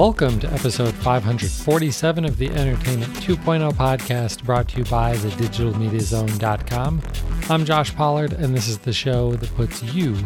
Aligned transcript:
Welcome 0.00 0.40
to 0.40 0.50
episode 0.50 0.94
547 0.94 2.24
of 2.24 2.38
the 2.38 2.48
Entertainment 2.48 3.12
2.0 3.16 3.70
podcast 3.74 4.42
brought 4.44 4.66
to 4.68 4.78
you 4.78 4.84
by 4.84 5.14
the 5.18 5.28
thedigitalmediazone.com. 5.28 7.02
I'm 7.50 7.66
Josh 7.66 7.94
Pollard, 7.94 8.32
and 8.32 8.56
this 8.56 8.66
is 8.66 8.78
the 8.78 8.94
show 8.94 9.32
that 9.32 9.54
puts 9.56 9.82
you 9.82 10.16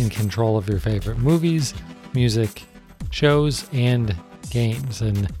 in 0.00 0.10
control 0.10 0.56
of 0.56 0.68
your 0.68 0.80
favorite 0.80 1.18
movies, 1.18 1.74
music, 2.12 2.64
shows, 3.12 3.70
and 3.72 4.16
games. 4.50 5.00
And 5.00 5.32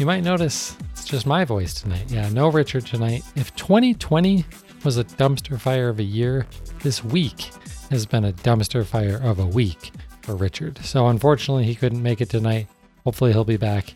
you 0.00 0.06
might 0.06 0.24
notice 0.24 0.76
it's 0.90 1.04
just 1.04 1.24
my 1.24 1.44
voice 1.44 1.80
tonight. 1.80 2.10
Yeah, 2.10 2.28
no 2.30 2.50
Richard 2.50 2.86
tonight. 2.86 3.22
If 3.36 3.54
2020 3.54 4.44
was 4.84 4.98
a 4.98 5.04
dumpster 5.04 5.60
fire 5.60 5.90
of 5.90 6.00
a 6.00 6.04
year, 6.04 6.44
this 6.82 7.04
week 7.04 7.52
has 7.92 8.04
been 8.04 8.24
a 8.24 8.32
dumpster 8.32 8.84
fire 8.84 9.20
of 9.22 9.38
a 9.38 9.46
week 9.46 9.92
for 10.22 10.34
Richard. 10.34 10.78
So 10.78 11.06
unfortunately, 11.06 11.66
he 11.66 11.76
couldn't 11.76 12.02
make 12.02 12.20
it 12.20 12.30
tonight. 12.30 12.66
Hopefully, 13.04 13.32
he'll 13.32 13.44
be 13.44 13.56
back 13.56 13.94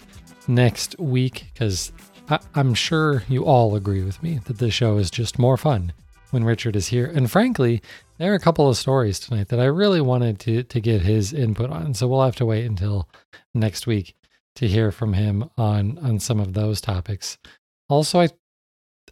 next 0.48 0.98
week 0.98 1.50
because 1.52 1.92
I'm 2.54 2.74
sure 2.74 3.24
you 3.28 3.44
all 3.44 3.74
agree 3.74 4.02
with 4.02 4.22
me 4.22 4.40
that 4.46 4.58
the 4.58 4.70
show 4.70 4.96
is 4.98 5.10
just 5.10 5.38
more 5.38 5.56
fun 5.56 5.92
when 6.30 6.44
Richard 6.44 6.76
is 6.76 6.88
here. 6.88 7.06
And 7.06 7.30
frankly, 7.30 7.82
there 8.18 8.32
are 8.32 8.36
a 8.36 8.40
couple 8.40 8.68
of 8.68 8.76
stories 8.76 9.20
tonight 9.20 9.48
that 9.48 9.60
I 9.60 9.64
really 9.64 10.00
wanted 10.00 10.38
to, 10.40 10.62
to 10.62 10.80
get 10.80 11.02
his 11.02 11.32
input 11.32 11.70
on. 11.70 11.94
So 11.94 12.08
we'll 12.08 12.22
have 12.22 12.36
to 12.36 12.46
wait 12.46 12.64
until 12.64 13.08
next 13.54 13.86
week 13.86 14.14
to 14.56 14.66
hear 14.66 14.90
from 14.90 15.12
him 15.12 15.50
on, 15.56 15.98
on 15.98 16.18
some 16.18 16.40
of 16.40 16.54
those 16.54 16.80
topics. 16.80 17.38
Also, 17.88 18.20
I, 18.20 18.28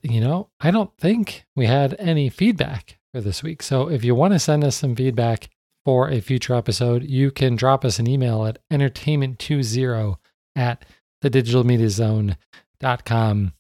you 0.03 0.21
know, 0.21 0.49
I 0.61 0.71
don't 0.71 0.97
think 0.97 1.45
we 1.55 1.67
had 1.67 1.95
any 1.99 2.31
feedback 2.31 2.99
for 3.13 3.21
this 3.21 3.43
week. 3.43 3.63
So 3.63 3.89
if 3.91 4.05
you 4.05 4.15
want 4.15 4.33
to 4.33 4.39
send 4.39 4.65
us 4.65 4.77
some 4.77 4.97
feedback, 4.97 5.51
for 5.85 6.11
a 6.11 6.21
future 6.21 6.55
episode, 6.55 7.05
you 7.05 7.31
can 7.31 7.55
drop 7.57 7.85
us 7.85 7.99
an 7.99 8.07
email 8.07 8.47
at 8.47 8.59
entertainment20 8.71 10.17
at 10.57 10.87
thedigitalmediazone.com 11.25 13.53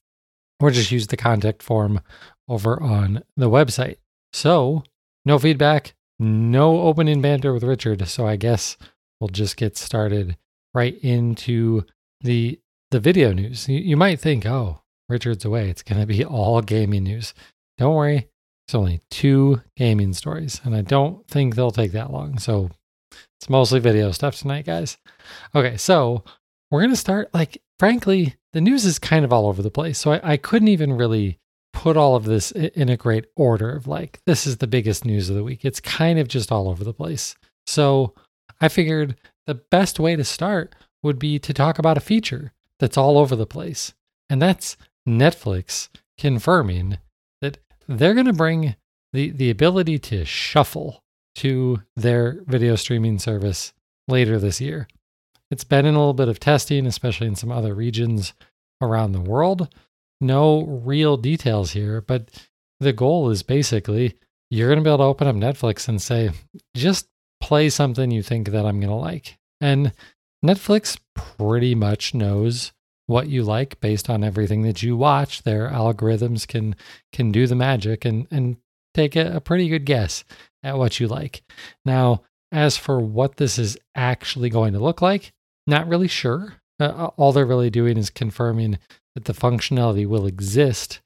or 0.60 0.70
just 0.70 0.92
use 0.92 1.06
the 1.06 1.16
contact 1.16 1.62
form 1.62 2.00
over 2.48 2.82
on 2.82 3.22
the 3.36 3.50
website. 3.50 3.96
So, 4.32 4.84
no 5.24 5.38
feedback, 5.38 5.94
no 6.18 6.80
opening 6.80 7.22
banter 7.22 7.52
with 7.52 7.64
Richard. 7.64 8.06
So, 8.08 8.26
I 8.26 8.36
guess 8.36 8.76
we'll 9.20 9.28
just 9.28 9.56
get 9.56 9.76
started 9.76 10.36
right 10.74 10.98
into 11.02 11.84
the 12.20 12.60
the 12.90 13.00
video 13.00 13.32
news. 13.32 13.68
You, 13.68 13.78
you 13.78 13.96
might 13.96 14.20
think, 14.20 14.46
oh, 14.46 14.82
Richard's 15.08 15.44
away. 15.44 15.70
It's 15.70 15.82
going 15.82 16.00
to 16.00 16.06
be 16.06 16.24
all 16.24 16.60
gaming 16.60 17.04
news. 17.04 17.34
Don't 17.78 17.94
worry. 17.94 18.29
It's 18.70 18.74
only 18.76 19.00
two 19.10 19.62
gaming 19.76 20.12
stories, 20.12 20.60
and 20.62 20.76
I 20.76 20.82
don't 20.82 21.26
think 21.26 21.56
they'll 21.56 21.72
take 21.72 21.90
that 21.90 22.12
long. 22.12 22.38
So 22.38 22.70
it's 23.10 23.50
mostly 23.50 23.80
video 23.80 24.12
stuff 24.12 24.36
tonight, 24.36 24.64
guys. 24.64 24.96
Okay, 25.56 25.76
so 25.76 26.22
we're 26.70 26.78
going 26.78 26.92
to 26.92 26.96
start. 26.96 27.34
Like, 27.34 27.60
frankly, 27.80 28.36
the 28.52 28.60
news 28.60 28.84
is 28.84 29.00
kind 29.00 29.24
of 29.24 29.32
all 29.32 29.48
over 29.48 29.60
the 29.60 29.72
place. 29.72 29.98
So 29.98 30.12
I, 30.12 30.20
I 30.22 30.36
couldn't 30.36 30.68
even 30.68 30.92
really 30.92 31.40
put 31.72 31.96
all 31.96 32.14
of 32.14 32.26
this 32.26 32.52
in 32.52 32.88
a 32.88 32.96
great 32.96 33.24
order 33.34 33.74
of 33.74 33.88
like, 33.88 34.20
this 34.24 34.46
is 34.46 34.58
the 34.58 34.68
biggest 34.68 35.04
news 35.04 35.28
of 35.28 35.34
the 35.34 35.42
week. 35.42 35.64
It's 35.64 35.80
kind 35.80 36.20
of 36.20 36.28
just 36.28 36.52
all 36.52 36.68
over 36.68 36.84
the 36.84 36.94
place. 36.94 37.34
So 37.66 38.14
I 38.60 38.68
figured 38.68 39.16
the 39.48 39.54
best 39.56 39.98
way 39.98 40.14
to 40.14 40.22
start 40.22 40.76
would 41.02 41.18
be 41.18 41.40
to 41.40 41.52
talk 41.52 41.80
about 41.80 41.96
a 41.96 42.00
feature 42.00 42.52
that's 42.78 42.96
all 42.96 43.18
over 43.18 43.34
the 43.34 43.46
place. 43.46 43.94
And 44.28 44.40
that's 44.40 44.76
Netflix 45.08 45.88
confirming 46.16 46.98
they're 47.90 48.14
going 48.14 48.26
to 48.26 48.32
bring 48.32 48.76
the, 49.12 49.30
the 49.30 49.50
ability 49.50 49.98
to 49.98 50.24
shuffle 50.24 51.02
to 51.36 51.82
their 51.96 52.42
video 52.46 52.76
streaming 52.76 53.18
service 53.18 53.72
later 54.06 54.38
this 54.38 54.60
year. 54.60 54.88
It's 55.50 55.64
been 55.64 55.86
in 55.86 55.94
a 55.94 55.98
little 55.98 56.14
bit 56.14 56.28
of 56.28 56.38
testing, 56.38 56.86
especially 56.86 57.26
in 57.26 57.34
some 57.34 57.50
other 57.50 57.74
regions 57.74 58.32
around 58.80 59.12
the 59.12 59.20
world. 59.20 59.74
No 60.20 60.62
real 60.62 61.16
details 61.16 61.72
here, 61.72 62.00
but 62.00 62.30
the 62.78 62.92
goal 62.92 63.30
is 63.30 63.42
basically 63.42 64.14
you're 64.50 64.68
going 64.68 64.78
to 64.78 64.84
be 64.84 64.90
able 64.90 64.98
to 64.98 65.04
open 65.04 65.26
up 65.26 65.36
Netflix 65.36 65.88
and 65.88 66.00
say, 66.00 66.30
just 66.76 67.08
play 67.40 67.68
something 67.68 68.10
you 68.10 68.22
think 68.22 68.50
that 68.50 68.66
I'm 68.66 68.80
going 68.80 68.90
to 68.90 68.94
like. 68.94 69.38
And 69.60 69.92
Netflix 70.44 70.98
pretty 71.14 71.74
much 71.74 72.14
knows 72.14 72.72
what 73.10 73.28
you 73.28 73.42
like 73.42 73.78
based 73.80 74.08
on 74.08 74.24
everything 74.24 74.62
that 74.62 74.82
you 74.82 74.96
watch. 74.96 75.42
Their 75.42 75.68
algorithms 75.68 76.46
can 76.46 76.76
can 77.12 77.32
do 77.32 77.46
the 77.46 77.56
magic 77.56 78.04
and 78.04 78.26
and 78.30 78.56
take 78.94 79.16
a, 79.16 79.36
a 79.36 79.40
pretty 79.40 79.68
good 79.68 79.84
guess 79.84 80.24
at 80.62 80.78
what 80.78 81.00
you 81.00 81.08
like. 81.08 81.42
Now, 81.84 82.22
as 82.52 82.76
for 82.76 83.00
what 83.00 83.36
this 83.36 83.58
is 83.58 83.76
actually 83.94 84.48
going 84.48 84.72
to 84.72 84.78
look 84.78 85.02
like, 85.02 85.32
not 85.66 85.88
really 85.88 86.08
sure. 86.08 86.54
Uh, 86.78 87.10
all 87.16 87.32
they're 87.32 87.44
really 87.44 87.70
doing 87.70 87.98
is 87.98 88.08
confirming 88.08 88.78
that 89.14 89.26
the 89.26 89.34
functionality 89.34 90.06
will 90.06 90.24
exist, 90.26 91.00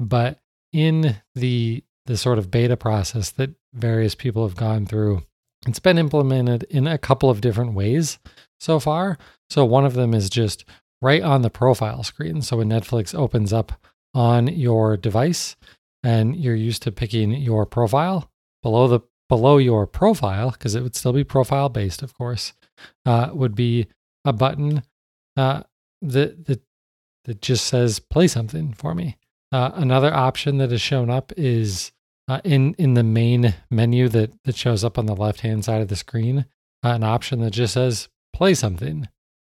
but 0.00 0.38
in 0.72 1.16
the 1.34 1.82
the 2.06 2.16
sort 2.16 2.38
of 2.38 2.50
beta 2.50 2.76
process 2.76 3.30
that 3.32 3.50
various 3.74 4.14
people 4.14 4.46
have 4.46 4.56
gone 4.56 4.86
through, 4.86 5.22
it's 5.66 5.80
been 5.80 5.98
implemented 5.98 6.62
in 6.70 6.86
a 6.86 6.96
couple 6.96 7.28
of 7.28 7.42
different 7.42 7.74
ways 7.74 8.18
so 8.58 8.80
far. 8.80 9.18
So 9.50 9.64
one 9.64 9.84
of 9.84 9.94
them 9.94 10.14
is 10.14 10.30
just 10.30 10.64
right 11.00 11.22
on 11.22 11.42
the 11.42 11.50
profile 11.50 12.02
screen. 12.02 12.42
So 12.42 12.58
when 12.58 12.68
Netflix 12.68 13.14
opens 13.14 13.52
up 13.52 13.72
on 14.14 14.48
your 14.48 14.96
device 14.96 15.56
and 16.02 16.36
you're 16.36 16.54
used 16.54 16.82
to 16.84 16.92
picking 16.92 17.32
your 17.32 17.66
profile 17.66 18.30
below 18.62 18.88
the 18.88 19.00
below 19.28 19.58
your 19.58 19.86
profile 19.86 20.50
because 20.50 20.74
it 20.74 20.82
would 20.82 20.96
still 20.96 21.12
be 21.12 21.24
profile 21.24 21.68
based, 21.68 22.02
of 22.02 22.14
course, 22.14 22.54
uh, 23.04 23.30
would 23.32 23.54
be 23.54 23.86
a 24.24 24.32
button 24.32 24.82
uh, 25.36 25.62
that 26.02 26.46
that 26.46 26.62
that 27.24 27.42
just 27.42 27.66
says 27.66 27.98
play 27.98 28.26
something 28.26 28.72
for 28.72 28.94
me. 28.94 29.16
Uh, 29.52 29.70
another 29.74 30.12
option 30.12 30.58
that 30.58 30.70
has 30.70 30.80
shown 30.80 31.10
up 31.10 31.32
is 31.36 31.92
uh, 32.26 32.40
in 32.44 32.74
in 32.74 32.94
the 32.94 33.02
main 33.02 33.54
menu 33.70 34.08
that 34.08 34.32
that 34.44 34.56
shows 34.56 34.84
up 34.84 34.98
on 34.98 35.06
the 35.06 35.16
left 35.16 35.40
hand 35.40 35.64
side 35.64 35.82
of 35.82 35.88
the 35.88 35.96
screen. 35.96 36.46
An 36.82 37.02
option 37.02 37.40
that 37.40 37.50
just 37.50 37.74
says 37.74 38.08
play 38.32 38.54
something. 38.54 39.08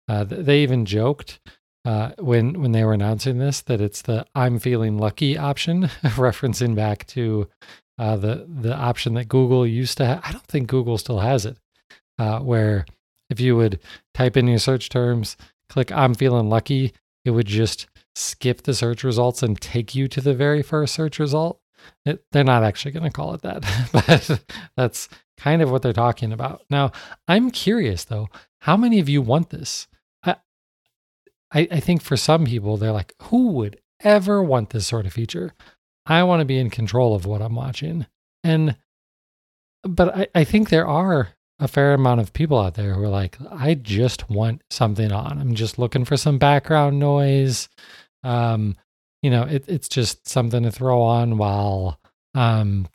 Uh, 0.08 0.24
they 0.24 0.62
even 0.62 0.86
joked 0.86 1.40
uh, 1.84 2.12
when 2.18 2.60
when 2.60 2.72
they 2.72 2.84
were 2.84 2.92
announcing 2.92 3.38
this 3.38 3.62
that 3.62 3.80
it's 3.80 4.02
the 4.02 4.26
"I'm 4.34 4.58
feeling 4.58 4.98
lucky" 4.98 5.38
option, 5.38 5.82
referencing 6.02 6.74
back 6.74 7.06
to 7.08 7.48
uh, 7.98 8.16
the 8.16 8.46
the 8.48 8.74
option 8.74 9.14
that 9.14 9.28
Google 9.28 9.66
used 9.66 9.98
to 9.98 10.06
have. 10.06 10.20
I 10.24 10.32
don't 10.32 10.46
think 10.46 10.68
Google 10.68 10.98
still 10.98 11.20
has 11.20 11.46
it, 11.46 11.56
uh, 12.18 12.40
where 12.40 12.86
if 13.30 13.40
you 13.40 13.56
would 13.56 13.80
type 14.14 14.36
in 14.36 14.48
your 14.48 14.58
search 14.58 14.88
terms, 14.88 15.36
click 15.68 15.92
"I'm 15.92 16.14
feeling 16.14 16.48
lucky," 16.48 16.92
it 17.24 17.30
would 17.30 17.46
just 17.46 17.86
skip 18.14 18.62
the 18.62 18.74
search 18.74 19.04
results 19.04 19.42
and 19.42 19.60
take 19.60 19.94
you 19.94 20.08
to 20.08 20.20
the 20.20 20.34
very 20.34 20.62
first 20.62 20.94
search 20.94 21.18
result. 21.18 21.60
It, 22.04 22.24
they're 22.32 22.44
not 22.44 22.64
actually 22.64 22.90
going 22.90 23.04
to 23.04 23.10
call 23.10 23.34
it 23.34 23.42
that, 23.42 23.64
but 23.92 24.44
that's 24.76 25.08
kind 25.36 25.62
of 25.62 25.70
what 25.70 25.82
they're 25.82 25.92
talking 25.92 26.32
about. 26.32 26.64
Now, 26.68 26.92
I'm 27.28 27.50
curious 27.50 28.04
though, 28.04 28.28
how 28.62 28.76
many 28.76 28.98
of 28.98 29.08
you 29.08 29.22
want 29.22 29.50
this? 29.50 29.86
I, 31.52 31.68
I 31.70 31.80
think 31.80 32.02
for 32.02 32.16
some 32.16 32.44
people, 32.44 32.76
they're 32.76 32.92
like, 32.92 33.14
who 33.22 33.48
would 33.52 33.80
ever 34.00 34.42
want 34.42 34.70
this 34.70 34.86
sort 34.86 35.06
of 35.06 35.12
feature? 35.12 35.52
I 36.06 36.22
want 36.22 36.40
to 36.40 36.46
be 36.46 36.58
in 36.58 36.70
control 36.70 37.14
of 37.14 37.26
what 37.26 37.42
I'm 37.42 37.54
watching. 37.54 38.06
And, 38.44 38.76
but 39.82 40.16
I, 40.16 40.28
I 40.34 40.44
think 40.44 40.68
there 40.68 40.86
are 40.86 41.30
a 41.58 41.68
fair 41.68 41.94
amount 41.94 42.20
of 42.20 42.32
people 42.32 42.58
out 42.58 42.74
there 42.74 42.94
who 42.94 43.02
are 43.02 43.08
like, 43.08 43.36
I 43.50 43.74
just 43.74 44.30
want 44.30 44.62
something 44.70 45.10
on. 45.10 45.38
I'm 45.38 45.54
just 45.54 45.78
looking 45.78 46.04
for 46.04 46.16
some 46.16 46.38
background 46.38 46.98
noise. 46.98 47.68
Um, 48.22 48.76
you 49.22 49.30
know, 49.30 49.42
it, 49.42 49.64
it's 49.66 49.88
just 49.88 50.28
something 50.28 50.62
to 50.62 50.70
throw 50.70 51.02
on 51.02 51.38
while 51.38 51.98
um 52.34 52.86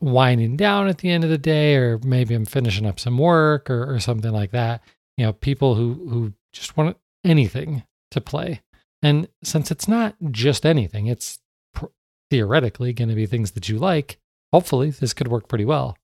winding 0.00 0.56
down 0.56 0.88
at 0.88 0.98
the 0.98 1.10
end 1.10 1.24
of 1.24 1.30
the 1.30 1.38
day, 1.38 1.74
or 1.76 1.98
maybe 1.98 2.34
I'm 2.34 2.44
finishing 2.44 2.86
up 2.86 3.00
some 3.00 3.18
work 3.18 3.68
or, 3.68 3.94
or 3.94 4.00
something 4.00 4.32
like 4.32 4.52
that. 4.52 4.82
You 5.16 5.26
know, 5.26 5.32
people 5.32 5.74
who 5.74 6.08
who 6.08 6.32
just 6.52 6.76
want 6.76 6.96
anything 7.24 7.82
to 8.10 8.20
play. 8.20 8.62
And 9.02 9.28
since 9.42 9.70
it's 9.70 9.88
not 9.88 10.16
just 10.30 10.64
anything, 10.64 11.06
it's 11.06 11.38
pr- 11.74 11.86
theoretically 12.30 12.92
going 12.92 13.08
to 13.08 13.14
be 13.14 13.26
things 13.26 13.52
that 13.52 13.68
you 13.68 13.78
like, 13.78 14.18
hopefully 14.52 14.90
this 14.90 15.12
could 15.12 15.28
work 15.28 15.48
pretty 15.48 15.64
well. 15.64 15.96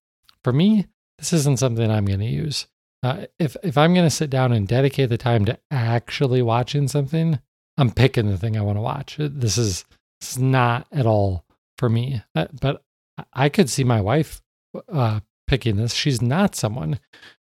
For 0.44 0.52
me, 0.52 0.87
this 1.19 1.32
isn't 1.32 1.58
something 1.58 1.90
I'm 1.90 2.04
going 2.04 2.20
to 2.20 2.26
use. 2.26 2.66
Uh, 3.02 3.26
if 3.38 3.56
if 3.64 3.76
I'm 3.76 3.94
going 3.94 4.06
to 4.06 4.10
sit 4.10 4.31
down 4.31 4.52
and 4.52 4.69
dedicate 4.69 5.08
the 5.08 5.19
time 5.19 5.44
to 5.46 5.58
actually 5.70 6.43
watching 6.43 6.87
something, 6.87 7.40
I'm 7.76 7.90
picking 7.90 8.28
the 8.28 8.38
thing 8.38 8.56
I 8.56 8.62
want 8.62 8.76
to 8.76 8.82
watch. 8.82 9.19
Uh, 9.19 9.28
this 9.31 9.58
is, 9.58 9.84
this 10.20 10.32
is 10.32 10.38
not 10.38 10.87
at 10.93 11.06
all 11.06 11.44
for 11.78 11.88
me. 11.88 12.22
Uh, 12.34 12.46
but 12.60 12.84
I 13.32 13.49
could 13.49 13.69
see 13.69 13.84
my 13.84 14.00
wife 14.00 14.40
uh, 14.93 15.20
picking 15.46 15.76
this. 15.76 15.94
She's 15.94 16.22
not 16.22 16.54
someone 16.54 17.00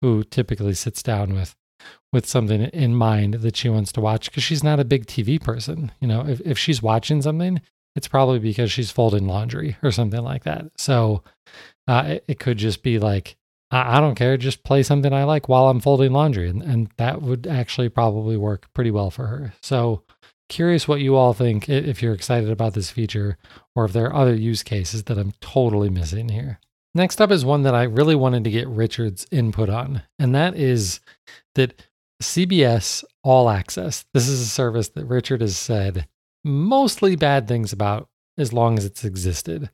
who 0.03 0.23
typically 0.25 0.75
sits 0.75 1.03
down 1.03 1.35
with 1.35 1.57
with 2.13 2.27
something 2.27 2.63
in 2.63 2.95
mind 2.95 3.35
that 3.35 3.57
she 3.57 3.69
wants 3.69 3.93
to 3.93 4.01
watch 4.01 4.31
because 4.31 4.43
she's 4.43 4.65
not 4.65 4.81
a 4.81 4.85
big 4.85 5.07
TV 5.07 5.41
person. 5.41 5.93
You 6.01 6.09
know, 6.09 6.27
if, 6.27 6.41
if 6.43 6.59
she's 6.59 6.83
watching 6.83 7.23
something, 7.23 7.61
it's 7.95 8.09
probably 8.09 8.39
because 8.39 8.73
she's 8.73 8.91
folding 8.91 9.27
laundry 9.27 9.77
or 9.83 9.91
something 9.91 10.23
like 10.23 10.45
that. 10.45 10.67
So 10.77 11.23
uh, 11.87 12.05
it, 12.07 12.25
it 12.29 12.39
could 12.39 12.59
just 12.59 12.83
be 12.83 12.99
like 12.99 13.37
I, 13.71 13.99
I 13.99 14.01
don't 14.01 14.15
care. 14.15 14.37
Just 14.37 14.65
play 14.65 14.83
something 14.83 15.13
I 15.13 15.25
like 15.25 15.49
while 15.49 15.69
I'm 15.69 15.81
folding 15.81 16.13
laundry. 16.13 16.49
And, 16.49 16.63
and 16.63 16.91
that 16.97 17.23
would 17.23 17.47
actually 17.47 17.89
probably 17.89 18.37
work 18.37 18.73
pretty 18.75 18.91
well 18.91 19.11
for 19.11 19.27
her. 19.27 19.55
So, 19.63 20.03
curious 20.49 20.89
what 20.89 21.01
you 21.01 21.15
all 21.15 21.35
think 21.35 21.69
if 21.69 22.03
you're 22.03 22.15
excited 22.15 22.51
about 22.51 22.73
this 22.73 22.91
feature 22.91 23.37
or 23.77 23.85
if 23.85 23.93
there 23.93 24.07
are 24.07 24.15
other 24.15 24.35
use 24.35 24.63
cases 24.63 25.05
that 25.05 25.19
I'm 25.19 25.35
totally 25.41 25.91
missing 25.91 26.31
here. 26.31 26.59
Next 26.95 27.21
up 27.21 27.31
is 27.31 27.45
one 27.45 27.63
that 27.63 27.75
I 27.75 27.83
really 27.83 28.15
wanted 28.15 28.45
to 28.45 28.51
get 28.51 28.67
Richard's 28.67 29.27
input 29.31 29.69
on, 29.69 30.03
and 30.19 30.35
that 30.35 30.57
is 30.57 31.01
that 31.55 31.87
CBS 32.23 33.05
All 33.23 33.49
Access. 33.49 34.05
This 34.13 34.29
is 34.29 34.41
a 34.41 34.47
service 34.47 34.89
that 34.91 35.07
Richard 35.07 35.41
has 35.41 35.57
said 35.57 36.09
mostly 36.45 37.17
bad 37.17 37.47
things 37.47 37.73
about 37.73 38.09
as 38.37 38.53
long 38.53 38.79
as 38.79 38.85
it's 38.85 39.05
existed. 39.05 39.71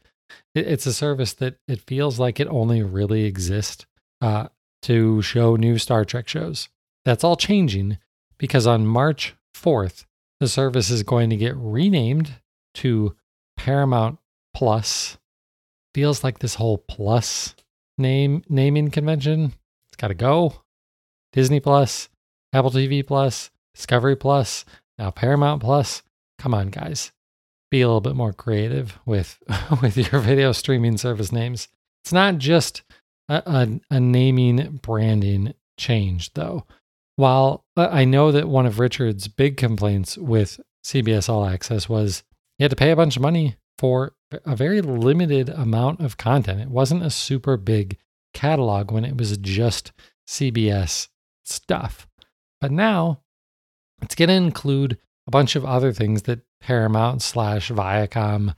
It's 0.55 0.87
a 0.87 0.93
service 0.93 1.33
that 1.35 1.57
it 1.69 1.81
feels 1.81 2.19
like 2.19 2.41
it 2.41 2.49
only 2.49 2.83
really 2.83 3.25
exists 3.25 3.87
uh, 4.21 4.49
to 4.83 5.23
show 5.23 5.57
new 5.57 5.79
Star 5.79 6.05
Trek 6.05 6.29
shows. 6.29 6.69
That's 7.05 7.25
all 7.25 7.37
changing 7.37 7.99
because 8.39 8.67
on 8.67 8.87
March 8.87 9.35
4th, 9.57 10.07
the 10.41 10.49
service 10.49 10.91
is 10.91 11.03
going 11.03 11.31
to 11.31 11.37
get 11.37 11.57
renamed 11.57 12.35
to 12.75 13.15
Paramount 13.57 14.19
Plus. 14.55 15.19
Feels 15.95 16.25
like 16.25 16.41
this 16.41 16.57
whole 16.57 16.79
plus 16.79 17.55
name 17.97 18.43
naming 18.49 18.91
convention. 18.91 19.55
It's 19.87 19.97
got 19.97 20.09
to 20.09 20.15
go. 20.15 20.63
Disney 21.33 21.61
Plus, 21.61 22.09
Apple 22.55 22.71
TV 22.71 23.07
Plus, 23.07 23.51
Discovery 23.75 24.17
Plus, 24.17 24.65
now 24.99 25.11
Paramount 25.11 25.61
Plus. 25.61 26.03
Come 26.39 26.55
on, 26.55 26.69
guys 26.69 27.13
be 27.75 27.81
a 27.81 27.89
little 27.89 28.01
bit 28.01 28.15
more 28.15 28.33
creative 28.33 29.01
with 29.05 29.43
with 29.83 29.97
your 29.97 30.21
video 30.21 30.53
streaming 30.53 30.97
service 30.97 31.33
names. 31.33 31.67
It's 32.05 32.13
not 32.13 32.39
just 32.39 32.83
a, 33.29 33.43
a, 33.45 33.81
a 33.97 33.99
naming 33.99 34.79
branding 34.81 35.55
change, 35.77 36.35
though. 36.35 36.67
While 37.17 37.65
I 37.77 38.05
know 38.05 38.31
that 38.31 38.49
one 38.49 38.67
of 38.67 38.79
Richard's 38.79 39.27
big 39.27 39.57
complaints 39.57 40.17
with 40.17 40.61
CBS 40.85 41.29
All 41.29 41.45
Access 41.45 41.89
was 41.89 42.23
he 42.59 42.65
had 42.65 42.71
to 42.71 42.77
pay 42.77 42.93
a 42.93 42.97
bunch 42.97 43.17
of 43.17 43.23
money 43.23 43.57
for 43.77 44.15
a 44.45 44.55
very 44.55 44.81
limited 44.81 45.49
amount 45.49 46.01
of 46.01 46.17
content. 46.17 46.61
It 46.61 46.71
wasn't 46.71 47.05
a 47.05 47.11
super 47.11 47.57
big 47.57 47.99
catalog 48.33 48.93
when 48.93 49.05
it 49.05 49.17
was 49.17 49.37
just 49.39 49.91
CBS 50.29 51.09
stuff. 51.45 52.07
But 52.65 52.73
now 52.73 53.21
it's 54.01 54.15
going 54.15 54.31
to 54.31 54.35
include 54.35 54.97
a 55.27 55.31
bunch 55.31 55.55
of 55.55 55.67
other 55.67 55.93
things 55.93 56.23
that 56.23 56.41
Paramount 56.63 57.21
slash 57.21 57.71
Viacom 57.71 58.55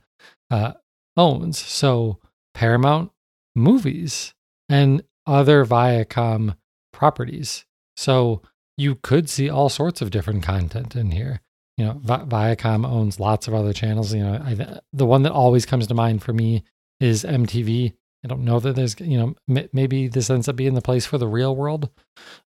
uh, 0.49 0.73
owns. 1.17 1.57
So 1.57 2.19
Paramount 2.53 3.11
movies 3.53 4.33
and 4.69 5.03
other 5.25 5.65
Viacom 5.65 6.55
properties. 6.93 7.65
So 7.97 8.41
you 8.77 8.95
could 8.95 9.29
see 9.29 9.49
all 9.49 9.67
sorts 9.67 10.01
of 10.01 10.09
different 10.09 10.41
content 10.41 10.95
in 10.95 11.11
here. 11.11 11.41
You 11.77 11.87
know, 11.87 11.99
Vi- 12.01 12.55
Viacom 12.55 12.87
owns 12.87 13.19
lots 13.19 13.49
of 13.49 13.53
other 13.53 13.73
channels. 13.73 14.13
You 14.13 14.23
know, 14.23 14.35
I, 14.35 14.79
the 14.93 15.05
one 15.05 15.23
that 15.23 15.33
always 15.33 15.65
comes 15.65 15.85
to 15.87 15.93
mind 15.93 16.23
for 16.23 16.31
me 16.31 16.63
is 17.01 17.25
MTV. 17.25 17.91
I 18.23 18.27
don't 18.29 18.45
know 18.45 18.61
that 18.61 18.77
there's, 18.77 18.97
you 19.01 19.17
know, 19.17 19.35
m- 19.53 19.69
maybe 19.73 20.07
this 20.07 20.29
ends 20.29 20.47
up 20.47 20.55
being 20.55 20.75
the 20.75 20.81
place 20.81 21.05
for 21.05 21.17
the 21.17 21.27
real 21.27 21.53
world. 21.57 21.89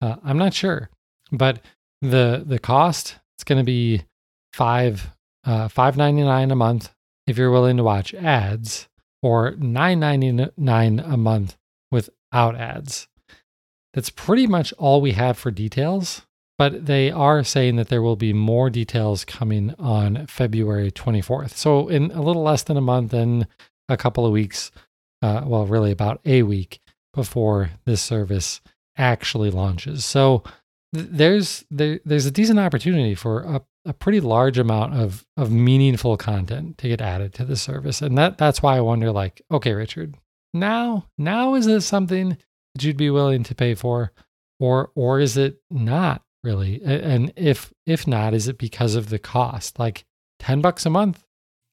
Uh, 0.01 0.17
I'm 0.21 0.37
not 0.37 0.53
sure, 0.53 0.89
but 1.31 1.59
the 2.01 2.43
the 2.45 2.59
cost 2.59 3.17
it's 3.35 3.43
going 3.43 3.59
to 3.59 3.65
be 3.65 4.03
five 4.53 5.11
uh, 5.43 5.67
five 5.67 5.97
ninety 5.97 6.23
nine 6.23 6.51
a 6.51 6.55
month 6.55 6.93
if 7.27 7.37
you're 7.37 7.51
willing 7.51 7.77
to 7.77 7.83
watch 7.83 8.13
ads, 8.13 8.87
or 9.21 9.51
nine 9.57 9.99
ninety 9.99 10.47
nine 10.57 10.99
a 10.99 11.17
month 11.17 11.57
without 11.91 12.55
ads. 12.55 13.07
That's 13.93 14.09
pretty 14.09 14.45
much 14.45 14.73
all 14.73 14.99
we 14.99 15.13
have 15.13 15.37
for 15.37 15.51
details, 15.51 16.23
but 16.57 16.85
they 16.85 17.11
are 17.11 17.43
saying 17.43 17.77
that 17.77 17.87
there 17.87 18.01
will 18.01 18.17
be 18.17 18.33
more 18.33 18.69
details 18.69 19.23
coming 19.23 19.73
on 19.79 20.27
February 20.27 20.91
24th. 20.91 21.51
So, 21.51 21.87
in 21.87 22.11
a 22.11 22.21
little 22.21 22.43
less 22.43 22.63
than 22.63 22.75
a 22.75 22.81
month 22.81 23.13
and 23.13 23.47
a 23.87 23.95
couple 23.95 24.25
of 24.25 24.33
weeks, 24.33 24.71
uh, 25.21 25.43
well, 25.45 25.65
really 25.65 25.91
about 25.91 26.19
a 26.25 26.43
week 26.43 26.81
before 27.13 27.71
this 27.85 28.01
service 28.01 28.59
actually 28.97 29.49
launches. 29.49 30.03
So, 30.03 30.43
there's 30.95 31.63
there, 31.69 31.99
there's 32.05 32.25
a 32.25 32.31
decent 32.31 32.59
opportunity 32.59 33.15
for 33.15 33.41
a, 33.41 33.61
a 33.85 33.93
pretty 33.93 34.19
large 34.19 34.57
amount 34.57 34.93
of 34.93 35.25
of 35.37 35.51
meaningful 35.51 36.17
content 36.17 36.77
to 36.79 36.87
get 36.87 37.01
added 37.01 37.33
to 37.35 37.45
the 37.45 37.55
service. 37.55 38.01
And 38.01 38.17
that 38.17 38.37
that's 38.37 38.61
why 38.61 38.77
i 38.77 38.81
wonder 38.81 39.11
like 39.11 39.41
okay 39.51 39.73
richard 39.73 40.15
now 40.53 41.05
now 41.17 41.55
is 41.55 41.65
this 41.65 41.85
something 41.85 42.37
that 42.73 42.83
you'd 42.83 42.97
be 42.97 43.09
willing 43.09 43.43
to 43.43 43.55
pay 43.55 43.75
for? 43.75 44.11
Or 44.59 44.91
or 44.95 45.19
is 45.19 45.37
it 45.37 45.61
not 45.69 46.23
really? 46.43 46.81
And 46.83 47.33
if 47.35 47.73
if 47.85 48.07
not 48.07 48.33
is 48.33 48.47
it 48.47 48.57
because 48.57 48.95
of 48.95 49.09
the 49.09 49.19
cost? 49.19 49.79
Like 49.79 50.05
10 50.39 50.61
bucks 50.61 50.85
a 50.85 50.89
month 50.89 51.25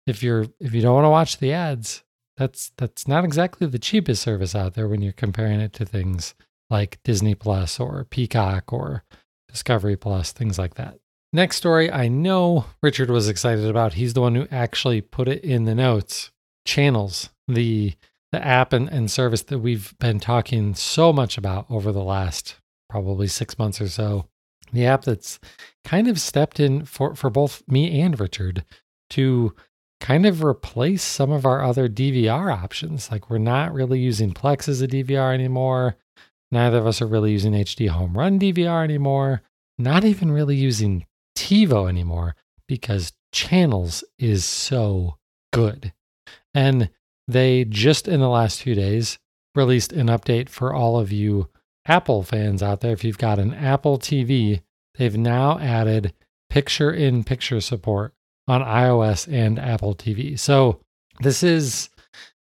if 0.07 0.23
you're 0.23 0.47
if 0.61 0.75
you 0.75 0.83
don't 0.83 0.95
want 0.95 1.05
to 1.05 1.11
watch 1.11 1.39
the 1.39 1.53
ads 1.53 2.03
that's 2.37 2.73
that's 2.77 3.07
not 3.07 3.25
exactly 3.25 3.67
the 3.67 3.79
cheapest 3.79 4.23
service 4.23 4.55
out 4.55 4.75
there 4.75 4.89
when 4.89 5.03
you're 5.03 5.13
comparing 5.13 5.61
it 5.61 5.73
to 5.73 5.85
things 5.85 6.35
like 6.70 6.99
Disney 7.05 7.35
Plus 7.35 7.79
or 7.79 8.05
Peacock 8.11 8.73
or 8.73 9.05
Discovery 9.49 9.97
Plus, 9.97 10.32
things 10.32 10.59
like 10.59 10.75
that. 10.75 10.99
Next 11.32 11.56
story 11.56 11.91
I 11.91 12.09
know 12.09 12.67
Richard 12.82 13.11
was 13.11 13.29
excited 13.29 13.64
about. 13.67 13.94
He's 13.94 14.14
the 14.14 14.20
one 14.20 14.35
who 14.35 14.47
actually 14.50 15.00
put 15.00 15.29
it 15.29 15.43
in 15.43 15.64
the 15.64 15.75
notes. 15.75 16.31
Channels, 16.64 17.31
the 17.49 17.94
the 18.32 18.44
app 18.44 18.73
and, 18.73 18.88
and 18.88 19.11
service 19.11 19.43
that 19.43 19.59
we've 19.59 19.94
been 19.99 20.19
talking 20.19 20.75
so 20.75 21.12
much 21.12 21.37
about 21.37 21.67
over 21.69 21.93
the 21.93 22.03
last 22.03 22.56
probably 22.88 23.29
six 23.29 23.58
months 23.58 23.81
or 23.81 23.88
so. 23.88 24.26
The 24.73 24.87
app 24.87 25.05
that's 25.05 25.38
kind 25.85 26.08
of 26.08 26.19
stepped 26.19 26.58
in 26.58 26.87
for, 26.87 27.15
for 27.15 27.29
both 27.29 27.62
me 27.69 28.00
and 28.00 28.19
Richard 28.19 28.65
to 29.11 29.55
kind 30.00 30.25
of 30.25 30.43
replace 30.43 31.03
some 31.03 31.31
of 31.31 31.44
our 31.44 31.62
other 31.62 31.88
DVR 31.88 32.53
options. 32.53 33.11
Like 33.11 33.29
we're 33.29 33.38
not 33.38 33.73
really 33.73 34.00
using 34.00 34.32
Plex 34.32 34.67
as 34.69 34.81
a 34.81 34.88
DVR 34.88 35.35
anymore. 35.35 35.97
Neither 36.53 36.79
of 36.79 36.87
us 36.87 37.01
are 37.01 37.07
really 37.07 37.33
using 37.33 37.53
HDHomeRun 37.53 38.39
DVR 38.39 38.85
anymore. 38.85 39.43
Not 39.79 40.05
even 40.05 40.31
really 40.31 40.55
using 40.55 41.06
TiVo 41.37 41.89
anymore 41.89 42.37
because 42.69 43.13
channels 43.32 44.05
is 44.19 44.44
so 44.44 45.17
good. 45.53 45.93
And 46.55 46.91
they 47.27 47.65
just 47.65 48.06
in 48.06 48.21
the 48.21 48.29
last 48.29 48.63
few 48.63 48.75
days 48.75 49.19
released 49.55 49.93
an 49.93 50.09
update 50.09 50.49
for 50.49 50.75
all 50.75 50.99
of 50.99 51.11
you 51.11 51.49
Apple 51.87 52.23
fans 52.23 52.63
out 52.63 52.81
there. 52.81 52.93
If 52.93 53.03
you've 53.03 53.19
got 53.19 53.39
an 53.39 53.55
Apple 53.55 53.99
TV, 53.99 54.61
they've 54.97 55.17
now 55.17 55.59
added 55.59 56.13
picture 56.51 56.93
in 56.93 57.25
picture 57.25 57.61
support 57.61 58.15
on 58.47 58.61
iOS 58.61 59.27
and 59.32 59.59
Apple 59.59 59.94
TV. 59.94 60.39
So 60.39 60.81
this 61.21 61.43
is 61.43 61.89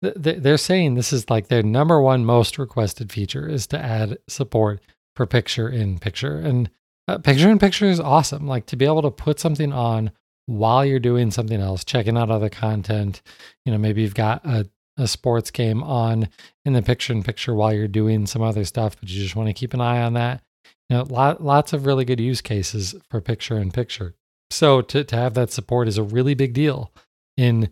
they're 0.01 0.57
saying 0.57 0.95
this 0.95 1.13
is 1.13 1.29
like 1.29 1.49
their 1.49 1.63
number 1.63 2.01
one 2.01 2.25
most 2.25 2.59
requested 2.59 3.11
feature 3.11 3.49
is 3.49 3.67
to 3.69 3.79
add 3.79 4.19
support 4.29 4.81
for 5.17 5.27
picture 5.27 5.69
in 5.69 5.99
picture. 5.99 6.39
And 6.39 6.71
uh, 7.09 7.19
picture 7.19 7.51
in 7.51 7.59
picture 7.59 7.87
is 7.87 7.99
awesome. 7.99 8.47
Like 8.47 8.67
to 8.67 8.77
be 8.77 8.85
able 8.85 9.03
to 9.03 9.11
put 9.11 9.41
something 9.41 9.73
on 9.73 10.13
while 10.49 10.83
you're 10.83 10.99
doing 10.99 11.31
something 11.31 11.61
else 11.61 11.85
checking 11.85 12.17
out 12.17 12.31
other 12.31 12.49
content 12.49 13.21
you 13.67 13.73
know 13.73 13.77
maybe 13.77 14.01
you've 14.01 14.15
got 14.15 14.43
a, 14.47 14.67
a 14.97 15.07
sports 15.07 15.51
game 15.51 15.83
on 15.83 16.27
in 16.65 16.73
the 16.73 16.81
picture 16.81 17.13
in 17.13 17.23
picture 17.23 17.55
while 17.55 17.71
you're 17.71 17.87
doing 17.87 18.27
some 18.27 18.41
other 18.41 18.65
stuff 18.65 18.99
but 18.99 19.11
you 19.11 19.23
just 19.23 19.37
want 19.37 19.47
to 19.47 19.53
keep 19.53 19.75
an 19.75 19.81
eye 19.81 20.01
on 20.01 20.15
that. 20.15 20.43
You 20.89 20.97
know 20.97 21.03
lot, 21.03 21.45
lots 21.45 21.75
of 21.75 21.85
really 21.85 22.07
good 22.07 22.19
use 22.19 22.41
cases 22.41 22.95
for 23.11 23.21
picture 23.21 23.59
in 23.59 23.71
picture. 23.71 24.15
So 24.51 24.81
to, 24.81 25.05
to 25.05 25.17
have 25.17 25.35
that 25.35 25.53
support 25.53 25.87
is 25.87 25.99
a 25.99 26.03
really 26.03 26.33
big 26.33 26.55
deal 26.55 26.93
in 27.37 27.69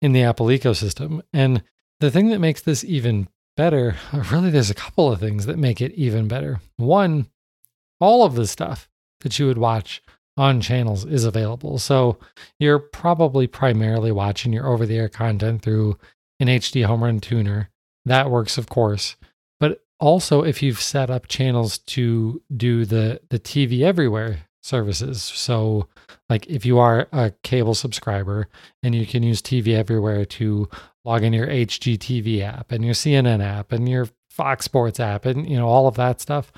in 0.00 0.12
the 0.12 0.22
Apple 0.22 0.46
ecosystem. 0.46 1.22
And 1.32 1.62
the 2.00 2.10
thing 2.10 2.28
that 2.28 2.38
makes 2.38 2.62
this 2.62 2.84
even 2.84 3.28
better, 3.56 3.96
really, 4.30 4.50
there's 4.50 4.70
a 4.70 4.74
couple 4.74 5.10
of 5.10 5.20
things 5.20 5.46
that 5.46 5.58
make 5.58 5.80
it 5.80 5.92
even 5.92 6.28
better. 6.28 6.60
One, 6.76 7.28
all 8.00 8.24
of 8.24 8.34
the 8.34 8.46
stuff 8.46 8.88
that 9.20 9.38
you 9.38 9.46
would 9.46 9.58
watch 9.58 10.02
on 10.36 10.60
channels 10.60 11.04
is 11.04 11.24
available. 11.24 11.78
So 11.78 12.18
you're 12.60 12.78
probably 12.78 13.48
primarily 13.48 14.12
watching 14.12 14.52
your 14.52 14.68
over 14.68 14.86
the 14.86 14.96
air 14.96 15.08
content 15.08 15.62
through 15.62 15.98
an 16.38 16.46
HDHomeRun 16.46 17.20
tuner. 17.20 17.70
That 18.04 18.30
works, 18.30 18.56
of 18.56 18.68
course. 18.68 19.16
But 19.58 19.84
also, 19.98 20.44
if 20.44 20.62
you've 20.62 20.80
set 20.80 21.10
up 21.10 21.26
channels 21.26 21.78
to 21.78 22.40
do 22.56 22.84
the, 22.84 23.20
the 23.30 23.40
TV 23.40 23.82
everywhere 23.82 24.47
services. 24.68 25.22
So, 25.22 25.88
like 26.28 26.46
if 26.46 26.66
you 26.66 26.78
are 26.78 27.08
a 27.12 27.32
cable 27.42 27.74
subscriber 27.74 28.48
and 28.82 28.94
you 28.94 29.06
can 29.06 29.22
use 29.22 29.40
TV 29.40 29.74
everywhere 29.74 30.24
to 30.24 30.68
log 31.04 31.24
in 31.24 31.32
your 31.32 31.46
HGTV 31.46 32.42
app 32.42 32.70
and 32.70 32.84
your 32.84 32.94
CNN 32.94 33.42
app 33.42 33.72
and 33.72 33.88
your 33.88 34.08
Fox 34.30 34.64
Sports 34.66 35.00
app 35.00 35.24
and 35.24 35.48
you 35.48 35.56
know 35.56 35.66
all 35.66 35.88
of 35.88 35.96
that 35.96 36.20
stuff, 36.20 36.52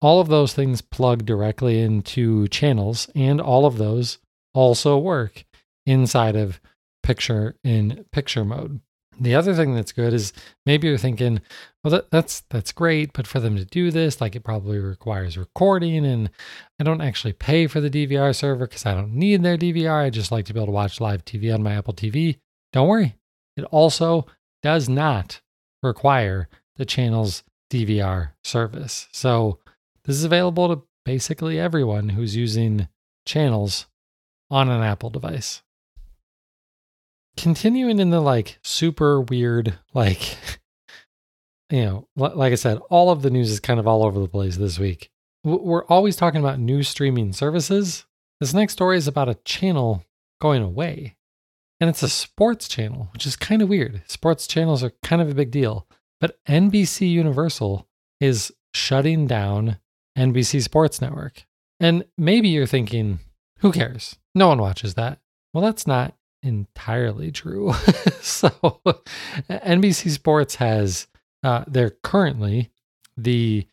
all 0.00 0.20
of 0.20 0.28
those 0.28 0.54
things 0.54 0.80
plug 0.80 1.26
directly 1.26 1.80
into 1.80 2.48
channels 2.48 3.10
and 3.14 3.40
all 3.40 3.66
of 3.66 3.76
those 3.76 4.18
also 4.54 4.96
work 4.96 5.44
inside 5.86 6.36
of 6.36 6.60
picture 7.02 7.56
in 7.64 8.04
picture 8.12 8.44
mode. 8.44 8.80
The 9.18 9.34
other 9.34 9.54
thing 9.54 9.74
that's 9.74 9.92
good 9.92 10.14
is 10.14 10.32
maybe 10.64 10.88
you're 10.88 10.96
thinking, 10.96 11.42
well, 11.82 11.90
that, 11.92 12.10
that's 12.10 12.42
that's 12.50 12.72
great, 12.72 13.12
but 13.12 13.26
for 13.26 13.40
them 13.40 13.56
to 13.56 13.64
do 13.64 13.90
this, 13.90 14.20
like 14.20 14.36
it 14.36 14.44
probably 14.44 14.78
requires 14.78 15.36
recording, 15.36 16.06
and 16.06 16.30
I 16.78 16.84
don't 16.84 17.02
actually 17.02 17.32
pay 17.32 17.66
for 17.66 17.80
the 17.80 17.90
DVR 17.90 18.34
server 18.34 18.66
because 18.66 18.86
I 18.86 18.94
don't 18.94 19.14
need 19.14 19.42
their 19.42 19.58
DVR. 19.58 20.04
I 20.04 20.10
just 20.10 20.32
like 20.32 20.46
to 20.46 20.54
be 20.54 20.60
able 20.60 20.68
to 20.68 20.72
watch 20.72 21.00
live 21.00 21.24
TV 21.24 21.52
on 21.52 21.62
my 21.62 21.74
Apple 21.74 21.94
TV. 21.94 22.38
Don't 22.72 22.88
worry, 22.88 23.16
it 23.56 23.64
also 23.64 24.26
does 24.62 24.88
not 24.88 25.40
require 25.82 26.48
the 26.76 26.84
channel's 26.84 27.42
DVR 27.70 28.30
service. 28.42 29.08
So 29.12 29.58
this 30.04 30.16
is 30.16 30.24
available 30.24 30.74
to 30.74 30.82
basically 31.04 31.58
everyone 31.58 32.10
who's 32.10 32.36
using 32.36 32.88
channels 33.26 33.86
on 34.50 34.68
an 34.68 34.82
Apple 34.82 35.10
device 35.10 35.62
continuing 37.36 37.98
in 37.98 38.10
the 38.10 38.20
like 38.20 38.58
super 38.62 39.20
weird, 39.20 39.78
like, 39.94 40.36
you 41.70 41.84
know, 41.84 42.08
like 42.16 42.52
I 42.52 42.56
said, 42.56 42.78
all 42.90 43.10
of 43.10 43.22
the 43.22 43.30
news 43.30 43.50
is 43.50 43.60
kind 43.60 43.80
of 43.80 43.86
all 43.86 44.04
over 44.04 44.18
the 44.18 44.28
place 44.28 44.56
this 44.56 44.78
week. 44.78 45.10
We're 45.42 45.86
always 45.86 46.16
talking 46.16 46.40
about 46.40 46.58
new 46.58 46.82
streaming 46.82 47.32
services. 47.32 48.04
This 48.40 48.52
next 48.52 48.74
story 48.74 48.98
is 48.98 49.08
about 49.08 49.28
a 49.28 49.38
channel 49.44 50.04
going 50.40 50.62
away. 50.62 51.16
And 51.80 51.88
it's 51.88 52.02
a 52.02 52.10
sports 52.10 52.68
channel, 52.68 53.08
which 53.14 53.26
is 53.26 53.36
kind 53.36 53.62
of 53.62 53.70
weird. 53.70 54.02
Sports 54.06 54.46
channels 54.46 54.84
are 54.84 54.92
kind 55.02 55.22
of 55.22 55.30
a 55.30 55.34
big 55.34 55.50
deal. 55.50 55.86
But 56.20 56.36
NBC 56.46 57.10
Universal 57.10 57.88
is 58.20 58.52
shutting 58.74 59.26
down 59.26 59.78
NBC 60.16 60.62
Sports 60.62 61.00
Network. 61.00 61.46
And 61.78 62.04
maybe 62.18 62.48
you're 62.48 62.66
thinking, 62.66 63.20
who 63.60 63.72
cares? 63.72 64.18
No 64.34 64.48
one 64.48 64.58
watches 64.58 64.94
that. 64.94 65.20
Well, 65.54 65.64
that's 65.64 65.86
not 65.86 66.14
entirely 66.42 67.30
true. 67.30 67.72
so 68.20 68.50
NBC 69.48 70.10
Sports 70.10 70.56
has 70.56 71.06
uh, 71.42 71.64
they're 71.66 71.96
currently 72.02 72.70
the 73.16 73.66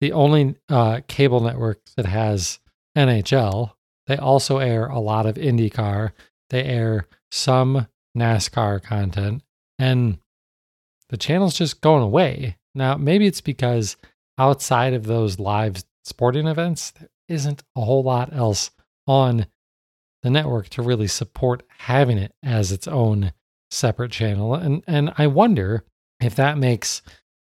the 0.00 0.12
only 0.12 0.56
uh, 0.68 1.00
cable 1.06 1.40
network 1.40 1.80
that 1.96 2.06
has 2.06 2.58
NHL. 2.96 3.72
They 4.08 4.16
also 4.16 4.58
air 4.58 4.86
a 4.86 4.98
lot 4.98 5.26
of 5.26 5.36
IndyCar. 5.36 6.12
They 6.50 6.64
air 6.64 7.06
some 7.30 7.86
NASCAR 8.18 8.82
content, 8.82 9.42
and 9.78 10.18
the 11.08 11.16
channel's 11.16 11.56
just 11.56 11.80
going 11.80 12.02
away. 12.02 12.56
Now, 12.74 12.96
maybe 12.96 13.26
it's 13.26 13.40
because 13.40 13.96
outside 14.38 14.94
of 14.94 15.04
those 15.04 15.38
live 15.38 15.84
sporting 16.04 16.48
events, 16.48 16.90
there 16.92 17.10
isn't 17.28 17.62
a 17.76 17.80
whole 17.80 18.02
lot 18.02 18.34
else 18.34 18.70
on 19.06 19.46
the 20.22 20.30
network 20.30 20.68
to 20.70 20.82
really 20.82 21.08
support 21.08 21.62
having 21.78 22.18
it 22.18 22.32
as 22.42 22.72
its 22.72 22.86
own 22.86 23.32
separate 23.70 24.12
channel. 24.12 24.54
And 24.54 24.82
and 24.86 25.12
I 25.18 25.26
wonder 25.26 25.84
if 26.20 26.34
that 26.36 26.58
makes, 26.58 27.02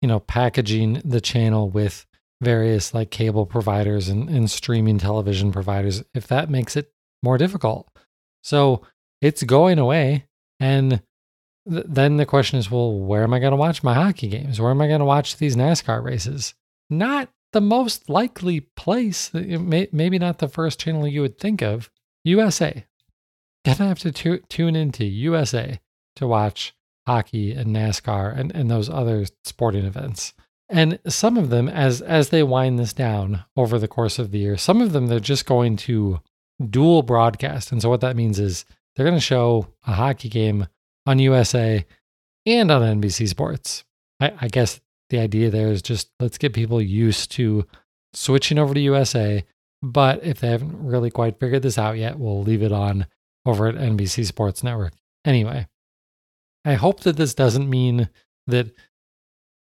you 0.00 0.08
know, 0.08 0.20
packaging 0.20 1.02
the 1.04 1.20
channel 1.20 1.68
with 1.68 2.06
various 2.40 2.94
like 2.94 3.10
cable 3.10 3.46
providers 3.46 4.08
and, 4.08 4.28
and 4.28 4.50
streaming 4.50 4.98
television 4.98 5.52
providers, 5.52 6.02
if 6.14 6.26
that 6.28 6.50
makes 6.50 6.76
it 6.76 6.92
more 7.22 7.38
difficult. 7.38 7.88
So 8.42 8.82
it's 9.20 9.42
going 9.42 9.78
away. 9.78 10.26
And 10.60 11.02
th- 11.68 11.86
then 11.88 12.16
the 12.16 12.26
question 12.26 12.58
is, 12.58 12.70
well, 12.70 12.98
where 12.98 13.22
am 13.22 13.34
I 13.34 13.38
going 13.38 13.52
to 13.52 13.56
watch 13.56 13.82
my 13.82 13.94
hockey 13.94 14.28
games? 14.28 14.60
Where 14.60 14.70
am 14.70 14.80
I 14.80 14.88
going 14.88 15.00
to 15.00 15.06
watch 15.06 15.36
these 15.36 15.56
NASCAR 15.56 16.02
races? 16.02 16.54
Not 16.90 17.30
the 17.52 17.60
most 17.60 18.10
likely 18.10 18.60
place, 18.60 19.32
maybe 19.32 20.18
not 20.18 20.38
the 20.38 20.48
first 20.48 20.80
channel 20.80 21.06
you 21.06 21.22
would 21.22 21.38
think 21.38 21.62
of. 21.62 21.90
USA. 22.24 22.86
Gonna 23.64 23.88
have 23.88 23.98
to 24.00 24.12
tu- 24.12 24.42
tune 24.48 24.76
into 24.76 25.04
USA 25.04 25.80
to 26.16 26.26
watch 26.26 26.74
hockey 27.06 27.52
and 27.52 27.74
NASCAR 27.74 28.36
and, 28.38 28.54
and 28.54 28.70
those 28.70 28.88
other 28.88 29.26
sporting 29.44 29.84
events. 29.84 30.34
And 30.68 30.98
some 31.06 31.36
of 31.36 31.50
them, 31.50 31.68
as 31.68 32.00
as 32.00 32.30
they 32.30 32.42
wind 32.42 32.78
this 32.78 32.92
down 32.92 33.44
over 33.56 33.78
the 33.78 33.88
course 33.88 34.18
of 34.18 34.30
the 34.30 34.38
year, 34.38 34.56
some 34.56 34.80
of 34.80 34.92
them 34.92 35.06
they're 35.06 35.20
just 35.20 35.46
going 35.46 35.76
to 35.76 36.20
dual 36.70 37.02
broadcast. 37.02 37.72
And 37.72 37.82
so 37.82 37.90
what 37.90 38.00
that 38.00 38.16
means 38.16 38.38
is 38.38 38.64
they're 38.96 39.06
going 39.06 39.16
to 39.16 39.20
show 39.20 39.66
a 39.86 39.92
hockey 39.92 40.28
game 40.28 40.66
on 41.06 41.18
USA 41.18 41.84
and 42.46 42.70
on 42.70 43.00
NBC 43.00 43.28
Sports. 43.28 43.84
I, 44.20 44.32
I 44.40 44.48
guess 44.48 44.80
the 45.10 45.18
idea 45.18 45.50
there 45.50 45.68
is 45.68 45.82
just 45.82 46.10
let's 46.18 46.38
get 46.38 46.54
people 46.54 46.80
used 46.80 47.30
to 47.32 47.66
switching 48.14 48.58
over 48.58 48.72
to 48.72 48.80
USA 48.80 49.44
but 49.84 50.24
if 50.24 50.40
they 50.40 50.48
haven't 50.48 50.86
really 50.86 51.10
quite 51.10 51.38
figured 51.38 51.62
this 51.62 51.78
out 51.78 51.98
yet, 51.98 52.18
we'll 52.18 52.42
leave 52.42 52.62
it 52.62 52.72
on 52.72 53.06
over 53.44 53.68
at 53.68 53.74
NBC 53.74 54.24
Sports 54.24 54.64
Network. 54.64 54.94
Anyway, 55.24 55.66
I 56.64 56.74
hope 56.74 57.00
that 57.00 57.16
this 57.16 57.34
doesn't 57.34 57.68
mean 57.68 58.08
that 58.46 58.74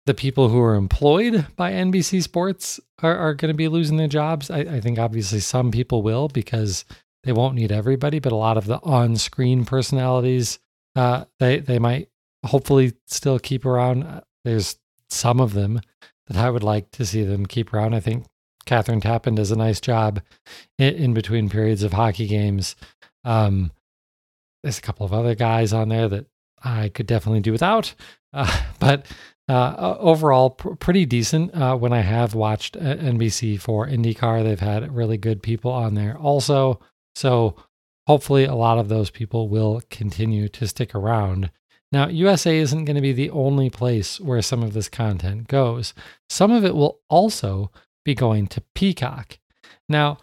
the 0.06 0.14
people 0.16 0.50
who 0.50 0.60
are 0.60 0.74
employed 0.74 1.46
by 1.56 1.72
NBC 1.72 2.24
Sports 2.24 2.80
are, 3.04 3.16
are 3.16 3.36
going 3.36 3.52
to 3.52 3.58
be 3.58 3.68
losing 3.68 3.98
their 3.98 4.08
jobs. 4.08 4.50
I, 4.50 4.60
I 4.60 4.82
think 4.82 4.98
obviously 4.98 5.40
some 5.40 5.70
people 5.70 6.02
will 6.02 6.28
because 6.28 6.86
they 7.24 7.32
won't 7.32 7.56
need 7.56 7.72
everybody, 7.72 8.18
but 8.18 8.32
a 8.32 8.38
lot 8.38 8.58
of 8.58 8.66
the 8.66 8.80
on 8.82 9.18
screen 9.18 9.66
personalities, 9.66 10.58
uh, 10.96 11.26
they, 11.40 11.60
they 11.60 11.78
might 11.78 12.10
hopefully 12.44 12.94
still 13.06 13.38
keep 13.38 13.66
around. 13.66 14.24
There's 14.44 14.78
some 15.10 15.40
of 15.40 15.54
them 15.54 15.80
that 16.28 16.38
I 16.38 16.50
would 16.50 16.64
like 16.64 16.90
to 16.92 17.06
see 17.06 17.24
them 17.24 17.46
keep 17.46 17.72
around. 17.72 17.94
I 17.94 18.00
think 18.00 18.26
Kathryn 18.70 19.02
Tappen 19.02 19.36
does 19.36 19.50
a 19.50 19.56
nice 19.56 19.82
job 19.82 20.22
in, 20.78 20.94
in 20.94 21.14
between 21.14 21.50
periods 21.50 21.82
of 21.82 21.94
hockey 21.94 22.28
games. 22.28 22.76
Um, 23.24 23.72
there's 24.62 24.78
a 24.78 24.82
couple 24.82 25.06
of 25.06 25.14
other 25.14 25.34
guys 25.34 25.74
on 25.74 25.90
there 25.90 26.08
that 26.08 26.28
I 26.64 26.90
could 26.90 27.08
definitely 27.08 27.40
do 27.40 27.52
without, 27.52 27.96
uh, 28.34 28.62
but 28.80 29.08
uh, 29.48 29.98
overall, 30.00 30.52
pr- 30.52 30.76
pretty 30.76 31.08
decent. 31.08 31.56
Uh, 31.56 31.76
when 31.76 31.94
I 31.94 32.02
have 32.02 32.36
watched 32.36 32.78
uh, 32.78 32.98
NBC 32.98 33.60
for 33.60 33.88
IndyCar, 33.88 34.44
they've 34.44 34.60
had 34.60 34.96
really 34.96 35.18
good 35.18 35.42
people 35.42 35.72
on 35.72 35.96
there 35.96 36.16
also. 36.16 36.80
So 37.16 37.56
hopefully, 38.06 38.46
a 38.46 38.54
lot 38.54 38.78
of 38.78 38.90
those 38.90 39.10
people 39.10 39.50
will 39.50 39.82
continue 39.90 40.48
to 40.50 40.68
stick 40.68 40.94
around. 40.94 41.50
Now, 41.92 42.08
USA 42.08 42.60
isn't 42.60 42.86
going 42.86 42.96
to 42.96 43.02
be 43.02 43.14
the 43.14 43.32
only 43.32 43.72
place 43.72 44.20
where 44.20 44.44
some 44.44 44.62
of 44.62 44.74
this 44.74 44.90
content 44.90 45.48
goes. 45.48 45.96
Some 46.30 46.52
of 46.52 46.64
it 46.64 46.76
will 46.76 47.00
also 47.10 47.72
be 48.10 48.16
going 48.16 48.48
to 48.48 48.64
Peacock. 48.74 49.38
Now, 49.88 50.18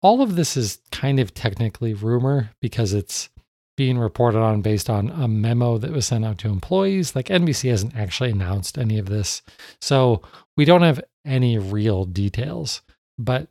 all 0.00 0.22
of 0.22 0.36
this 0.36 0.56
is 0.56 0.78
kind 0.90 1.20
of 1.20 1.34
technically 1.34 1.92
rumor 1.92 2.50
because 2.62 2.94
it's 2.94 3.28
being 3.76 3.98
reported 3.98 4.38
on 4.38 4.62
based 4.62 4.88
on 4.88 5.10
a 5.10 5.28
memo 5.28 5.76
that 5.76 5.92
was 5.92 6.06
sent 6.06 6.24
out 6.24 6.38
to 6.38 6.48
employees. 6.48 7.14
Like 7.14 7.26
NBC 7.26 7.68
hasn't 7.68 7.94
actually 7.94 8.30
announced 8.30 8.78
any 8.78 8.98
of 8.98 9.10
this. 9.10 9.42
So 9.82 10.22
we 10.56 10.64
don't 10.64 10.80
have 10.80 11.04
any 11.26 11.58
real 11.58 12.06
details. 12.06 12.80
But 13.18 13.48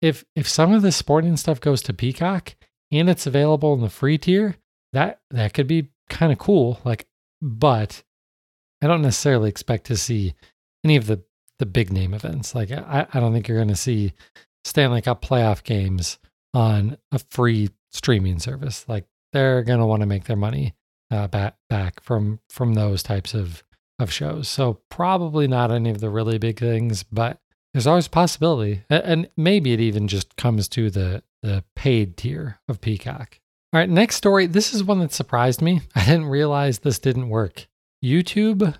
if 0.00 0.24
if 0.34 0.48
some 0.48 0.72
of 0.72 0.80
the 0.80 0.92
sporting 0.92 1.36
stuff 1.36 1.60
goes 1.60 1.82
to 1.82 1.92
Peacock 1.92 2.54
and 2.90 3.10
it's 3.10 3.26
available 3.26 3.74
in 3.74 3.82
the 3.82 3.90
free 3.90 4.16
tier, 4.16 4.56
that 4.94 5.20
that 5.30 5.52
could 5.52 5.66
be 5.66 5.90
kind 6.08 6.32
of 6.32 6.38
cool. 6.38 6.80
Like, 6.82 7.06
but 7.42 8.02
I 8.80 8.86
don't 8.86 9.02
necessarily 9.02 9.50
expect 9.50 9.84
to 9.88 9.98
see 9.98 10.34
any 10.82 10.96
of 10.96 11.06
the 11.06 11.22
the 11.60 11.66
big 11.66 11.92
name 11.92 12.12
events. 12.12 12.54
Like 12.54 12.72
I, 12.72 13.06
I 13.12 13.20
don't 13.20 13.32
think 13.32 13.46
you're 13.46 13.58
going 13.58 13.68
to 13.68 13.76
see 13.76 14.14
Stanley 14.64 15.02
Cup 15.02 15.22
playoff 15.22 15.62
games 15.62 16.18
on 16.52 16.96
a 17.12 17.20
free 17.30 17.70
streaming 17.92 18.40
service. 18.40 18.84
Like 18.88 19.04
they're 19.32 19.62
going 19.62 19.78
to 19.78 19.86
want 19.86 20.00
to 20.00 20.06
make 20.06 20.24
their 20.24 20.36
money 20.36 20.74
uh, 21.12 21.28
back 21.28 21.56
back 21.68 22.02
from 22.02 22.40
from 22.48 22.74
those 22.74 23.02
types 23.02 23.34
of 23.34 23.62
of 24.00 24.10
shows. 24.10 24.48
So 24.48 24.80
probably 24.88 25.46
not 25.46 25.70
any 25.70 25.90
of 25.90 26.00
the 26.00 26.10
really 26.10 26.38
big 26.38 26.58
things, 26.58 27.02
but 27.04 27.38
there's 27.72 27.86
always 27.86 28.06
a 28.08 28.10
possibility, 28.10 28.82
and 28.90 29.28
maybe 29.36 29.72
it 29.72 29.80
even 29.80 30.08
just 30.08 30.36
comes 30.36 30.66
to 30.70 30.90
the 30.90 31.22
the 31.42 31.62
paid 31.76 32.16
tier 32.16 32.58
of 32.68 32.80
Peacock. 32.80 33.38
All 33.72 33.78
right, 33.78 33.88
next 33.88 34.16
story. 34.16 34.46
This 34.46 34.74
is 34.74 34.82
one 34.82 34.98
that 34.98 35.12
surprised 35.12 35.62
me. 35.62 35.82
I 35.94 36.04
didn't 36.04 36.26
realize 36.26 36.80
this 36.80 36.98
didn't 36.98 37.28
work. 37.28 37.68
YouTube 38.04 38.76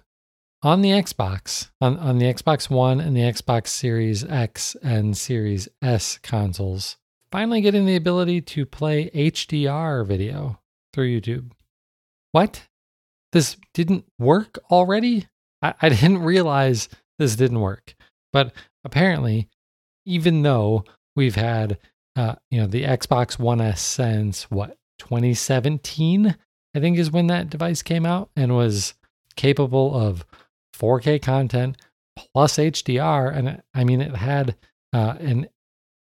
on 0.62 0.82
the 0.82 0.90
Xbox, 0.90 1.70
on, 1.80 1.96
on 1.98 2.18
the 2.18 2.26
Xbox 2.26 2.68
One 2.68 3.00
and 3.00 3.16
the 3.16 3.20
Xbox 3.20 3.68
Series 3.68 4.24
X 4.24 4.76
and 4.82 5.16
Series 5.16 5.68
S 5.82 6.18
consoles, 6.22 6.96
finally 7.32 7.60
getting 7.60 7.86
the 7.86 7.96
ability 7.96 8.42
to 8.42 8.66
play 8.66 9.10
HDR 9.10 10.06
video 10.06 10.60
through 10.92 11.20
YouTube. 11.20 11.52
What? 12.32 12.66
This 13.32 13.56
didn't 13.74 14.04
work 14.18 14.58
already? 14.70 15.28
I, 15.62 15.74
I 15.80 15.88
didn't 15.90 16.22
realize 16.22 16.88
this 17.18 17.36
didn't 17.36 17.60
work. 17.60 17.94
But 18.32 18.52
apparently, 18.84 19.48
even 20.04 20.42
though 20.42 20.84
we've 21.16 21.36
had, 21.36 21.78
uh, 22.16 22.36
you 22.50 22.60
know, 22.60 22.66
the 22.66 22.84
Xbox 22.84 23.38
One 23.38 23.60
S 23.60 23.80
since 23.80 24.50
what, 24.50 24.76
2017, 24.98 26.36
I 26.74 26.80
think 26.80 26.98
is 26.98 27.10
when 27.10 27.28
that 27.28 27.48
device 27.48 27.82
came 27.82 28.04
out 28.04 28.30
and 28.36 28.54
was 28.54 28.94
capable 29.36 29.94
of 29.94 30.24
4K 30.80 31.20
content 31.22 31.76
plus 32.34 32.56
HDR, 32.56 33.34
and 33.34 33.62
I 33.74 33.84
mean 33.84 34.00
it 34.00 34.16
had 34.16 34.56
uh, 34.92 35.16
an 35.20 35.48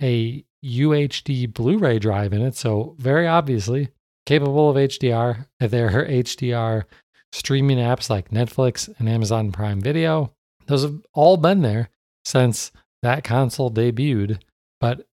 a 0.00 0.44
UHD 0.64 1.52
Blu-ray 1.52 1.98
drive 1.98 2.32
in 2.32 2.42
it, 2.42 2.56
so 2.56 2.94
very 2.98 3.26
obviously 3.26 3.88
capable 4.26 4.70
of 4.70 4.76
HDR. 4.76 5.46
Their 5.60 5.90
HDR 5.90 6.84
streaming 7.32 7.78
apps 7.78 8.10
like 8.10 8.30
Netflix 8.30 8.88
and 8.98 9.08
Amazon 9.08 9.52
Prime 9.52 9.80
Video. 9.80 10.32
Those 10.66 10.82
have 10.82 11.00
all 11.14 11.37
been 11.37 11.62
there 11.62 11.90
since 12.25 12.72
that 13.02 13.25
console 13.25 13.70
debuted, 13.70 14.40
but 14.80 15.06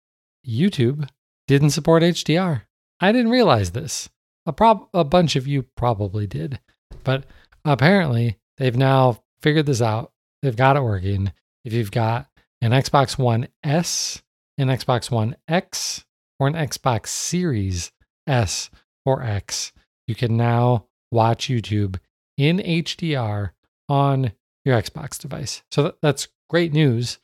YouTube 0.47 1.09
didn't 1.47 1.71
support 1.71 2.03
HDR. 2.03 2.63
I 3.01 3.13
didn't 3.13 3.31
realize 3.31 3.73
this. 3.73 4.09
A, 4.47 4.53
prob- 4.53 4.89
a 4.95 5.05
bunch 5.05 5.37
of 5.37 5.47
you 5.47 5.65
probably 5.77 6.27
did, 6.27 6.61
but 7.05 7.25
apparently 7.65 8.39
they've 8.57 8.77
now 8.77 9.22
figured 9.43 9.67
this 9.67 9.83
out. 9.83 10.13
They've 10.43 10.57
got 10.57 10.77
it 10.77 10.83
working. 10.83 11.33
If 11.65 11.73
you've 11.73 11.91
got 11.91 12.27
an 12.61 12.71
Xbox 12.71 13.19
One 13.19 13.49
S, 13.63 14.23
an 14.59 14.69
Xbox 14.69 15.11
One 15.11 15.37
X, 15.49 16.05
or 16.39 16.49
an 16.49 16.55
Xbox 16.55 17.09
Series 17.09 17.93
S 18.27 18.71
or 19.05 19.23
X, 19.23 19.73
you 20.07 20.15
can 20.15 20.37
now 20.37 20.87
watch 21.11 21.49
YouTube 21.49 21.99
in 22.37 22.59
HDR 22.59 23.51
on 23.89 24.33
your 24.65 24.81
Xbox 24.81 25.19
device. 25.19 25.63
So 25.71 25.95
that's 26.01 26.29
great 26.49 26.73
news. 26.73 27.19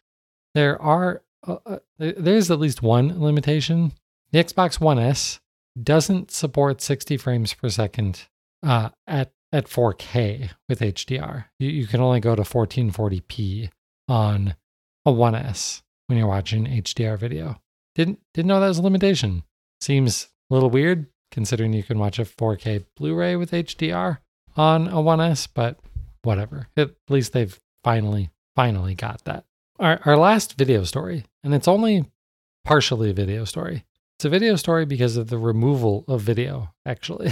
There 0.54 0.80
are 0.80 1.22
uh, 1.46 1.56
uh 1.64 1.78
there's 1.98 2.50
at 2.50 2.58
least 2.58 2.82
one 2.82 3.20
limitation. 3.20 3.92
The 4.32 4.42
Xbox 4.42 4.80
One 4.80 4.98
S 4.98 5.40
doesn't 5.80 6.30
support 6.30 6.80
60 6.80 7.16
frames 7.16 7.54
per 7.54 7.68
second 7.68 8.26
uh, 8.62 8.90
at 9.06 9.32
at 9.52 9.66
4K 9.66 10.50
with 10.68 10.80
HDR. 10.80 11.46
You, 11.58 11.70
you 11.70 11.86
can 11.86 12.00
only 12.00 12.20
go 12.20 12.34
to 12.34 12.42
1440p 12.42 13.70
on 14.08 14.54
a 15.04 15.12
One 15.12 15.34
S 15.34 15.82
when 16.06 16.18
you're 16.18 16.26
watching 16.26 16.66
HDR 16.66 17.18
video. 17.18 17.60
Didn't 17.94 18.20
didn't 18.34 18.48
know 18.48 18.60
that 18.60 18.68
was 18.68 18.78
a 18.78 18.82
limitation. 18.82 19.42
Seems 19.80 20.28
a 20.50 20.54
little 20.54 20.70
weird 20.70 21.06
considering 21.30 21.72
you 21.72 21.82
can 21.82 21.98
watch 21.98 22.18
a 22.18 22.24
4K 22.24 22.84
Blu-ray 22.96 23.36
with 23.36 23.50
HDR 23.50 24.18
on 24.56 24.88
a 24.88 24.96
1S, 24.96 25.48
but 25.52 25.78
whatever. 26.22 26.68
At 26.76 26.90
least 27.08 27.32
they've 27.32 27.58
finally 27.84 28.30
finally 28.56 28.94
got 28.94 29.24
that. 29.24 29.44
Our 29.78 30.00
our 30.04 30.16
last 30.16 30.58
video 30.58 30.84
story, 30.84 31.24
and 31.44 31.54
it's 31.54 31.68
only 31.68 32.10
partially 32.64 33.10
a 33.10 33.14
video 33.14 33.44
story. 33.44 33.84
It's 34.18 34.24
a 34.24 34.28
video 34.28 34.56
story 34.56 34.84
because 34.84 35.16
of 35.16 35.28
the 35.28 35.38
removal 35.38 36.04
of 36.08 36.22
video, 36.22 36.74
actually. 36.84 37.30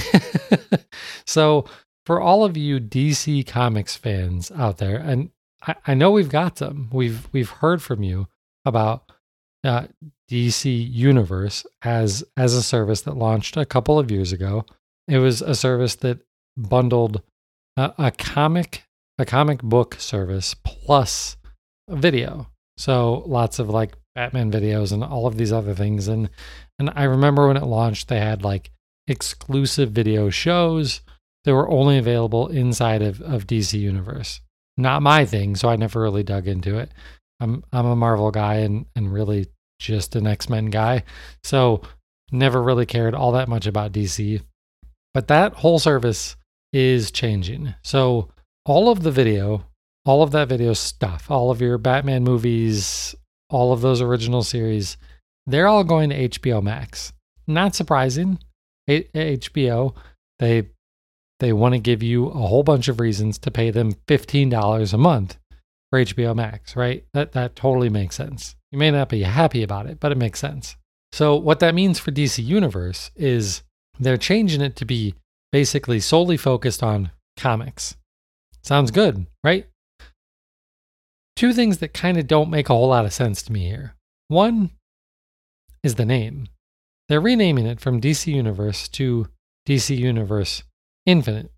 so, 1.27 1.65
for 2.07 2.21
all 2.21 2.45
of 2.45 2.57
you 2.57 2.79
DC 2.79 3.47
Comics 3.47 3.97
fans 3.97 4.53
out 4.53 4.79
there, 4.79 4.97
and 4.97 5.31
I, 5.67 5.75
I 5.89 5.95
know 5.95 6.13
we've 6.13 6.31
got 6.31 6.57
them. 6.57 6.89
we've 6.93 7.29
we've 7.33 7.51
heard 7.51 7.83
from 7.83 8.03
you 8.03 8.29
about 8.65 9.11
uh, 9.65 9.89
DC 10.31 10.91
Universe 10.93 11.67
as 11.83 12.25
as 12.37 12.55
a 12.55 12.63
service 12.63 13.03
that 13.03 13.17
launched 13.17 13.57
a 13.57 13.67
couple 13.67 13.99
of 13.99 14.11
years 14.11 14.33
ago. 14.33 14.65
It 15.09 15.19
was 15.19 15.43
a 15.43 15.55
service 15.55 15.97
that 15.97 16.21
bundled 16.57 17.23
a, 17.77 17.93
a 17.99 18.11
comic 18.13 18.85
a 19.19 19.25
comic 19.25 19.63
book 19.63 19.97
service 19.99 20.55
plus 20.65 21.37
video. 21.89 22.49
So 22.77 23.25
lots 23.27 23.59
of 23.59 23.69
like 23.69 23.97
Batman 24.15 24.53
videos 24.53 24.93
and 24.93 25.03
all 25.03 25.27
of 25.27 25.39
these 25.39 25.53
other 25.53 25.75
things. 25.75 26.07
And 26.07 26.31
and 26.79 26.93
I 26.95 27.05
remember 27.05 27.49
when 27.49 27.57
it 27.57 27.65
launched, 27.65 28.09
they 28.09 28.21
had 28.21 28.45
like 28.45 28.71
exclusive 29.09 29.91
video 29.91 30.31
shows 30.31 31.01
that 31.47 31.55
were 31.55 31.71
only 31.71 31.97
available 31.97 32.49
inside 32.49 33.03
of, 33.03 33.23
of 33.23 33.47
DC 33.47 33.79
Universe. 33.79 34.41
Not 34.77 35.01
my 35.01 35.25
thing, 35.25 35.55
so 35.57 35.69
I 35.69 35.77
never 35.77 36.03
really 36.03 36.25
dug 36.25 36.49
into 36.49 36.77
it. 36.77 36.91
I'm 37.41 37.65
I'm 37.73 37.87
a 37.87 37.97
Marvel 37.97 38.31
guy 38.31 38.57
and 38.57 38.87
and 38.95 39.13
really 39.13 39.47
just 39.79 40.17
an 40.17 40.27
X-Men 40.27 40.67
guy. 40.67 41.05
So 41.45 41.83
never 42.33 42.63
really 42.63 42.85
cared 42.85 43.15
all 43.15 43.33
that 43.33 43.49
much 43.49 43.67
about 43.67 43.93
DC. 43.93 44.43
But 45.15 45.29
that 45.29 45.55
whole 45.55 45.79
service 45.79 46.37
is 46.73 47.11
changing. 47.11 47.75
So 47.85 48.31
all 48.65 48.91
of 48.91 49.03
the 49.03 49.13
video, 49.13 49.65
all 50.05 50.23
of 50.23 50.33
that 50.33 50.49
video 50.49 50.73
stuff, 50.73 51.31
all 51.31 51.51
of 51.51 51.61
your 51.61 51.79
Batman 51.79 52.25
movies, 52.25 53.15
all 53.49 53.73
of 53.73 53.81
those 53.81 54.03
original 54.03 54.43
series, 54.43 54.97
they're 55.47 55.69
all 55.69 55.85
going 55.85 56.11
to 56.11 56.29
HBO 56.29 56.63
Max. 56.63 57.13
Not 57.47 57.75
surprising. 57.75 58.41
HBO, 58.89 59.95
they 60.39 60.69
they 61.41 61.53
want 61.53 61.75
to 61.75 61.79
give 61.79 62.03
you 62.03 62.27
a 62.27 62.47
whole 62.47 62.63
bunch 62.63 62.89
of 62.89 63.01
reasons 63.01 63.39
to 63.39 63.51
pay 63.51 63.71
them 63.71 63.95
$15 64.09 64.93
a 64.93 64.99
month 64.99 65.37
for 65.91 66.01
HBO 66.01 66.35
Max, 66.35 66.77
right? 66.77 67.05
That 67.15 67.33
that 67.33 67.57
totally 67.57 67.89
makes 67.89 68.17
sense. 68.17 68.57
You 68.73 68.79
may 68.79 68.91
not 68.91 69.09
be 69.09 69.23
happy 69.23 69.63
about 69.63 69.87
it, 69.87 70.01
but 70.01 70.13
it 70.13 70.19
makes 70.19 70.41
sense. 70.41 70.77
So 71.13 71.37
what 71.37 71.61
that 71.61 71.75
means 71.75 71.99
for 71.99 72.11
DC 72.11 72.45
Universe 72.45 73.11
is 73.15 73.63
they're 73.99 74.17
changing 74.17 74.61
it 74.61 74.77
to 74.77 74.85
be 74.85 75.15
basically 75.53 76.01
solely 76.01 76.37
focused 76.37 76.83
on 76.83 77.11
comics. 77.37 77.97
Sounds 78.63 78.91
good, 78.91 79.27
right? 79.45 79.67
Two 81.37 81.53
things 81.53 81.79
that 81.79 81.95
kind 81.95 82.19
of 82.19 82.27
don't 82.27 82.51
make 82.51 82.69
a 82.69 82.75
whole 82.75 82.89
lot 82.89 83.05
of 83.05 83.13
sense 83.13 83.43
to 83.43 83.53
me 83.53 83.67
here. 83.67 83.95
One 84.29 84.71
is 85.83 85.95
the 85.95 86.05
name. 86.05 86.49
They're 87.09 87.21
renaming 87.21 87.67
it 87.67 87.81
from 87.81 88.01
DC 88.01 88.27
Universe 88.35 88.89
to 88.89 89.29
DC 89.69 89.97
Universe 89.97 90.65
Infinite. 91.07 91.51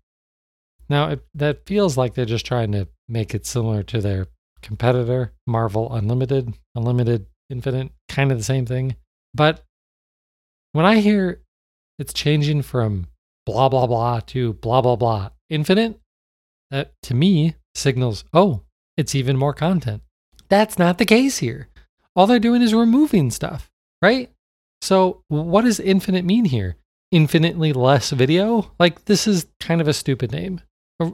Now, 0.89 1.09
it, 1.09 1.25
that 1.35 1.65
feels 1.65 1.97
like 1.97 2.13
they're 2.13 2.25
just 2.25 2.45
trying 2.45 2.71
to 2.71 2.87
make 3.07 3.35
it 3.35 3.45
similar 3.45 3.83
to 3.83 4.01
their 4.01 4.27
competitor, 4.61 5.33
Marvel 5.45 5.93
Unlimited, 5.93 6.53
Unlimited 6.75 7.25
Infinite, 7.49 7.91
kind 8.07 8.31
of 8.31 8.37
the 8.37 8.43
same 8.43 8.65
thing. 8.65 8.95
But 9.33 9.63
when 10.71 10.85
I 10.85 10.99
hear 10.99 11.41
it's 11.97 12.13
changing 12.13 12.61
from 12.61 13.07
blah, 13.45 13.69
blah, 13.69 13.87
blah 13.87 14.19
to 14.27 14.53
blah, 14.53 14.81
blah, 14.81 14.95
blah 14.95 15.29
infinite, 15.49 15.99
that 16.71 16.93
to 17.03 17.13
me 17.13 17.55
signals, 17.75 18.23
oh, 18.33 18.61
it's 18.97 19.15
even 19.15 19.37
more 19.37 19.53
content. 19.53 20.01
That's 20.49 20.79
not 20.79 20.97
the 20.97 21.05
case 21.05 21.37
here. 21.39 21.67
All 22.15 22.27
they're 22.27 22.39
doing 22.39 22.61
is 22.61 22.73
removing 22.73 23.31
stuff, 23.31 23.69
right? 24.01 24.31
So, 24.81 25.23
what 25.27 25.63
does 25.63 25.79
infinite 25.79 26.25
mean 26.25 26.45
here? 26.45 26.75
Infinitely 27.11 27.73
less 27.73 28.11
video? 28.11 28.71
Like, 28.79 29.05
this 29.05 29.27
is 29.27 29.47
kind 29.59 29.81
of 29.81 29.87
a 29.87 29.93
stupid 29.93 30.31
name. 30.31 30.61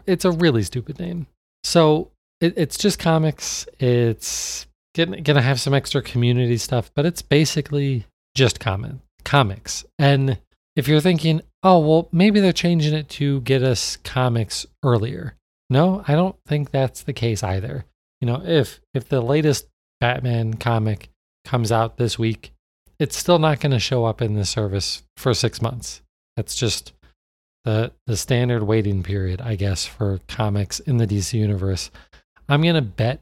It's 0.06 0.26
a 0.26 0.32
really 0.32 0.64
stupid 0.64 1.00
name. 1.00 1.28
So, 1.64 2.12
it, 2.42 2.54
it's 2.58 2.78
just 2.78 3.00
comics. 3.00 3.68
It's 3.80 4.68
gonna, 4.96 5.22
gonna 5.22 5.42
have 5.42 5.60
some 5.60 5.74
extra 5.74 6.02
community 6.02 6.58
stuff, 6.58 6.92
but 6.96 7.06
it's 7.06 7.22
basically 7.22 8.06
just 8.36 8.60
comment 8.60 9.02
comics. 9.26 9.84
And 10.00 10.38
if 10.78 10.88
you're 10.88 11.02
thinking, 11.02 11.42
oh 11.64 11.80
well, 11.80 12.08
maybe 12.14 12.40
they're 12.40 12.54
changing 12.54 12.94
it 12.94 13.10
to 13.10 13.42
get 13.42 13.64
us 13.64 13.98
comics 13.98 14.66
earlier. 14.84 15.36
No, 15.70 16.04
I 16.08 16.14
don't 16.14 16.36
think 16.46 16.72
that's 16.72 17.04
the 17.04 17.14
case 17.14 17.44
either. 17.44 17.86
You 18.22 18.28
know, 18.28 18.42
if 18.46 18.80
if 18.94 19.10
the 19.10 19.22
latest 19.22 19.68
Batman 20.00 20.54
comic 20.56 21.10
comes 21.44 21.72
out 21.72 21.98
this 21.98 22.18
week, 22.18 22.54
it's 23.00 23.18
still 23.18 23.40
not 23.40 23.60
going 23.60 23.72
to 23.72 23.80
show 23.80 24.06
up 24.06 24.22
in 24.22 24.36
the 24.36 24.46
service 24.46 25.04
for 25.18 25.34
6 25.34 25.62
months. 25.62 26.02
That's 26.38 26.56
just 26.56 26.94
the 27.64 27.92
the 28.06 28.18
standard 28.18 28.64
waiting 28.64 29.04
period, 29.04 29.42
I 29.42 29.56
guess, 29.56 29.86
for 29.86 30.20
comics 30.28 30.80
in 30.80 30.98
the 30.98 31.08
DC 31.08 31.34
universe. 31.34 31.92
I'm 32.48 32.62
going 32.62 32.76
to 32.76 32.82
bet 32.82 33.22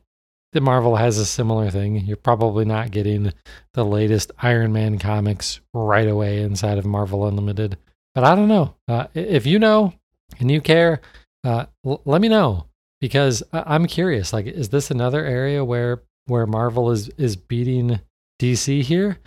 that 0.51 0.61
Marvel 0.61 0.95
has 0.97 1.17
a 1.17 1.25
similar 1.25 1.69
thing. 1.71 1.95
You're 1.95 2.17
probably 2.17 2.65
not 2.65 2.91
getting 2.91 3.33
the 3.73 3.85
latest 3.85 4.31
Iron 4.39 4.73
Man 4.73 4.99
comics 4.99 5.61
right 5.73 6.07
away 6.07 6.41
inside 6.41 6.77
of 6.77 6.85
Marvel 6.85 7.25
Unlimited. 7.27 7.77
But 8.13 8.23
I 8.25 8.35
don't 8.35 8.47
know. 8.49 8.75
Uh, 8.87 9.07
if 9.15 9.45
you 9.47 9.57
know 9.59 9.93
and 10.39 10.51
you 10.51 10.61
care, 10.61 11.01
uh, 11.43 11.65
l- 11.85 12.01
let 12.05 12.21
me 12.21 12.27
know 12.27 12.67
because 13.01 13.41
I- 13.53 13.63
I'm 13.75 13.87
curious. 13.87 14.33
Like, 14.33 14.45
is 14.45 14.69
this 14.69 14.91
another 14.91 15.23
area 15.25 15.63
where 15.63 16.03
where 16.27 16.45
Marvel 16.45 16.91
is 16.91 17.09
is 17.17 17.35
beating 17.35 17.99
DC 18.39 18.81
here? 18.81 19.19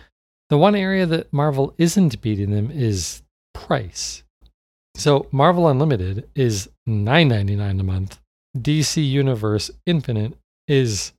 The 0.49 0.57
one 0.57 0.75
area 0.75 1.05
that 1.05 1.31
Marvel 1.33 1.73
isn't 1.77 2.21
beating 2.21 2.51
them 2.51 2.71
is 2.71 3.21
price. 3.53 4.23
So 4.95 5.27
Marvel 5.31 5.67
Unlimited 5.67 6.29
is 6.35 6.69
$9.99 6.87 7.79
a 7.79 7.83
month 7.83 8.19
DC 8.57 9.07
Universe 9.07 9.71
Infinite 9.85 10.37
is 10.67 11.13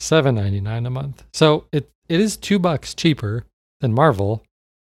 seven 0.00 0.34
ninety 0.34 0.60
nine 0.60 0.86
a 0.86 0.90
month. 0.90 1.24
So 1.32 1.66
it 1.72 1.90
it 2.08 2.20
is 2.20 2.36
two 2.36 2.58
bucks 2.58 2.94
cheaper 2.94 3.44
than 3.80 3.94
Marvel, 3.94 4.44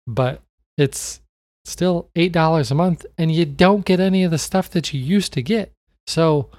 but 0.07 0.41
it's 0.77 1.21
still 1.65 2.09
eight 2.15 2.31
dollars 2.31 2.71
a 2.71 2.75
month, 2.75 3.05
and 3.17 3.31
you 3.31 3.45
don't 3.45 3.85
get 3.85 3.99
any 3.99 4.23
of 4.23 4.31
the 4.31 4.37
stuff 4.37 4.69
that 4.71 4.93
you 4.93 4.99
used 4.99 5.33
to 5.33 5.41
get. 5.41 5.71
So 6.07 6.49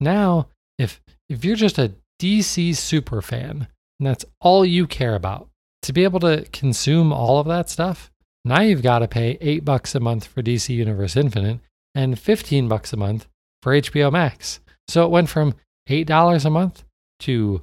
now, 0.00 0.48
if 0.78 1.00
if 1.28 1.44
you're 1.44 1.56
just 1.56 1.78
a 1.78 1.92
DC 2.20 2.76
super 2.76 3.22
fan 3.22 3.68
and 3.98 4.06
that's 4.06 4.24
all 4.40 4.64
you 4.64 4.86
care 4.86 5.14
about, 5.14 5.48
to 5.82 5.92
be 5.92 6.04
able 6.04 6.20
to 6.20 6.44
consume 6.52 7.12
all 7.12 7.38
of 7.38 7.46
that 7.46 7.68
stuff, 7.70 8.10
now 8.44 8.60
you've 8.60 8.82
got 8.82 9.00
to 9.00 9.08
pay 9.08 9.38
eight 9.40 9.64
bucks 9.64 9.94
a 9.94 10.00
month 10.00 10.26
for 10.26 10.42
DC 10.42 10.74
Universe 10.74 11.16
Infinite 11.16 11.60
and 11.94 12.18
fifteen 12.18 12.68
bucks 12.68 12.92
a 12.92 12.96
month 12.96 13.26
for 13.62 13.72
HBO 13.72 14.10
Max. 14.10 14.60
So 14.88 15.04
it 15.04 15.10
went 15.10 15.28
from 15.28 15.54
$8 15.88 16.44
a 16.44 16.50
month 16.50 16.84
to 17.20 17.62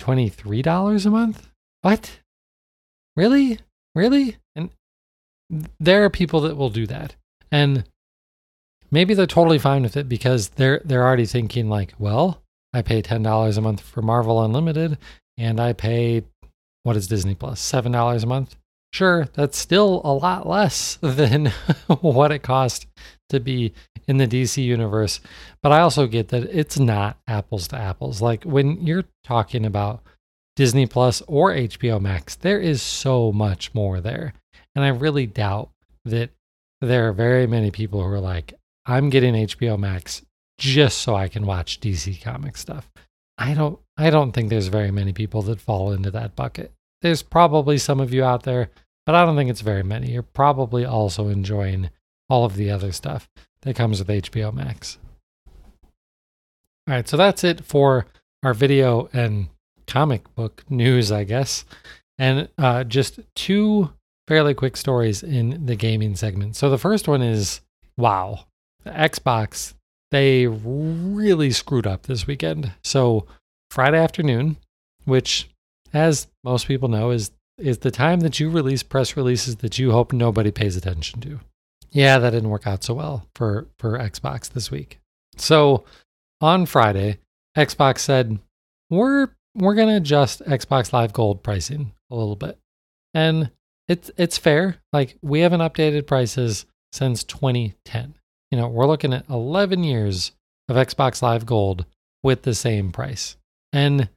$23 0.00 1.06
a 1.06 1.10
month? 1.10 1.48
What? 1.82 2.20
Really? 3.16 3.58
Really? 3.94 4.36
And 4.54 4.70
there 5.80 6.04
are 6.04 6.10
people 6.10 6.40
that 6.42 6.56
will 6.56 6.70
do 6.70 6.86
that. 6.86 7.14
And 7.50 7.84
maybe 8.90 9.14
they're 9.14 9.26
totally 9.26 9.58
fine 9.58 9.82
with 9.82 9.96
it 9.96 10.08
because 10.08 10.48
they're 10.50 10.82
they're 10.84 11.04
already 11.04 11.26
thinking 11.26 11.68
like, 11.68 11.94
well, 11.98 12.42
I 12.72 12.82
pay 12.82 13.00
ten 13.00 13.22
dollars 13.22 13.56
a 13.56 13.62
month 13.62 13.80
for 13.80 14.02
Marvel 14.02 14.42
Unlimited, 14.44 14.98
and 15.38 15.60
I 15.60 15.72
pay 15.72 16.24
what 16.86 16.96
is 16.96 17.08
Disney 17.08 17.34
Plus? 17.34 17.50
Plus 17.50 17.60
seven 17.60 17.92
dollars 17.92 18.22
a 18.22 18.26
month. 18.26 18.56
Sure, 18.92 19.26
that's 19.34 19.58
still 19.58 20.00
a 20.04 20.14
lot 20.14 20.48
less 20.48 20.98
than 21.02 21.46
what 22.00 22.30
it 22.30 22.42
cost 22.42 22.86
to 23.28 23.40
be 23.40 23.74
in 24.06 24.18
the 24.18 24.28
DC 24.28 24.64
universe, 24.64 25.20
but 25.62 25.72
I 25.72 25.80
also 25.80 26.06
get 26.06 26.28
that 26.28 26.44
it's 26.44 26.78
not 26.78 27.18
apples 27.26 27.66
to 27.68 27.76
apples. 27.76 28.22
Like 28.22 28.44
when 28.44 28.86
you're 28.86 29.04
talking 29.24 29.66
about 29.66 30.02
Disney 30.54 30.86
Plus 30.86 31.22
or 31.26 31.52
HBO 31.52 32.00
Max, 32.00 32.36
there 32.36 32.60
is 32.60 32.80
so 32.80 33.32
much 33.32 33.74
more 33.74 34.00
there. 34.00 34.32
And 34.76 34.84
I 34.84 34.88
really 34.88 35.26
doubt 35.26 35.70
that 36.04 36.30
there 36.80 37.08
are 37.08 37.12
very 37.12 37.48
many 37.48 37.72
people 37.72 38.00
who 38.00 38.08
are 38.08 38.20
like, 38.20 38.54
I'm 38.86 39.10
getting 39.10 39.34
HBO 39.34 39.76
Max 39.76 40.22
just 40.58 40.98
so 40.98 41.16
I 41.16 41.26
can 41.26 41.46
watch 41.46 41.80
DC 41.80 42.22
comic 42.22 42.56
stuff. 42.56 42.88
I 43.38 43.54
don't 43.54 43.78
I 43.98 44.10
don't 44.10 44.32
think 44.32 44.50
there's 44.50 44.68
very 44.68 44.90
many 44.90 45.12
people 45.12 45.42
that 45.42 45.60
fall 45.60 45.92
into 45.92 46.10
that 46.12 46.36
bucket. 46.36 46.72
There's 47.06 47.22
probably 47.22 47.78
some 47.78 48.00
of 48.00 48.12
you 48.12 48.24
out 48.24 48.42
there, 48.42 48.68
but 49.04 49.14
I 49.14 49.24
don't 49.24 49.36
think 49.36 49.48
it's 49.48 49.60
very 49.60 49.84
many. 49.84 50.10
You're 50.10 50.24
probably 50.24 50.84
also 50.84 51.28
enjoying 51.28 51.90
all 52.28 52.44
of 52.44 52.56
the 52.56 52.68
other 52.68 52.90
stuff 52.90 53.28
that 53.62 53.76
comes 53.76 54.00
with 54.00 54.08
HBO 54.08 54.52
Max. 54.52 54.98
All 55.46 55.54
right, 56.88 57.06
so 57.06 57.16
that's 57.16 57.44
it 57.44 57.64
for 57.64 58.06
our 58.42 58.54
video 58.54 59.08
and 59.12 59.46
comic 59.86 60.34
book 60.34 60.64
news, 60.68 61.12
I 61.12 61.22
guess. 61.22 61.64
And 62.18 62.48
uh, 62.58 62.82
just 62.82 63.20
two 63.36 63.92
fairly 64.26 64.52
quick 64.52 64.76
stories 64.76 65.22
in 65.22 65.64
the 65.64 65.76
gaming 65.76 66.16
segment. 66.16 66.56
So 66.56 66.70
the 66.70 66.76
first 66.76 67.06
one 67.06 67.22
is 67.22 67.60
wow, 67.96 68.46
the 68.82 68.90
Xbox, 68.90 69.74
they 70.10 70.48
really 70.48 71.52
screwed 71.52 71.86
up 71.86 72.08
this 72.08 72.26
weekend. 72.26 72.72
So 72.82 73.28
Friday 73.70 73.98
afternoon, 73.98 74.56
which 75.04 75.48
as 75.92 76.26
most 76.44 76.66
people 76.66 76.88
know 76.88 77.10
is 77.10 77.30
is 77.58 77.78
the 77.78 77.90
time 77.90 78.20
that 78.20 78.38
you 78.38 78.50
release 78.50 78.82
press 78.82 79.16
releases 79.16 79.56
that 79.56 79.78
you 79.78 79.90
hope 79.90 80.12
nobody 80.12 80.50
pays 80.50 80.76
attention 80.76 81.20
to. 81.20 81.40
Yeah, 81.90 82.18
that 82.18 82.30
didn't 82.30 82.50
work 82.50 82.66
out 82.66 82.84
so 82.84 82.94
well 82.94 83.26
for 83.34 83.66
for 83.78 83.98
Xbox 83.98 84.50
this 84.50 84.70
week. 84.70 84.98
So 85.36 85.84
on 86.40 86.66
Friday, 86.66 87.18
Xbox 87.56 88.00
said, 88.00 88.38
"We're 88.90 89.28
we're 89.54 89.74
going 89.74 89.88
to 89.88 89.96
adjust 89.96 90.42
Xbox 90.44 90.92
Live 90.92 91.12
Gold 91.12 91.42
pricing 91.42 91.92
a 92.10 92.14
little 92.14 92.36
bit." 92.36 92.58
And 93.14 93.50
it's 93.88 94.10
it's 94.16 94.38
fair. 94.38 94.76
Like 94.92 95.16
we 95.22 95.40
haven't 95.40 95.60
updated 95.60 96.06
prices 96.06 96.66
since 96.92 97.24
2010. 97.24 98.14
You 98.50 98.58
know, 98.58 98.68
we're 98.68 98.86
looking 98.86 99.12
at 99.12 99.28
11 99.28 99.84
years 99.84 100.32
of 100.68 100.76
Xbox 100.76 101.22
Live 101.22 101.46
Gold 101.46 101.86
with 102.22 102.42
the 102.42 102.54
same 102.54 102.92
price. 102.92 103.36
And 103.72 104.08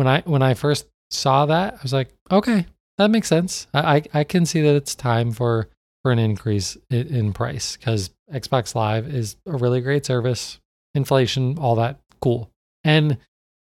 when 0.00 0.06
I 0.06 0.22
when 0.22 0.40
I 0.40 0.54
first 0.54 0.86
saw 1.10 1.44
that, 1.44 1.74
I 1.74 1.78
was 1.82 1.92
like, 1.92 2.08
okay, 2.32 2.64
that 2.96 3.10
makes 3.10 3.28
sense. 3.28 3.66
I 3.74 3.96
I, 3.96 4.02
I 4.14 4.24
can 4.24 4.46
see 4.46 4.62
that 4.62 4.74
it's 4.74 4.94
time 4.94 5.30
for 5.30 5.68
for 6.02 6.10
an 6.10 6.18
increase 6.18 6.78
in, 6.88 7.06
in 7.08 7.32
price 7.34 7.76
because 7.76 8.08
Xbox 8.32 8.74
Live 8.74 9.06
is 9.06 9.36
a 9.44 9.58
really 9.58 9.82
great 9.82 10.06
service. 10.06 10.58
Inflation, 10.94 11.58
all 11.58 11.74
that, 11.74 12.00
cool. 12.22 12.50
And 12.82 13.18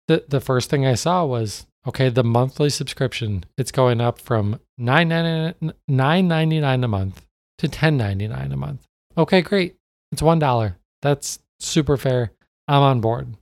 the 0.07 0.23
the 0.29 0.39
first 0.39 0.69
thing 0.69 0.85
I 0.85 0.93
saw 0.95 1.25
was 1.25 1.67
okay, 1.85 2.07
the 2.07 2.23
monthly 2.23 2.69
subscription 2.69 3.43
it's 3.57 3.73
going 3.73 3.99
up 3.99 4.17
from 4.17 4.61
nine 4.77 5.09
ninety 5.09 6.61
nine 6.61 6.83
a 6.85 6.87
month 6.87 7.27
to 7.57 7.67
ten 7.67 7.97
ninety 7.97 8.29
nine 8.29 8.53
a 8.53 8.57
month. 8.57 8.87
Okay, 9.17 9.41
great. 9.41 9.75
It's 10.13 10.21
one 10.21 10.39
dollar. 10.39 10.77
That's 11.01 11.39
super 11.59 11.97
fair. 11.97 12.31
I'm 12.69 12.81
on 12.81 13.01
board. 13.01 13.35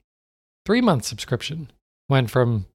Three 0.65 0.81
month 0.81 1.05
subscription 1.05 1.69
went 2.09 2.31
from 2.31 2.65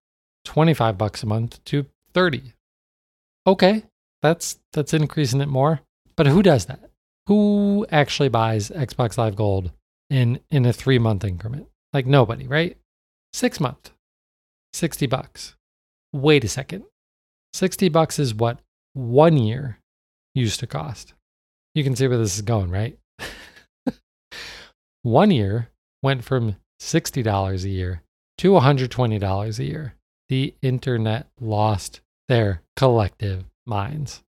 25 0.47 0.97
bucks 0.97 1.23
a 1.23 1.27
month 1.27 1.63
to 1.65 1.87
30. 2.15 2.55
Okay, 3.47 3.85
that's 4.23 4.59
that's 4.73 4.95
increasing 4.95 5.41
it 5.41 5.49
more. 5.49 5.81
But 6.17 6.27
who 6.27 6.43
does 6.43 6.67
that? 6.67 6.91
Who 7.27 7.87
actually 7.91 8.31
buys 8.31 8.71
Xbox 8.71 9.19
Live 9.19 9.37
Gold 9.37 9.73
in 10.09 10.41
in 10.51 10.65
a 10.65 10.73
3 10.73 10.99
month 10.99 11.25
increment? 11.25 11.69
Like 11.93 12.07
nobody, 12.07 12.47
right? 12.47 12.79
6 13.35 13.61
month. 13.61 13.91
60 14.73 15.07
bucks. 15.07 15.57
Wait 16.13 16.45
a 16.45 16.49
second. 16.49 16.85
60 17.53 17.89
bucks 17.89 18.19
is 18.19 18.35
what 18.35 18.61
1 18.95 19.37
year 19.37 19.79
used 20.35 20.61
to 20.61 20.67
cost. 20.67 21.13
You 21.75 21.85
can 21.85 21.95
see 21.95 22.09
where 22.09 22.19
this 22.19 22.37
is 22.37 22.43
going, 22.43 22.71
right? 22.71 22.99
1 25.03 25.31
year 25.31 25.71
went 26.03 26.25
from 26.25 26.57
$60 26.81 27.65
a 27.65 27.69
year 27.69 28.03
to 28.39 28.53
$120 28.53 29.59
a 29.59 29.65
year 29.65 29.95
the 30.29 30.55
internet 30.63 31.29
lost 31.41 32.01
their 32.29 32.63
collective 32.77 33.45
minds. 33.67 34.23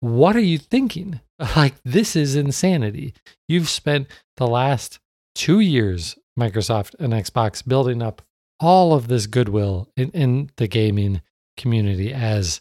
What 0.00 0.36
are 0.36 0.40
you 0.40 0.58
thinking? 0.58 1.20
Like, 1.56 1.74
this 1.84 2.14
is 2.14 2.36
insanity. 2.36 3.14
You've 3.48 3.68
spent 3.68 4.06
the 4.36 4.46
last 4.46 5.00
two 5.34 5.58
years, 5.58 6.16
Microsoft 6.38 6.94
and 7.00 7.12
Xbox, 7.12 7.66
building 7.66 8.00
up 8.00 8.22
all 8.60 8.94
of 8.94 9.08
this 9.08 9.26
goodwill 9.26 9.88
in, 9.96 10.10
in 10.10 10.50
the 10.56 10.68
gaming 10.68 11.20
community 11.56 12.12
as 12.12 12.60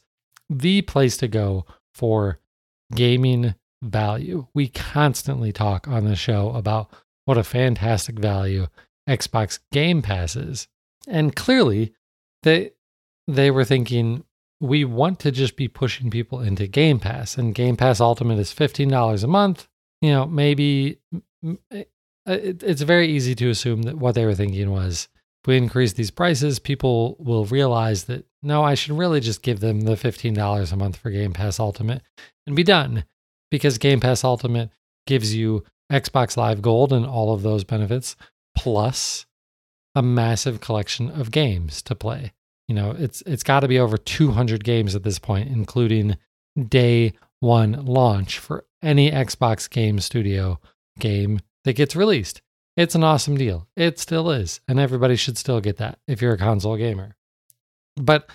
the 0.49 0.81
place 0.81 1.15
to 1.17 1.27
go 1.27 1.67
for 1.93 2.39
gaming 2.95 3.53
value. 3.83 4.47
We 4.55 4.67
constantly 4.67 5.51
talk 5.51 5.87
on 5.87 6.05
the 6.05 6.15
show 6.15 6.49
about 6.49 6.89
what 7.25 7.37
a 7.37 7.43
fantastic 7.43 8.17
value 8.17 8.65
Xbox 9.07 9.59
Game 9.71 10.01
Pass 10.01 10.35
is. 10.35 10.67
And 11.07 11.35
clearly, 11.35 11.93
they 12.43 12.71
they 13.27 13.51
were 13.51 13.65
thinking 13.65 14.23
we 14.59 14.85
want 14.85 15.19
to 15.19 15.31
just 15.31 15.55
be 15.55 15.67
pushing 15.67 16.09
people 16.09 16.39
into 16.41 16.67
Game 16.67 16.99
Pass, 16.99 17.37
and 17.37 17.55
Game 17.55 17.75
Pass 17.75 17.99
Ultimate 17.99 18.39
is 18.39 18.51
fifteen 18.51 18.89
dollars 18.89 19.23
a 19.23 19.27
month. 19.27 19.67
You 20.01 20.11
know, 20.11 20.25
maybe 20.25 20.99
eh, 21.73 21.83
it's 22.25 22.81
very 22.81 23.07
easy 23.07 23.35
to 23.35 23.49
assume 23.49 23.83
that 23.83 23.97
what 23.97 24.15
they 24.15 24.25
were 24.25 24.35
thinking 24.35 24.71
was 24.71 25.07
if 25.43 25.47
we 25.47 25.57
increase 25.57 25.93
these 25.93 26.11
prices, 26.11 26.59
people 26.59 27.15
will 27.19 27.45
realize 27.45 28.05
that 28.05 28.25
no, 28.43 28.63
I 28.63 28.73
should 28.73 28.97
really 28.97 29.19
just 29.19 29.41
give 29.41 29.59
them 29.59 29.81
the 29.81 29.97
fifteen 29.97 30.33
dollars 30.33 30.71
a 30.71 30.77
month 30.77 30.97
for 30.97 31.09
Game 31.09 31.33
Pass 31.33 31.59
Ultimate 31.59 32.01
and 32.45 32.55
be 32.55 32.63
done, 32.63 33.05
because 33.49 33.77
Game 33.77 33.99
Pass 33.99 34.23
Ultimate 34.23 34.69
gives 35.07 35.35
you 35.35 35.63
Xbox 35.91 36.37
Live 36.37 36.61
Gold 36.61 36.93
and 36.93 37.05
all 37.05 37.33
of 37.33 37.41
those 37.41 37.63
benefits 37.63 38.15
plus 38.55 39.25
a 39.95 40.01
massive 40.01 40.61
collection 40.61 41.09
of 41.09 41.31
games 41.31 41.81
to 41.83 41.95
play. 41.95 42.33
You 42.67 42.75
know, 42.75 42.95
it's 42.97 43.21
it's 43.25 43.43
got 43.43 43.61
to 43.61 43.67
be 43.67 43.79
over 43.79 43.97
200 43.97 44.63
games 44.63 44.95
at 44.95 45.03
this 45.03 45.19
point, 45.19 45.49
including 45.49 46.17
day 46.57 47.13
one 47.39 47.85
launch 47.85 48.39
for 48.39 48.65
any 48.81 49.11
Xbox 49.11 49.69
Game 49.69 49.99
Studio 49.99 50.59
game 50.99 51.39
that 51.65 51.73
gets 51.73 51.95
released. 51.95 52.41
It's 52.77 52.95
an 52.95 53.03
awesome 53.03 53.35
deal. 53.35 53.67
It 53.75 53.99
still 53.99 54.31
is, 54.31 54.61
and 54.67 54.79
everybody 54.79 55.15
should 55.15 55.37
still 55.37 55.59
get 55.59 55.77
that 55.77 55.99
if 56.07 56.21
you're 56.21 56.33
a 56.33 56.37
console 56.37 56.77
gamer. 56.77 57.17
But 57.97 58.29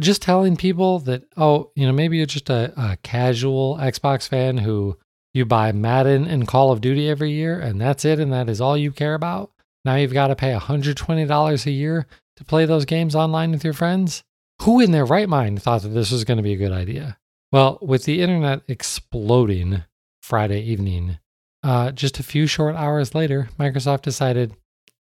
just 0.00 0.22
telling 0.22 0.56
people 0.56 0.98
that, 1.00 1.24
oh, 1.36 1.70
you 1.74 1.86
know, 1.86 1.92
maybe 1.92 2.18
you're 2.18 2.26
just 2.26 2.50
a, 2.50 2.72
a 2.76 2.98
casual 3.02 3.76
Xbox 3.76 4.28
fan 4.28 4.58
who 4.58 4.98
you 5.32 5.46
buy 5.46 5.72
Madden 5.72 6.26
and 6.26 6.46
Call 6.46 6.72
of 6.72 6.80
Duty 6.80 7.08
every 7.08 7.30
year, 7.30 7.58
and 7.58 7.80
that's 7.80 8.04
it, 8.04 8.18
and 8.18 8.32
that 8.32 8.48
is 8.48 8.60
all 8.60 8.76
you 8.76 8.92
care 8.92 9.14
about. 9.14 9.52
Now 9.84 9.94
you've 9.96 10.12
got 10.12 10.28
to 10.28 10.36
pay 10.36 10.52
$120 10.52 11.66
a 11.66 11.70
year 11.70 12.06
to 12.36 12.44
play 12.44 12.66
those 12.66 12.84
games 12.84 13.14
online 13.14 13.52
with 13.52 13.64
your 13.64 13.72
friends? 13.72 14.22
Who 14.62 14.80
in 14.80 14.92
their 14.92 15.06
right 15.06 15.28
mind 15.28 15.62
thought 15.62 15.82
that 15.82 15.88
this 15.88 16.10
was 16.10 16.24
going 16.24 16.36
to 16.36 16.42
be 16.42 16.52
a 16.52 16.58
good 16.58 16.72
idea? 16.72 17.18
Well, 17.52 17.78
with 17.80 18.04
the 18.04 18.20
internet 18.20 18.62
exploding 18.68 19.84
Friday 20.22 20.62
evening, 20.62 21.18
uh, 21.62 21.92
just 21.92 22.18
a 22.18 22.22
few 22.22 22.46
short 22.46 22.76
hours 22.76 23.14
later, 23.14 23.48
Microsoft 23.58 24.02
decided, 24.02 24.54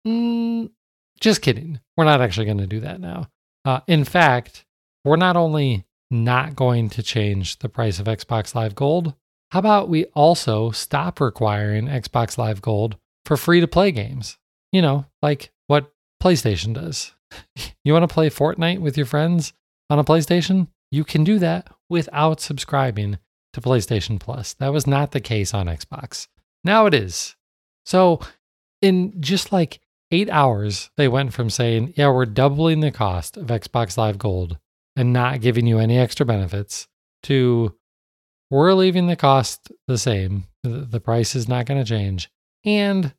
mm, 0.07 0.69
just 1.19 1.41
kidding. 1.41 1.79
We're 1.97 2.05
not 2.05 2.21
actually 2.21 2.45
going 2.45 2.57
to 2.59 2.67
do 2.67 2.79
that 2.79 2.99
now. 2.99 3.27
Uh, 3.63 3.81
in 3.87 4.03
fact, 4.03 4.65
we're 5.05 5.17
not 5.17 5.35
only 5.35 5.85
not 6.09 6.55
going 6.55 6.89
to 6.89 7.03
change 7.03 7.59
the 7.59 7.69
price 7.69 7.99
of 7.99 8.07
Xbox 8.07 8.55
Live 8.55 8.75
Gold, 8.75 9.13
how 9.51 9.59
about 9.59 9.89
we 9.89 10.05
also 10.05 10.71
stop 10.71 11.19
requiring 11.19 11.87
Xbox 11.87 12.37
Live 12.37 12.61
Gold 12.61 12.97
for 13.25 13.35
free 13.35 13.59
to 13.59 13.67
play 13.67 13.91
games? 13.91 14.37
You 14.71 14.81
know, 14.81 15.05
like 15.21 15.51
what 15.67 15.91
PlayStation 16.21 16.73
does. 16.73 17.13
You 17.83 17.93
want 17.93 18.07
to 18.07 18.13
play 18.13 18.29
Fortnite 18.29 18.79
with 18.79 18.95
your 18.95 19.07
friends 19.07 19.53
on 19.89 19.97
a 19.97 20.03
PlayStation? 20.03 20.67
You 20.91 21.03
can 21.03 21.23
do 21.23 21.39
that 21.39 21.67
without 21.89 22.39
subscribing 22.39 23.17
to 23.53 23.61
PlayStation 23.61 24.19
Plus. 24.19 24.53
That 24.53 24.71
was 24.71 24.85
not 24.85 25.11
the 25.11 25.19
case 25.19 25.53
on 25.53 25.65
Xbox. 25.65 26.27
Now 26.63 26.85
it 26.85 26.93
is. 26.93 27.35
So, 27.85 28.19
in 28.81 29.19
just 29.19 29.51
like 29.51 29.79
eight 30.11 30.29
hours, 30.29 30.91
they 30.97 31.07
went 31.07 31.33
from 31.33 31.49
saying, 31.49 31.93
yeah, 31.95 32.09
we're 32.09 32.25
doubling 32.25 32.81
the 32.81 32.91
cost 32.91 33.37
of 33.37 33.47
Xbox 33.47 33.97
Live 33.97 34.17
Gold 34.17 34.59
and 34.95 35.13
not 35.13 35.41
giving 35.41 35.65
you 35.65 35.79
any 35.79 35.97
extra 35.97 36.25
benefits 36.25 36.87
to 37.23 37.73
we're 38.49 38.73
leaving 38.73 39.07
the 39.07 39.15
cost 39.15 39.71
the 39.87 39.97
same. 39.97 40.43
The, 40.63 40.99
price 40.99 41.35
is 41.35 41.47
not 41.47 41.65
going 41.65 41.81
to 41.81 41.89
change. 41.89 42.29
And 42.65 43.13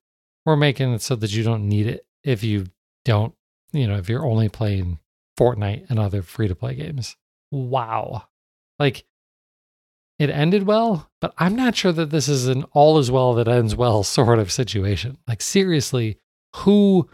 we're 0.45 0.57
making 0.57 0.93
it 0.93 1.03
so 1.03 1.17
that 1.17 1.33
you 1.33 1.43
don't 1.43 1.69
need 1.69 1.87
it 1.87 2.07
if 2.25 2.43
you 2.43 2.67
don't, 3.05 3.35
you 3.73 3.87
know, 3.87 3.97
if 3.97 4.09
you're 4.09 4.27
only 4.27 4.49
playing 4.49 4.99
Fortnite 5.39 5.89
and 5.89 5.99
other 5.99 6.23
free 6.23 6.49
to 6.49 6.55
play 6.55 6.75
games. 6.75 7.17
Wow. 7.51 8.25
Like 8.79 9.05
it 10.19 10.31
ended 10.31 10.65
well, 10.65 11.11
but 11.21 11.35
I'm 11.39 11.57
not 11.57 11.75
sure 11.75 11.93
that 11.93 12.11
this 12.11 12.29
is 12.29 12.47
an 12.47 12.65
all 12.73 12.99
is 12.99 13.11
well 13.11 13.35
that 13.35 13.49
ends 13.49 13.75
well 13.75 14.03
sort 14.05 14.39
of 14.39 14.53
situation. 14.53 15.19
Like, 15.27 15.43
seriously, 15.43 16.19
who 16.57 17.09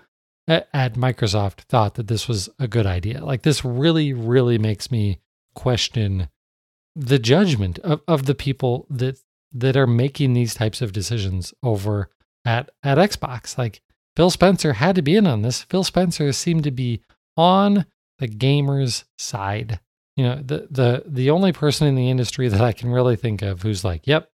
at 0.46 0.94
Microsoft 0.94 1.60
thought 1.68 1.94
that 1.94 2.08
this 2.08 2.28
was 2.28 2.48
a 2.58 2.68
good 2.68 2.86
idea? 2.86 3.24
Like, 3.24 3.42
this 3.42 3.64
really, 3.64 4.12
really 4.12 4.58
makes 4.58 4.90
me 4.90 5.20
question 5.54 6.28
the 6.94 7.18
judgment 7.18 7.78
of, 7.80 8.02
of 8.06 8.26
the 8.26 8.34
people 8.34 8.86
that 8.90 9.18
that 9.50 9.76
are 9.76 9.86
making 9.86 10.34
these 10.34 10.52
types 10.52 10.82
of 10.82 10.92
decisions 10.92 11.54
over 11.62 12.10
at 12.48 12.70
at 12.82 12.98
Xbox. 12.98 13.58
Like 13.58 13.82
Phil 14.16 14.30
Spencer 14.30 14.74
had 14.74 14.96
to 14.96 15.02
be 15.02 15.16
in 15.16 15.26
on 15.26 15.42
this. 15.42 15.62
Phil 15.62 15.84
Spencer 15.84 16.32
seemed 16.32 16.64
to 16.64 16.70
be 16.70 17.02
on 17.36 17.86
the 18.18 18.28
gamers' 18.28 19.04
side 19.16 19.80
you 20.18 20.24
know 20.24 20.42
the 20.44 20.66
the 20.68 21.04
the 21.06 21.30
only 21.30 21.52
person 21.52 21.86
in 21.86 21.94
the 21.94 22.10
industry 22.10 22.48
that 22.48 22.60
I 22.60 22.72
can 22.72 22.90
really 22.90 23.14
think 23.14 23.40
of 23.40 23.62
who's 23.62 23.84
like, 23.84 24.04
"Yep, 24.04 24.28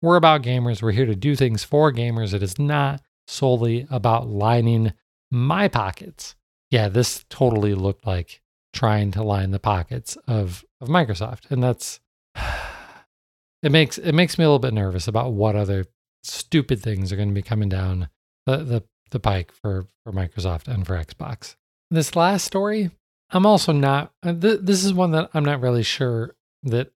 we're 0.00 0.14
about 0.14 0.42
gamers. 0.42 0.80
We're 0.80 0.92
here 0.92 1.06
to 1.06 1.16
do 1.16 1.34
things 1.34 1.64
for 1.64 1.92
gamers. 1.92 2.32
It 2.32 2.42
is 2.42 2.56
not 2.56 3.02
solely 3.26 3.88
about 3.90 4.28
lining 4.28 4.92
my 5.32 5.66
pockets." 5.66 6.36
Yeah, 6.70 6.88
this 6.88 7.24
totally 7.28 7.74
looked 7.74 8.06
like 8.06 8.42
trying 8.72 9.10
to 9.10 9.24
line 9.24 9.50
the 9.50 9.58
pockets 9.58 10.16
of 10.28 10.64
of 10.80 10.86
Microsoft, 10.86 11.50
and 11.50 11.60
that's 11.60 11.98
it 13.64 13.72
makes 13.72 13.98
it 13.98 14.12
makes 14.12 14.38
me 14.38 14.44
a 14.44 14.46
little 14.46 14.60
bit 14.60 14.72
nervous 14.72 15.08
about 15.08 15.32
what 15.32 15.56
other 15.56 15.84
stupid 16.24 16.80
things 16.80 17.12
are 17.12 17.16
going 17.16 17.28
to 17.28 17.34
be 17.34 17.42
coming 17.42 17.68
down 17.68 18.08
the 18.46 18.58
the, 18.58 18.82
the 19.10 19.20
pike 19.20 19.52
for 19.52 19.86
for 20.04 20.12
Microsoft 20.12 20.68
and 20.68 20.86
for 20.86 20.96
Xbox. 20.96 21.56
This 21.90 22.16
last 22.16 22.44
story 22.44 22.90
I'm 23.34 23.46
also 23.46 23.72
not, 23.72 24.12
uh, 24.22 24.32
th- 24.32 24.60
this 24.62 24.84
is 24.84 24.94
one 24.94 25.10
that 25.10 25.30
I'm 25.34 25.44
not 25.44 25.60
really 25.60 25.82
sure 25.82 26.36
that 26.62 26.92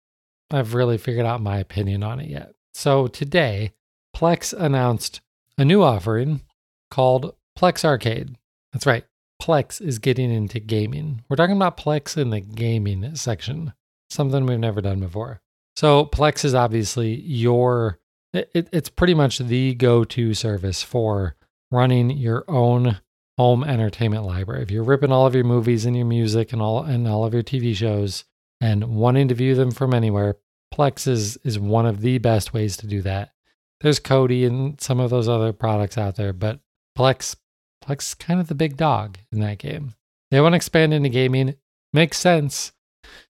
I've 0.50 0.74
really 0.74 0.98
figured 0.98 1.26
out 1.26 1.40
my 1.40 1.58
opinion 1.58 2.02
on 2.02 2.20
it 2.20 2.28
yet. 2.28 2.52
So 2.74 3.06
today, 3.06 3.72
Plex 4.14 4.52
announced 4.52 5.22
a 5.56 5.64
new 5.64 5.82
offering 5.82 6.42
called 6.90 7.34
Plex 7.58 7.84
Arcade. 7.84 8.36
That's 8.72 8.86
right. 8.86 9.04
Plex 9.42 9.80
is 9.80 9.98
getting 9.98 10.30
into 10.30 10.60
gaming. 10.60 11.24
We're 11.28 11.36
talking 11.36 11.56
about 11.56 11.78
Plex 11.78 12.16
in 12.18 12.30
the 12.30 12.40
gaming 12.40 13.14
section, 13.14 13.72
something 14.10 14.44
we've 14.44 14.58
never 14.58 14.82
done 14.82 15.00
before. 15.00 15.40
So 15.74 16.04
Plex 16.04 16.44
is 16.44 16.54
obviously 16.54 17.14
your 17.14 17.98
it, 18.36 18.68
it's 18.72 18.88
pretty 18.88 19.14
much 19.14 19.38
the 19.38 19.74
go-to 19.74 20.34
service 20.34 20.82
for 20.82 21.36
running 21.70 22.10
your 22.10 22.44
own 22.48 23.00
home 23.38 23.64
entertainment 23.64 24.24
library. 24.24 24.62
If 24.62 24.70
you're 24.70 24.82
ripping 24.82 25.12
all 25.12 25.26
of 25.26 25.34
your 25.34 25.44
movies 25.44 25.84
and 25.84 25.96
your 25.96 26.06
music 26.06 26.52
and 26.52 26.62
all 26.62 26.82
and 26.82 27.06
all 27.06 27.24
of 27.24 27.34
your 27.34 27.42
TV 27.42 27.74
shows 27.74 28.24
and 28.60 28.96
wanting 28.96 29.28
to 29.28 29.34
view 29.34 29.54
them 29.54 29.70
from 29.70 29.92
anywhere, 29.92 30.36
Plex 30.74 31.06
is 31.06 31.36
is 31.38 31.58
one 31.58 31.86
of 31.86 32.00
the 32.00 32.18
best 32.18 32.52
ways 32.52 32.76
to 32.78 32.86
do 32.86 33.02
that. 33.02 33.32
There's 33.80 34.00
Kodi 34.00 34.46
and 34.46 34.80
some 34.80 35.00
of 35.00 35.10
those 35.10 35.28
other 35.28 35.52
products 35.52 35.98
out 35.98 36.16
there, 36.16 36.32
but 36.32 36.60
Plex 36.96 37.36
Plex 37.84 38.02
is 38.02 38.14
kind 38.14 38.40
of 38.40 38.48
the 38.48 38.54
big 38.54 38.76
dog 38.76 39.18
in 39.30 39.40
that 39.40 39.58
game. 39.58 39.94
They 40.30 40.40
want 40.40 40.54
to 40.54 40.56
expand 40.56 40.92
into 40.92 41.08
gaming. 41.08 41.54
Makes 41.92 42.18
sense. 42.18 42.72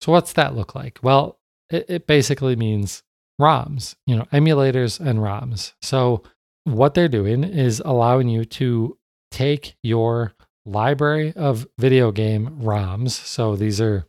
So 0.00 0.12
what's 0.12 0.34
that 0.34 0.54
look 0.54 0.74
like? 0.74 0.98
Well, 1.02 1.38
it, 1.70 1.86
it 1.88 2.06
basically 2.06 2.54
means 2.54 3.02
ROMs, 3.40 3.95
you 4.07 4.16
know, 4.16 4.25
emulators 4.33 5.01
and 5.01 5.18
ROMs. 5.21 5.73
So 5.83 6.23
what 6.64 6.95
they're 6.95 7.09
doing 7.09 7.45
is 7.45 7.83
allowing 7.85 8.29
you 8.29 8.45
to 8.45 8.99
take 9.31 9.77
your 9.83 10.33
library 10.64 11.33
of 11.35 11.66
video 11.79 12.12
game 12.12 12.59
ROMs. 12.61 13.11
So 13.11 13.57
these 13.57 13.81
are, 13.81 14.07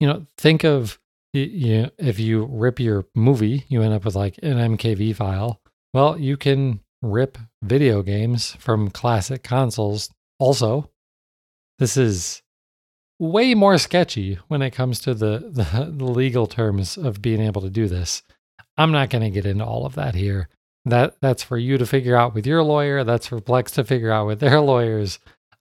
you 0.00 0.06
know, 0.06 0.26
think 0.38 0.64
of 0.64 0.98
you 1.34 1.82
know, 1.82 1.90
if 1.98 2.20
you 2.20 2.44
rip 2.44 2.78
your 2.78 3.06
movie, 3.14 3.64
you 3.68 3.82
end 3.82 3.92
up 3.92 4.04
with 4.04 4.14
like 4.14 4.38
an 4.42 4.76
MKV 4.76 5.16
file. 5.16 5.60
Well, 5.92 6.18
you 6.18 6.36
can 6.36 6.80
rip 7.02 7.36
video 7.62 8.02
games 8.02 8.52
from 8.60 8.90
classic 8.90 9.42
consoles 9.42 10.10
also. 10.38 10.90
This 11.78 11.96
is 11.96 12.42
way 13.18 13.54
more 13.54 13.78
sketchy 13.78 14.38
when 14.46 14.62
it 14.62 14.70
comes 14.70 15.00
to 15.00 15.14
the, 15.14 15.50
the, 15.50 15.92
the 15.96 16.04
legal 16.04 16.46
terms 16.46 16.96
of 16.96 17.20
being 17.20 17.40
able 17.40 17.62
to 17.62 17.70
do 17.70 17.88
this. 17.88 18.22
I'm 18.76 18.92
not 18.92 19.10
going 19.10 19.22
to 19.22 19.30
get 19.30 19.46
into 19.46 19.64
all 19.64 19.86
of 19.86 19.94
that 19.94 20.14
here. 20.14 20.48
That 20.86 21.16
that's 21.20 21.42
for 21.42 21.56
you 21.56 21.78
to 21.78 21.86
figure 21.86 22.16
out 22.16 22.34
with 22.34 22.46
your 22.46 22.62
lawyer. 22.62 23.04
That's 23.04 23.26
for 23.26 23.40
Plex 23.40 23.70
to 23.74 23.84
figure 23.84 24.10
out 24.10 24.26
with 24.26 24.40
their 24.40 24.60
lawyers. 24.60 25.18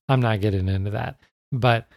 I'm 0.09 0.19
not 0.19 0.41
getting 0.41 0.67
into 0.67 0.91
that. 0.91 1.17
But 1.51 1.87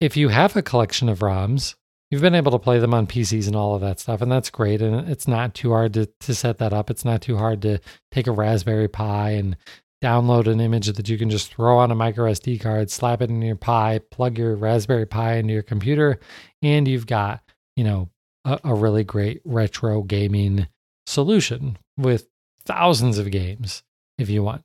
if 0.00 0.16
you 0.16 0.28
have 0.28 0.56
a 0.56 0.62
collection 0.62 1.08
of 1.08 1.20
ROMs, 1.20 1.76
you've 2.10 2.22
been 2.22 2.34
able 2.34 2.52
to 2.52 2.58
play 2.58 2.78
them 2.78 2.94
on 2.94 3.06
PCs 3.06 3.46
and 3.46 3.54
all 3.54 3.74
of 3.74 3.80
that 3.82 4.00
stuff, 4.00 4.22
and 4.22 4.30
that's 4.30 4.50
great. 4.50 4.82
And 4.82 5.08
it's 5.08 5.28
not 5.28 5.54
too 5.54 5.70
hard 5.70 5.94
to, 5.94 6.06
to 6.20 6.34
set 6.34 6.58
that 6.58 6.72
up. 6.72 6.90
It's 6.90 7.04
not 7.04 7.22
too 7.22 7.36
hard 7.36 7.62
to 7.62 7.78
take 8.10 8.26
a 8.26 8.32
Raspberry 8.32 8.88
Pi 8.88 9.30
and 9.30 9.56
download 10.02 10.46
an 10.46 10.60
image 10.60 10.88
that 10.88 11.08
you 11.08 11.16
can 11.16 11.30
just 11.30 11.54
throw 11.54 11.78
on 11.78 11.90
a 11.90 11.94
micro 11.94 12.30
SD 12.30 12.60
card, 12.60 12.90
slap 12.90 13.22
it 13.22 13.30
in 13.30 13.40
your 13.40 13.56
Pi, 13.56 14.00
plug 14.10 14.36
your 14.36 14.54
Raspberry 14.56 15.06
Pi 15.06 15.36
into 15.36 15.54
your 15.54 15.62
computer, 15.62 16.18
and 16.60 16.86
you've 16.86 17.06
got, 17.06 17.40
you 17.76 17.84
know, 17.84 18.10
a, 18.44 18.60
a 18.64 18.74
really 18.74 19.04
great 19.04 19.40
retro 19.44 20.02
gaming 20.02 20.68
solution 21.06 21.78
with 21.96 22.28
thousands 22.64 23.18
of 23.18 23.30
games 23.30 23.82
if 24.18 24.28
you 24.30 24.42
want. 24.42 24.62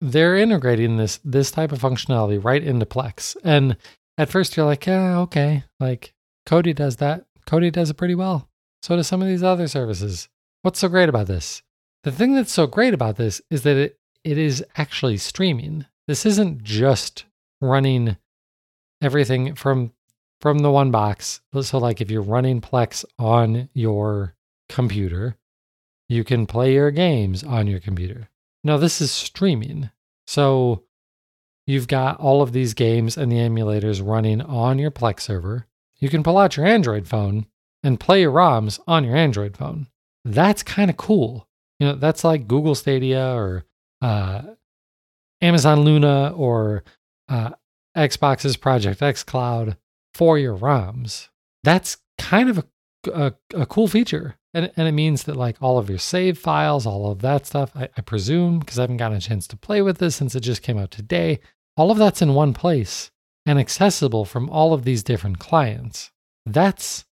They're 0.00 0.36
integrating 0.36 0.96
this 0.96 1.20
this 1.24 1.50
type 1.50 1.72
of 1.72 1.80
functionality 1.80 2.42
right 2.42 2.62
into 2.62 2.86
Plex. 2.86 3.36
And 3.44 3.76
at 4.18 4.30
first 4.30 4.56
you're 4.56 4.66
like, 4.66 4.86
yeah, 4.86 5.18
okay, 5.20 5.64
like 5.78 6.12
Kodi 6.46 6.74
does 6.74 6.96
that. 6.96 7.24
Kodi 7.46 7.70
does 7.70 7.90
it 7.90 7.96
pretty 7.96 8.14
well. 8.14 8.48
So 8.82 8.96
do 8.96 9.02
some 9.02 9.22
of 9.22 9.28
these 9.28 9.44
other 9.44 9.68
services. 9.68 10.28
What's 10.62 10.80
so 10.80 10.88
great 10.88 11.08
about 11.08 11.28
this? 11.28 11.62
The 12.02 12.10
thing 12.10 12.34
that's 12.34 12.52
so 12.52 12.66
great 12.66 12.94
about 12.94 13.16
this 13.16 13.40
is 13.48 13.62
that 13.62 13.76
it, 13.76 13.98
it 14.24 14.38
is 14.38 14.64
actually 14.76 15.18
streaming. 15.18 15.86
This 16.08 16.26
isn't 16.26 16.64
just 16.64 17.24
running 17.60 18.16
everything 19.00 19.54
from 19.54 19.92
from 20.42 20.58
the 20.58 20.70
one 20.72 20.90
box. 20.90 21.40
So 21.62 21.78
like 21.78 22.00
if 22.00 22.10
you're 22.10 22.20
running 22.20 22.60
Plex 22.60 23.04
on 23.18 23.70
your 23.72 24.34
computer, 24.68 25.36
you 26.08 26.24
can 26.24 26.46
play 26.46 26.74
your 26.74 26.90
games 26.90 27.44
on 27.44 27.68
your 27.68 27.78
computer. 27.78 28.28
Now, 28.64 28.76
this 28.76 29.00
is 29.00 29.12
streaming. 29.12 29.90
So 30.26 30.82
you've 31.66 31.88
got 31.88 32.18
all 32.18 32.42
of 32.42 32.52
these 32.52 32.74
games 32.74 33.16
and 33.16 33.30
the 33.30 33.36
emulators 33.36 34.06
running 34.06 34.42
on 34.42 34.78
your 34.80 34.90
Plex 34.90 35.20
server. 35.20 35.68
You 35.98 36.08
can 36.08 36.24
pull 36.24 36.36
out 36.36 36.56
your 36.56 36.66
Android 36.66 37.06
phone 37.06 37.46
and 37.84 38.00
play 38.00 38.20
your 38.22 38.32
ROMs 38.32 38.80
on 38.86 39.04
your 39.04 39.16
Android 39.16 39.56
phone. 39.56 39.86
That's 40.24 40.64
kind 40.64 40.90
of 40.90 40.96
cool. 40.96 41.48
You 41.78 41.88
know, 41.88 41.94
that's 41.94 42.24
like 42.24 42.48
Google 42.48 42.74
Stadia 42.74 43.32
or 43.34 43.64
uh, 44.00 44.42
Amazon 45.40 45.80
Luna 45.80 46.32
or 46.34 46.82
uh, 47.28 47.50
Xbox's 47.96 48.56
Project 48.56 49.00
xCloud 49.00 49.76
for 50.14 50.38
your 50.38 50.56
ROMs. 50.56 51.28
That's 51.64 51.98
kind 52.18 52.50
of 52.50 52.58
a, 52.58 52.64
a, 53.12 53.34
a 53.54 53.66
cool 53.66 53.88
feature. 53.88 54.36
And, 54.54 54.70
and 54.76 54.86
it 54.86 54.92
means 54.92 55.24
that 55.24 55.36
like 55.36 55.56
all 55.60 55.78
of 55.78 55.88
your 55.88 55.98
save 55.98 56.38
files, 56.38 56.86
all 56.86 57.10
of 57.10 57.22
that 57.22 57.46
stuff, 57.46 57.72
I, 57.74 57.88
I 57.96 58.02
presume, 58.02 58.58
because 58.58 58.78
I 58.78 58.82
haven't 58.82 58.98
gotten 58.98 59.18
a 59.18 59.20
chance 59.20 59.46
to 59.48 59.56
play 59.56 59.80
with 59.82 59.98
this 59.98 60.16
since 60.16 60.34
it 60.34 60.40
just 60.40 60.62
came 60.62 60.78
out 60.78 60.90
today, 60.90 61.40
all 61.76 61.90
of 61.90 61.98
that's 61.98 62.22
in 62.22 62.34
one 62.34 62.52
place 62.52 63.10
and 63.46 63.58
accessible 63.58 64.24
from 64.24 64.50
all 64.50 64.72
of 64.72 64.84
these 64.84 65.02
different 65.02 65.38
clients. 65.38 66.10
That's 66.44 67.06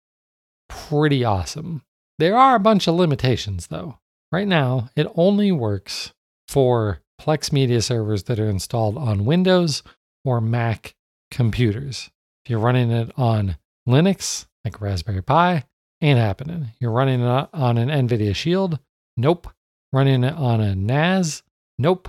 pretty 0.68 1.24
awesome. 1.24 1.82
There 2.18 2.36
are 2.36 2.56
a 2.56 2.60
bunch 2.60 2.88
of 2.88 2.94
limitations 2.94 3.66
though. 3.66 3.98
Right 4.32 4.48
now, 4.48 4.88
it 4.96 5.06
only 5.14 5.52
works 5.52 6.12
for 6.48 7.00
Plex 7.20 7.52
media 7.52 7.80
servers 7.82 8.24
that 8.24 8.40
are 8.40 8.48
installed 8.48 8.96
on 8.96 9.24
Windows 9.24 9.82
or 10.24 10.40
Mac 10.40 10.94
computers. 11.30 12.10
If 12.46 12.50
you're 12.50 12.60
running 12.60 12.92
it 12.92 13.10
on 13.16 13.56
Linux, 13.88 14.46
like 14.64 14.80
Raspberry 14.80 15.20
Pi, 15.20 15.64
Ain't 16.02 16.18
happening. 16.18 16.68
You're 16.78 16.92
running 16.92 17.20
it 17.22 17.48
on 17.54 17.78
an 17.78 17.88
NVIDIA 17.88 18.34
Shield? 18.34 18.78
Nope. 19.16 19.48
Running 19.92 20.24
it 20.24 20.34
on 20.34 20.60
a 20.60 20.74
NAS? 20.74 21.42
Nope. 21.78 22.08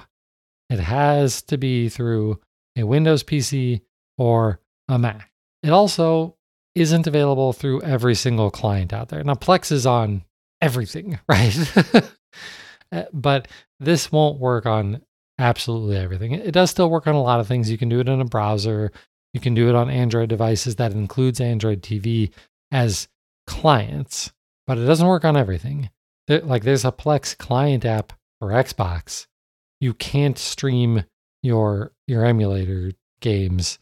It 0.69 0.80
has 0.80 1.41
to 1.43 1.58
be 1.58 1.88
through 1.88 2.39
a 2.76 2.84
Windows 2.84 3.23
PC 3.23 3.82
or 4.17 4.60
a 4.89 5.00
Mac. 5.00 5.32
It 5.63 5.69
also 5.69 6.36
isn't 6.76 7.08
available 7.08 7.54
through 7.54 7.82
every 7.82 8.13
single 8.13 8.52
client 8.52 8.91
out 8.91 9.10
there. 9.10 9.23
Now, 9.23 9.36
Plex 9.36 9.71
is 9.71 9.86
on 9.86 10.23
everything, 10.62 11.19
right? 11.30 11.58
Uh, 12.89 13.04
but 13.12 13.47
this 13.80 14.12
won't 14.12 14.39
work 14.39 14.65
on 14.65 15.02
absolutely 15.39 15.97
everything. 15.97 16.34
It 16.34 16.52
does 16.52 16.71
still 16.71 16.89
work 16.89 17.08
on 17.08 17.15
a 17.15 17.21
lot 17.21 17.39
of 17.39 17.47
things. 17.47 17.69
You 17.69 17.78
can 17.78 17.89
do 17.89 18.00
it 18.00 18.08
in 18.08 18.21
a 18.21 18.26
browser, 18.26 18.91
you 19.38 19.41
can 19.41 19.54
do 19.54 19.69
it 19.69 19.76
on 19.76 19.88
Android 19.88 20.30
devices 20.30 20.78
that 20.78 20.93
includes 20.93 21.39
Android 21.39 21.84
TV 21.84 22.32
as 22.71 23.08
clients. 23.45 24.34
but 24.65 24.80
it 24.80 24.86
doesn't 24.86 25.08
work 25.08 25.23
on 25.23 25.38
everything. 25.38 25.91
Like 26.28 26.63
there's 26.63 26.84
a 26.84 26.91
Plex 26.91 27.38
client 27.38 27.86
app 27.86 28.13
for 28.39 28.50
Xbox. 28.50 29.28
You 29.80 29.93
can't 29.93 30.39
stream 30.39 31.06
your 31.43 31.93
your 32.08 32.26
emulator 32.26 32.93
games 33.21 33.78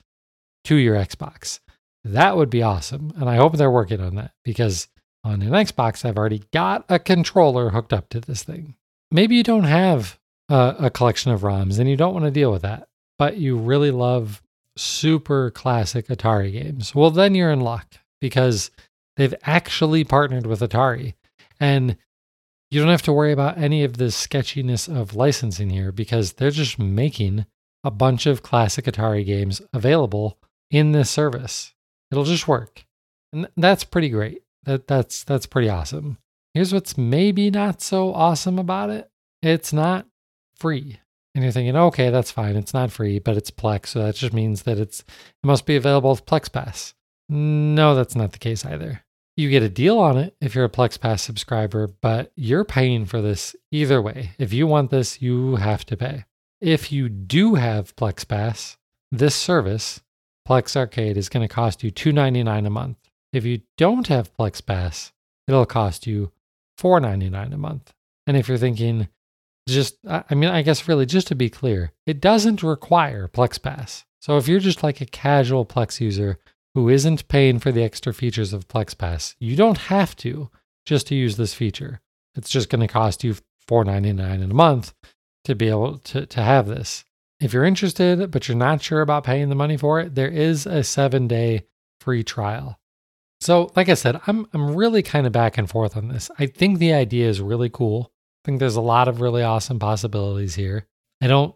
to 0.65 0.75
your 0.75 0.95
Xbox. 0.95 1.61
That 2.03 2.35
would 2.35 2.49
be 2.49 2.61
awesome. 2.61 3.13
And 3.15 3.29
I 3.29 3.37
hope 3.37 3.55
they're 3.55 3.71
working 3.71 4.01
on 4.01 4.15
that 4.15 4.33
because 4.43 4.89
on 5.23 5.41
an 5.41 5.51
Xbox, 5.51 6.03
I've 6.03 6.17
already 6.17 6.43
got 6.51 6.83
a 6.89 6.99
controller 6.99 7.69
hooked 7.69 7.93
up 7.93 8.09
to 8.09 8.19
this 8.19 8.43
thing. 8.43 8.75
Maybe 9.09 9.35
you 9.35 9.43
don't 9.43 9.63
have 9.63 10.19
a, 10.49 10.75
a 10.81 10.89
collection 10.89 11.31
of 11.31 11.41
ROMs 11.41 11.79
and 11.79 11.89
you 11.89 11.95
don't 11.95 12.13
want 12.13 12.25
to 12.25 12.31
deal 12.31 12.51
with 12.51 12.63
that, 12.63 12.89
but 13.17 13.37
you 13.37 13.57
really 13.57 13.91
love 13.91 14.43
super 14.77 15.51
classic 15.51 16.07
Atari 16.07 16.51
games. 16.51 16.93
Well, 16.93 17.11
then 17.11 17.35
you're 17.35 17.51
in 17.51 17.61
luck 17.61 17.95
because 18.21 18.71
they've 19.17 19.35
actually 19.43 20.03
partnered 20.03 20.45
with 20.45 20.59
Atari. 20.59 21.13
And 21.59 21.97
you 22.71 22.81
don't 22.81 22.89
have 22.89 23.03
to 23.03 23.13
worry 23.13 23.31
about 23.31 23.57
any 23.57 23.83
of 23.83 23.97
the 23.97 24.11
sketchiness 24.11 24.87
of 24.87 25.15
licensing 25.15 25.69
here 25.69 25.91
because 25.91 26.33
they're 26.33 26.51
just 26.51 26.77
making 26.79 27.45
a 27.83 27.91
bunch 27.91 28.25
of 28.25 28.43
classic 28.43 28.85
Atari 28.85 29.25
games 29.25 29.61
available 29.71 30.37
in 30.71 30.91
this 30.91 31.09
service. 31.09 31.73
It'll 32.11 32.23
just 32.23 32.47
work. 32.47 32.85
And 33.31 33.47
that's 33.55 33.83
pretty 33.83 34.09
great. 34.09 34.41
That 34.63 34.87
that's 34.87 35.23
that's 35.23 35.45
pretty 35.45 35.69
awesome. 35.69 36.17
Here's 36.53 36.73
what's 36.73 36.97
maybe 36.97 37.51
not 37.51 37.81
so 37.81 38.13
awesome 38.13 38.57
about 38.57 38.89
it. 38.89 39.09
It's 39.41 39.71
not 39.71 40.07
free. 40.55 40.99
And 41.35 41.43
you're 41.43 41.51
thinking, 41.51 41.75
okay, 41.75 42.09
that's 42.09 42.31
fine. 42.31 42.55
It's 42.55 42.73
not 42.73 42.91
free, 42.91 43.19
but 43.19 43.35
it's 43.35 43.51
Plex, 43.51 43.87
so 43.87 43.99
that 44.03 44.15
just 44.15 44.33
means 44.33 44.63
that 44.63 44.79
it's 44.79 45.01
it 45.01 45.45
must 45.45 45.65
be 45.65 45.75
available 45.75 46.09
with 46.11 46.25
Plex 46.25 46.51
Pass. 46.51 46.93
No, 47.27 47.93
that's 47.93 48.15
not 48.15 48.31
the 48.31 48.39
case 48.39 48.65
either. 48.65 49.03
You 49.35 49.49
get 49.49 49.61
a 49.61 49.69
deal 49.69 49.99
on 49.99 50.17
it 50.17 50.35
if 50.39 50.55
you're 50.55 50.63
a 50.63 50.69
Plex 50.69 50.97
Pass 50.97 51.21
subscriber, 51.21 51.87
but 51.87 52.31
you're 52.37 52.63
paying 52.63 53.05
for 53.05 53.21
this 53.21 53.53
either 53.69 54.01
way. 54.01 54.31
If 54.39 54.53
you 54.53 54.65
want 54.65 54.91
this, 54.91 55.21
you 55.21 55.57
have 55.57 55.85
to 55.87 55.97
pay. 55.97 56.23
If 56.61 56.89
you 56.89 57.09
do 57.09 57.55
have 57.55 57.95
Plex 57.97 58.25
Pass, 58.25 58.77
this 59.11 59.35
service 59.35 60.01
Plex 60.47 60.75
Arcade 60.75 61.17
is 61.17 61.27
going 61.27 61.45
to 61.45 61.53
cost 61.53 61.83
you 61.83 61.91
$2.99 61.91 62.65
a 62.65 62.69
month. 62.69 62.97
If 63.33 63.43
you 63.43 63.61
don't 63.77 64.07
have 64.07 64.33
Plex 64.33 64.65
Pass, 64.65 65.11
it'll 65.47 65.65
cost 65.65 66.07
you 66.07 66.31
$4.99 66.79 67.53
a 67.53 67.57
month. 67.57 67.93
And 68.25 68.37
if 68.37 68.47
you're 68.47 68.57
thinking, 68.57 69.09
just, 69.67 69.97
I 70.07 70.35
mean, 70.35 70.49
I 70.49 70.61
guess 70.61 70.87
really 70.87 71.05
just 71.05 71.27
to 71.27 71.35
be 71.35 71.49
clear, 71.49 71.91
it 72.05 72.21
doesn't 72.21 72.63
require 72.63 73.27
Plex 73.27 73.61
Pass. 73.61 74.05
So 74.21 74.37
if 74.37 74.47
you're 74.47 74.59
just 74.59 74.83
like 74.83 75.01
a 75.01 75.05
casual 75.05 75.65
Plex 75.65 75.99
user 75.99 76.39
who 76.73 76.89
isn't 76.89 77.27
paying 77.27 77.59
for 77.59 77.71
the 77.71 77.83
extra 77.83 78.13
features 78.13 78.53
of 78.53 78.67
Plex 78.67 78.97
Pass, 78.97 79.35
you 79.39 79.55
don't 79.55 79.77
have 79.77 80.15
to 80.17 80.49
just 80.85 81.07
to 81.07 81.15
use 81.15 81.37
this 81.37 81.53
feature. 81.53 82.01
It's 82.35 82.49
just 82.49 82.69
going 82.69 82.81
to 82.81 82.87
cost 82.87 83.23
you 83.23 83.35
$4.99 83.67 84.43
in 84.43 84.51
a 84.51 84.53
month 84.53 84.93
to 85.45 85.55
be 85.55 85.69
able 85.69 85.97
to, 85.99 86.25
to 86.25 86.41
have 86.41 86.67
this. 86.67 87.05
If 87.39 87.53
you're 87.53 87.65
interested, 87.65 88.31
but 88.31 88.47
you're 88.47 88.57
not 88.57 88.81
sure 88.81 89.01
about 89.01 89.23
paying 89.23 89.49
the 89.49 89.55
money 89.55 89.77
for 89.77 89.99
it, 89.99 90.15
there 90.15 90.29
is 90.29 90.65
a 90.65 90.83
seven 90.83 91.27
day 91.27 91.65
free 91.99 92.23
trial. 92.23 92.79
So, 93.41 93.71
like 93.75 93.89
I 93.89 93.93
said, 93.93 94.19
I'm, 94.27 94.47
I'm 94.53 94.75
really 94.75 95.03
kind 95.03 95.27
of 95.27 95.33
back 95.33 95.57
and 95.57 95.69
forth 95.69 95.97
on 95.97 96.07
this. 96.07 96.31
I 96.39 96.45
think 96.45 96.79
the 96.79 96.93
idea 96.93 97.29
is 97.29 97.41
really 97.41 97.69
cool. 97.69 98.11
Think 98.45 98.59
there's 98.59 98.75
a 98.75 98.81
lot 98.81 99.07
of 99.07 99.21
really 99.21 99.41
awesome 99.41 99.79
possibilities 99.79 100.55
here. 100.55 100.85
I 101.21 101.27
don't 101.27 101.55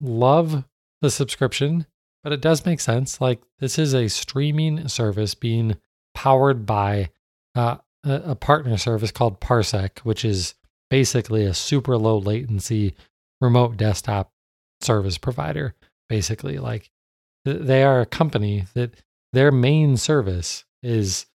love 0.00 0.64
the 1.02 1.10
subscription, 1.10 1.84
but 2.22 2.32
it 2.32 2.40
does 2.40 2.64
make 2.64 2.78
sense. 2.78 3.20
Like, 3.20 3.40
this 3.58 3.78
is 3.78 3.92
a 3.92 4.08
streaming 4.08 4.86
service 4.86 5.34
being 5.34 5.76
powered 6.14 6.64
by 6.64 7.10
uh, 7.56 7.78
a 8.04 8.36
partner 8.36 8.76
service 8.76 9.10
called 9.10 9.40
Parsec, 9.40 9.98
which 10.00 10.24
is 10.24 10.54
basically 10.90 11.44
a 11.44 11.54
super 11.54 11.96
low 11.98 12.18
latency 12.18 12.94
remote 13.40 13.76
desktop 13.76 14.32
service 14.80 15.18
provider, 15.18 15.74
basically. 16.08 16.58
Like 16.58 16.90
they 17.44 17.82
are 17.82 18.00
a 18.00 18.06
company 18.06 18.66
that 18.74 18.94
their 19.32 19.50
main 19.50 19.96
service 19.96 20.64
is 20.82 21.26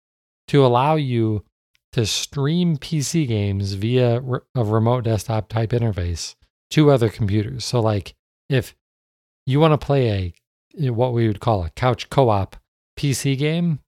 to 0.49 0.65
allow 0.65 0.95
you 0.95 1.45
to 1.93 2.07
stream 2.07 2.77
PC 2.77 3.27
games 3.27 3.75
via 3.75 4.23
a 4.55 4.65
remote 4.65 5.05
desktop 5.05 5.49
type 5.49 5.71
interface 5.71 6.35
to 6.71 6.91
other 6.91 7.09
computers. 7.09 7.65
So, 7.65 7.81
like, 7.81 8.15
if 8.49 8.75
you 9.47 9.61
want 9.61 9.79
to 9.79 9.85
play 9.85 10.35
a 10.79 10.91
what 10.91 11.13
we 11.13 11.27
would 11.27 11.41
call 11.41 11.65
a 11.65 11.71
couch 11.71 12.09
co-op 12.09 12.57
PC 12.99 13.37
game 13.39 13.81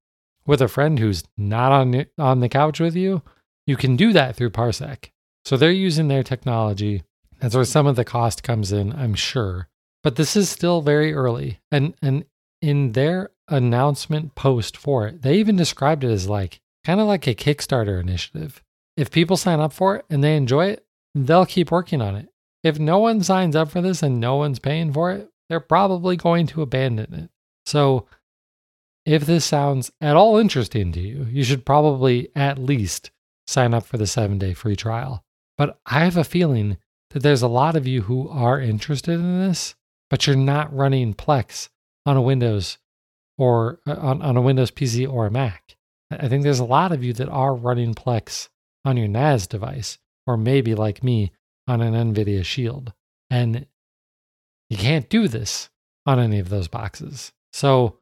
with 0.47 0.61
a 0.61 0.69
friend 0.69 0.99
who's 0.99 1.25
not 1.39 1.73
on 1.73 2.07
on 2.19 2.41
the 2.41 2.49
couch 2.49 2.81
with 2.81 2.95
you, 2.95 3.23
you 3.67 3.77
can 3.77 3.97
do 3.97 4.13
that 4.13 4.37
through 4.37 4.51
Parsec. 4.51 5.11
So 5.45 5.57
they're 5.57 5.71
using 5.71 6.09
their 6.09 6.23
technology 6.23 7.03
that's 7.45 7.55
where 7.55 7.67
some 7.67 7.87
of 7.87 7.97
the 7.97 8.07
cost 8.07 8.43
comes 8.43 8.73
in, 8.73 8.95
I'm 8.95 9.13
sure. 9.15 9.69
But 10.03 10.17
this 10.17 10.35
is 10.35 10.49
still 10.49 10.81
very 10.81 11.13
early. 11.13 11.61
And 11.71 11.95
and 12.01 12.25
in 12.63 12.93
their 12.93 13.33
announcement 13.49 14.35
post 14.35 14.79
for 14.79 15.07
it, 15.07 15.21
they 15.21 15.37
even 15.37 15.57
described 15.57 16.05
it 16.05 16.11
as 16.11 16.27
like 16.27 16.61
kind 16.85 17.01
of 17.01 17.07
like 17.07 17.27
a 17.27 17.35
Kickstarter 17.35 18.01
initiative. 18.01 18.63
If 18.97 19.11
people 19.11 19.37
sign 19.37 19.61
up 19.61 19.73
for 19.73 19.97
it 19.97 20.05
and 20.09 20.23
they 20.23 20.37
enjoy 20.37 20.67
it, 20.67 20.87
they'll 21.15 21.47
keep 21.47 21.71
working 21.71 22.01
on 22.01 22.15
it. 22.15 22.29
If 22.63 22.79
no 22.79 22.99
one 22.99 23.23
signs 23.23 23.57
up 23.57 23.71
for 23.71 23.81
this 23.81 24.03
and 24.03 24.21
no 24.21 24.37
one's 24.37 24.59
paying 24.59 24.93
for 24.93 25.11
it, 25.11 25.31
they're 25.49 25.61
probably 25.61 26.17
going 26.17 26.47
to 26.49 26.63
abandon 26.63 27.13
it. 27.15 27.31
So, 27.67 28.07
if 29.05 29.27
this 29.27 29.45
sounds 29.45 29.93
at 30.01 30.17
all 30.17 30.39
interesting 30.39 30.91
to 30.93 31.01
you, 31.01 31.27
you 31.31 31.45
should 31.45 31.67
probably 31.67 32.31
at 32.35 32.59
least 32.59 33.11
sign 33.47 33.75
up 33.75 33.85
for 33.85 33.99
the 33.99 34.07
seven 34.07 34.39
day 34.39 34.55
free 34.55 34.77
trial. 34.77 35.25
But 35.59 35.79
I 35.85 36.05
have 36.05 36.17
a 36.17 36.25
feeling 36.25 36.79
that 37.11 37.23
there's 37.23 37.43
a 37.43 37.49
lot 37.49 37.77
of 37.77 37.87
you 37.87 38.03
who 38.03 38.29
are 38.29 38.61
interested 38.61 39.13
in 39.13 39.47
this, 39.47 39.75
but 40.09 40.27
you're 40.27 40.37
not 40.37 40.75
running 40.75 41.13
Plex 41.13 41.69
on 42.07 42.17
a 42.17 42.23
Windows 42.23 42.79
or 43.37 43.81
uh, 43.87 43.95
on, 43.95 44.23
on 44.23 44.37
a 44.37 44.43
Windows 44.43 44.71
PC 44.71 45.11
or 45.11 45.27
a 45.27 45.31
Mac. 45.31 45.77
I 46.11 46.29
think 46.29 46.43
there's 46.43 46.61
a 46.61 46.65
lot 46.65 46.93
of 46.93 47.03
you 47.03 47.13
that 47.15 47.29
are 47.29 47.55
running 47.55 47.95
Plex 47.95 48.49
on 48.85 48.97
your 48.97 49.09
NAS 49.09 49.47
device, 49.47 49.99
or 50.27 50.37
maybe 50.37 50.75
like 50.75 51.03
me 51.03 51.33
on 51.67 51.81
an 51.81 51.95
NVIDIA 51.95 52.45
Shield. 52.45 52.93
And 53.31 53.67
you 54.69 54.77
can't 54.77 55.09
do 55.09 55.29
this 55.29 55.71
on 56.07 56.19
any 56.19 56.39
of 56.39 56.51
those 56.51 56.69
boxes. 56.69 57.33
So, 57.53 57.99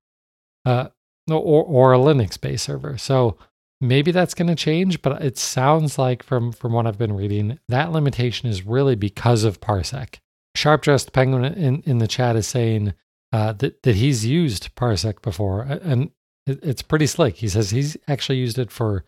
uh, 0.65 0.89
or, 1.31 1.65
or 1.65 1.95
a 1.95 1.99
Linux 1.99 2.41
based 2.41 2.65
server. 2.65 2.99
So, 2.99 3.39
Maybe 3.83 4.13
that's 4.13 4.35
going 4.35 4.47
to 4.47 4.55
change, 4.55 5.03
but 5.03 5.21
it 5.25 5.37
sounds 5.37 5.99
like 5.99 6.23
from 6.23 6.53
from 6.53 6.73
what 6.73 6.87
I've 6.87 6.99
been 6.99 7.17
reading, 7.17 7.59
that 7.69 7.91
limitation 7.91 8.49
is 8.49 8.65
really 8.65 8.95
because 8.95 9.43
of 9.43 9.61
Parsec. 9.61 10.21
Sharp 10.55 10.83
Dressed 10.83 11.13
Penguin 11.13 11.45
in, 11.45 11.83
in 11.85 11.99
the 11.99 12.07
chat 12.07 12.37
is 12.37 12.47
saying 12.47 12.95
uh, 13.33 13.55
that 13.55 13.83
that 13.83 13.97
he's 13.97 14.25
used 14.25 14.73
Parsec 14.77 15.21
before, 15.21 15.63
and 15.63 16.13
it's 16.47 16.83
pretty 16.83 17.07
slick. 17.07 17.37
He 17.37 17.49
says 17.49 17.71
he's 17.71 17.97
actually 18.09 18.39
used 18.39 18.59
it 18.59 18.71
for 18.71 19.05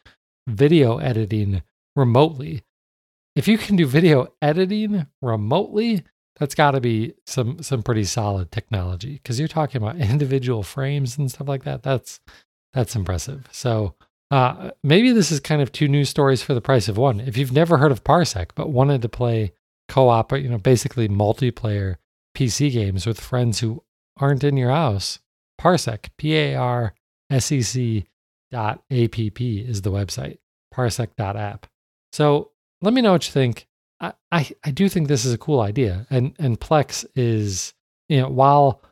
video 0.47 0.99
editing 0.99 1.62
remotely. 1.97 2.62
If 3.35 3.49
you 3.49 3.59
can 3.59 3.77
do 3.77 3.87
video 3.87 4.29
editing 4.40 5.07
remotely, 5.20 6.05
that's 6.38 6.55
got 6.55 6.73
to 6.73 6.81
be 6.81 7.14
some 7.27 7.62
some 7.62 7.83
pretty 7.83 8.05
solid 8.05 8.51
technology 8.51 9.14
because 9.14 9.38
you're 9.38 9.49
talking 9.49 9.83
about 9.83 9.97
individual 10.11 10.62
frames 10.62 11.18
and 11.18 11.31
stuff 11.31 11.49
like 11.49 11.64
that. 11.64 11.83
That's 11.83 12.20
that's 12.73 12.97
impressive. 12.97 13.49
So 13.53 13.94
uh, 14.31 14.70
maybe 14.83 15.12
this 15.12 15.31
is 15.31 15.40
kind 15.40 15.62
of 15.62 15.70
two 15.70 15.88
news 15.88 16.09
stories 16.09 16.42
for 16.42 16.55
the 16.55 16.61
price 16.61 16.88
of 16.88 16.97
one. 16.97 17.20
If 17.20 17.37
you've 17.37 17.53
never 17.53 17.79
heard 17.79 17.92
of 17.92 18.05
Parsec 18.05 18.51
but 18.55 18.70
wanted 18.70 19.03
to 19.03 19.09
play 19.09 19.53
co-op, 19.89 20.32
you 20.32 20.49
know, 20.49 20.59
basically 20.59 21.09
multiplayer 21.09 21.97
PC 22.37 22.72
games 22.72 23.07
with 23.07 23.20
friends 23.20 23.61
who 23.61 23.85
aren't 24.16 24.43
in 24.43 24.57
your 24.57 24.70
house, 24.70 25.20
Parsec, 25.61 26.09
P-A-R-S-E-C 26.18 26.95
dot 26.95 27.03
A-P-P 28.91 29.61
is 29.61 29.83
the 29.83 29.91
website, 29.91 30.39
parsec.app. 30.72 31.66
So 32.12 32.51
let 32.81 32.95
me 32.95 33.01
know 33.01 33.12
what 33.12 33.27
you 33.27 33.33
think. 33.33 33.66
I, 34.01 34.12
I, 34.31 34.51
I 34.64 34.70
do 34.70 34.89
think 34.89 35.09
this 35.09 35.25
is 35.25 35.33
a 35.33 35.39
cool 35.39 35.61
idea. 35.61 36.07
And, 36.11 36.35
and 36.39 36.61
Plex 36.61 37.05
is, 37.14 37.75
you 38.09 38.20
know, 38.20 38.29
while 38.29 38.83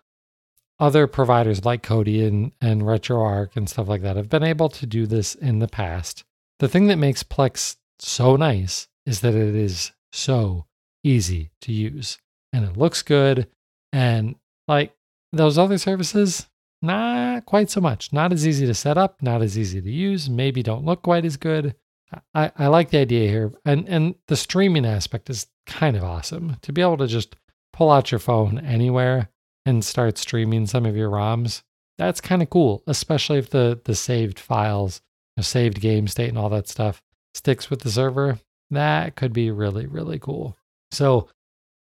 other 0.80 1.06
providers 1.06 1.64
like 1.64 1.82
Kodi 1.82 2.26
and, 2.26 2.52
and 2.60 2.82
RetroArch 2.82 3.56
and 3.56 3.68
stuff 3.68 3.88
like 3.88 4.02
that 4.02 4.16
have 4.16 4.28
been 4.28 4.42
able 4.42 4.68
to 4.70 4.86
do 4.86 5.06
this 5.06 5.34
in 5.36 5.60
the 5.60 5.68
past. 5.68 6.24
The 6.58 6.68
thing 6.68 6.88
that 6.88 6.96
makes 6.96 7.22
Plex 7.22 7.76
so 8.00 8.36
nice 8.36 8.88
is 9.06 9.20
that 9.20 9.34
it 9.34 9.54
is 9.54 9.92
so 10.12 10.66
easy 11.04 11.50
to 11.60 11.72
use 11.72 12.18
and 12.52 12.64
it 12.64 12.76
looks 12.76 13.02
good. 13.02 13.48
And 13.92 14.36
like 14.66 14.94
those 15.32 15.58
other 15.58 15.78
services, 15.78 16.48
not 16.82 17.46
quite 17.46 17.70
so 17.70 17.80
much. 17.80 18.12
Not 18.12 18.32
as 18.32 18.46
easy 18.46 18.66
to 18.66 18.74
set 18.74 18.98
up, 18.98 19.22
not 19.22 19.42
as 19.42 19.56
easy 19.56 19.80
to 19.80 19.90
use, 19.90 20.28
maybe 20.28 20.62
don't 20.62 20.84
look 20.84 21.02
quite 21.02 21.24
as 21.24 21.36
good. 21.36 21.74
I, 22.34 22.52
I 22.56 22.66
like 22.66 22.90
the 22.90 22.98
idea 22.98 23.28
here. 23.28 23.52
And 23.64 23.88
and 23.88 24.14
the 24.28 24.36
streaming 24.36 24.84
aspect 24.84 25.30
is 25.30 25.46
kind 25.66 25.96
of 25.96 26.04
awesome. 26.04 26.56
To 26.62 26.72
be 26.72 26.82
able 26.82 26.98
to 26.98 27.06
just 27.06 27.36
pull 27.72 27.90
out 27.90 28.10
your 28.10 28.18
phone 28.18 28.58
anywhere 28.58 29.30
and 29.64 29.84
start 29.84 30.18
streaming 30.18 30.66
some 30.66 30.84
of 30.84 30.96
your 30.96 31.08
ROMs, 31.08 31.62
that's 31.96 32.20
kind 32.20 32.42
of 32.42 32.50
cool, 32.50 32.82
especially 32.86 33.38
if 33.38 33.50
the 33.50 33.80
the 33.84 33.94
saved 33.94 34.38
files, 34.38 35.00
the 35.36 35.42
saved 35.42 35.80
game 35.80 36.06
state 36.08 36.28
and 36.28 36.38
all 36.38 36.50
that 36.50 36.68
stuff 36.68 37.02
sticks 37.34 37.70
with 37.70 37.80
the 37.80 37.90
server, 37.90 38.38
that 38.70 39.16
could 39.16 39.32
be 39.32 39.50
really, 39.50 39.86
really 39.86 40.18
cool. 40.18 40.56
So 40.90 41.28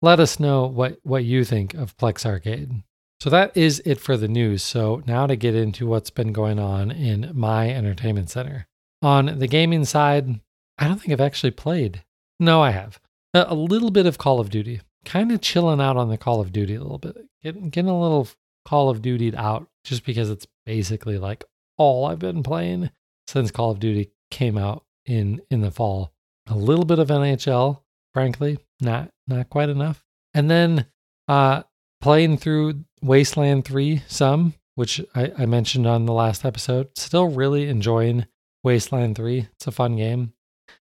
let 0.02 0.20
us 0.20 0.40
know 0.40 0.66
what, 0.66 0.98
what 1.02 1.24
you 1.24 1.44
think 1.44 1.74
of 1.74 1.96
Plex 1.96 2.24
Arcade. 2.24 2.82
So 3.20 3.28
that 3.30 3.54
is 3.56 3.82
it 3.84 4.00
for 4.00 4.16
the 4.16 4.28
news. 4.28 4.62
So 4.62 5.02
now 5.06 5.26
to 5.26 5.36
get 5.36 5.54
into 5.54 5.86
what's 5.86 6.10
been 6.10 6.32
going 6.32 6.58
on 6.58 6.90
in 6.90 7.30
my 7.34 7.70
entertainment 7.70 8.30
center. 8.30 8.66
On 9.02 9.38
the 9.38 9.46
gaming 9.46 9.84
side, 9.84 10.40
I 10.78 10.88
don't 10.88 10.98
think 10.98 11.12
I've 11.12 11.20
actually 11.20 11.50
played. 11.50 12.02
No, 12.38 12.62
I 12.62 12.70
have. 12.70 12.98
A 13.34 13.54
little 13.54 13.90
bit 13.90 14.06
of 14.06 14.18
Call 14.18 14.40
of 14.40 14.50
Duty. 14.50 14.80
Kind 15.04 15.32
of 15.32 15.40
chilling 15.40 15.80
out 15.80 15.96
on 15.96 16.08
the 16.08 16.18
Call 16.18 16.40
of 16.40 16.52
Duty 16.52 16.74
a 16.74 16.80
little 16.80 16.98
bit. 16.98 17.16
Getting, 17.42 17.68
getting 17.68 17.90
a 17.90 18.00
little 18.00 18.28
Call 18.64 18.88
of 18.88 19.02
Duty 19.02 19.34
out 19.36 19.68
just 19.84 20.04
because 20.04 20.30
it's 20.30 20.46
basically 20.64 21.18
like 21.18 21.44
all 21.76 22.06
I've 22.06 22.18
been 22.18 22.42
playing 22.42 22.90
since 23.26 23.50
Call 23.50 23.70
of 23.70 23.80
Duty 23.80 24.10
came 24.30 24.56
out 24.56 24.84
in 25.06 25.40
in 25.50 25.60
the 25.60 25.70
fall. 25.70 26.12
A 26.48 26.54
little 26.54 26.84
bit 26.84 26.98
of 26.98 27.08
NHL, 27.08 27.80
frankly, 28.12 28.58
not 28.80 29.10
not 29.26 29.50
quite 29.50 29.68
enough. 29.68 30.04
And 30.34 30.50
then 30.50 30.86
uh 31.28 31.62
playing 32.00 32.38
through 32.38 32.84
Wasteland 33.02 33.64
3 33.64 34.02
some, 34.06 34.54
which 34.74 35.00
I, 35.14 35.32
I 35.38 35.46
mentioned 35.46 35.86
on 35.86 36.06
the 36.06 36.12
last 36.12 36.44
episode. 36.44 36.88
Still 36.96 37.28
really 37.28 37.68
enjoying 37.68 38.26
Wasteland 38.62 39.16
3. 39.16 39.48
It's 39.54 39.66
a 39.66 39.72
fun 39.72 39.96
game. 39.96 40.32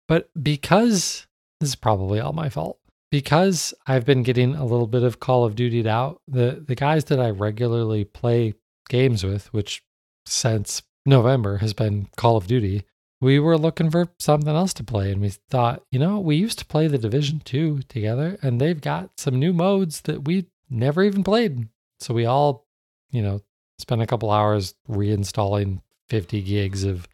But 0.07 0.29
because 0.41 1.27
this 1.59 1.69
is 1.69 1.75
probably 1.75 2.19
all 2.19 2.33
my 2.33 2.49
fault. 2.49 2.77
Because 3.09 3.73
I've 3.87 4.05
been 4.05 4.23
getting 4.23 4.55
a 4.55 4.65
little 4.65 4.87
bit 4.87 5.03
of 5.03 5.19
Call 5.19 5.45
of 5.45 5.55
Duty 5.55 5.87
out, 5.87 6.21
the, 6.27 6.63
the 6.67 6.75
guys 6.75 7.05
that 7.05 7.19
I 7.19 7.29
regularly 7.29 8.03
play 8.03 8.55
games 8.89 9.23
with, 9.23 9.53
which 9.53 9.81
since 10.25 10.81
November 11.05 11.57
has 11.59 11.73
been 11.73 12.09
Call 12.17 12.37
of 12.37 12.47
Duty, 12.47 12.85
we 13.21 13.39
were 13.39 13.57
looking 13.57 13.89
for 13.89 14.09
something 14.19 14.53
else 14.53 14.73
to 14.73 14.83
play. 14.83 15.11
And 15.11 15.21
we 15.21 15.29
thought, 15.29 15.83
you 15.89 15.99
know, 15.99 16.19
we 16.19 16.35
used 16.35 16.59
to 16.59 16.65
play 16.65 16.87
the 16.87 16.97
Division 16.97 17.39
2 17.45 17.83
together, 17.83 18.37
and 18.41 18.59
they've 18.59 18.81
got 18.81 19.11
some 19.17 19.39
new 19.39 19.53
modes 19.53 20.01
that 20.01 20.25
we 20.25 20.47
never 20.69 21.03
even 21.03 21.23
played. 21.23 21.69
So 22.03 22.13
we 22.13 22.25
all, 22.25 22.67
you 23.11 23.21
know, 23.21 23.41
spent 23.79 24.01
a 24.01 24.07
couple 24.07 24.31
hours 24.31 24.75
reinstalling 24.89 25.81
50 26.09 26.41
gigs 26.41 26.83
of 26.83 27.07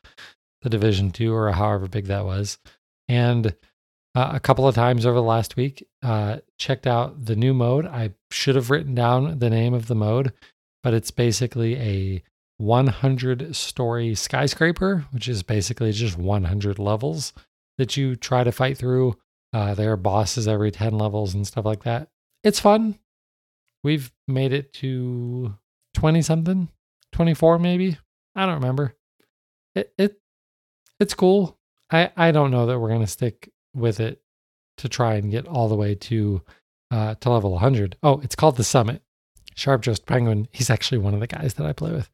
the 0.62 0.70
Division 0.70 1.12
2 1.12 1.34
or 1.34 1.52
however 1.52 1.88
big 1.88 2.06
that 2.08 2.26
was. 2.26 2.58
And 3.08 3.56
uh, 4.16 4.32
a 4.34 4.40
couple 4.40 4.68
of 4.68 4.76
times 4.76 5.06
over 5.06 5.16
the 5.16 5.24
last 5.24 5.56
week, 5.56 5.88
uh, 6.04 6.38
checked 6.58 6.88
out 6.88 7.26
the 7.26 7.36
new 7.36 7.54
mode. 7.54 7.86
I 7.86 8.12
should 8.32 8.56
have 8.56 8.70
written 8.70 8.96
down 8.96 9.40
the 9.40 9.50
name 9.50 9.74
of 9.74 9.88
the 9.88 9.96
mode, 9.96 10.34
but 10.84 10.94
it's 10.94 11.12
basically 11.12 11.78
a 11.78 12.24
100 12.58 13.56
story 13.56 14.16
skyscraper, 14.16 15.06
which 15.12 15.30
is 15.30 15.44
basically 15.44 15.92
just 15.92 16.18
100 16.18 16.80
levels 16.80 17.34
that 17.78 17.96
you 17.96 18.16
try 18.16 18.44
to 18.44 18.52
fight 18.52 18.78
through. 18.78 19.16
Uh, 19.54 19.74
there 19.74 19.92
are 19.92 19.98
bosses 19.98 20.48
every 20.48 20.72
10 20.72 20.98
levels 20.98 21.34
and 21.34 21.48
stuff 21.48 21.66
like 21.66 21.84
that. 21.84 22.10
It's 22.44 22.60
fun. 22.60 23.00
We've 23.84 24.12
made 24.28 24.54
it 24.54 24.74
to 24.74 25.56
20 25.94 26.22
something, 26.22 26.70
24 27.12 27.60
maybe. 27.60 27.98
I 28.36 28.46
don't 28.46 28.56
remember. 28.56 28.96
It, 29.76 29.94
it 29.98 30.20
it's 31.00 31.14
cool. 31.14 31.58
I, 31.92 32.12
I 32.16 32.32
don't 32.32 32.52
know 32.52 32.66
that 32.66 32.80
we're 32.80 32.90
going 32.90 33.02
to 33.02 33.08
stick 33.08 33.52
with 33.74 34.00
it 34.00 34.22
to 34.78 34.90
try 34.90 35.16
and 35.16 35.32
get 35.32 35.48
all 35.48 35.68
the 35.68 35.76
way 35.76 35.96
to 35.96 36.42
uh, 36.92 37.16
to 37.16 37.30
level 37.30 37.52
100. 37.52 37.98
Oh, 38.04 38.20
it's 38.24 38.36
called 38.36 38.58
the 38.58 38.64
Summit. 38.64 39.02
Sharp 39.56 39.82
Dressed 39.82 40.06
Penguin. 40.06 40.48
He's 40.52 40.70
actually 40.70 41.00
one 41.00 41.14
of 41.14 41.20
the 41.20 41.28
guys 41.28 41.56
that 41.56 41.66
I 41.66 41.74
play 41.74 41.92
with. 41.92 42.10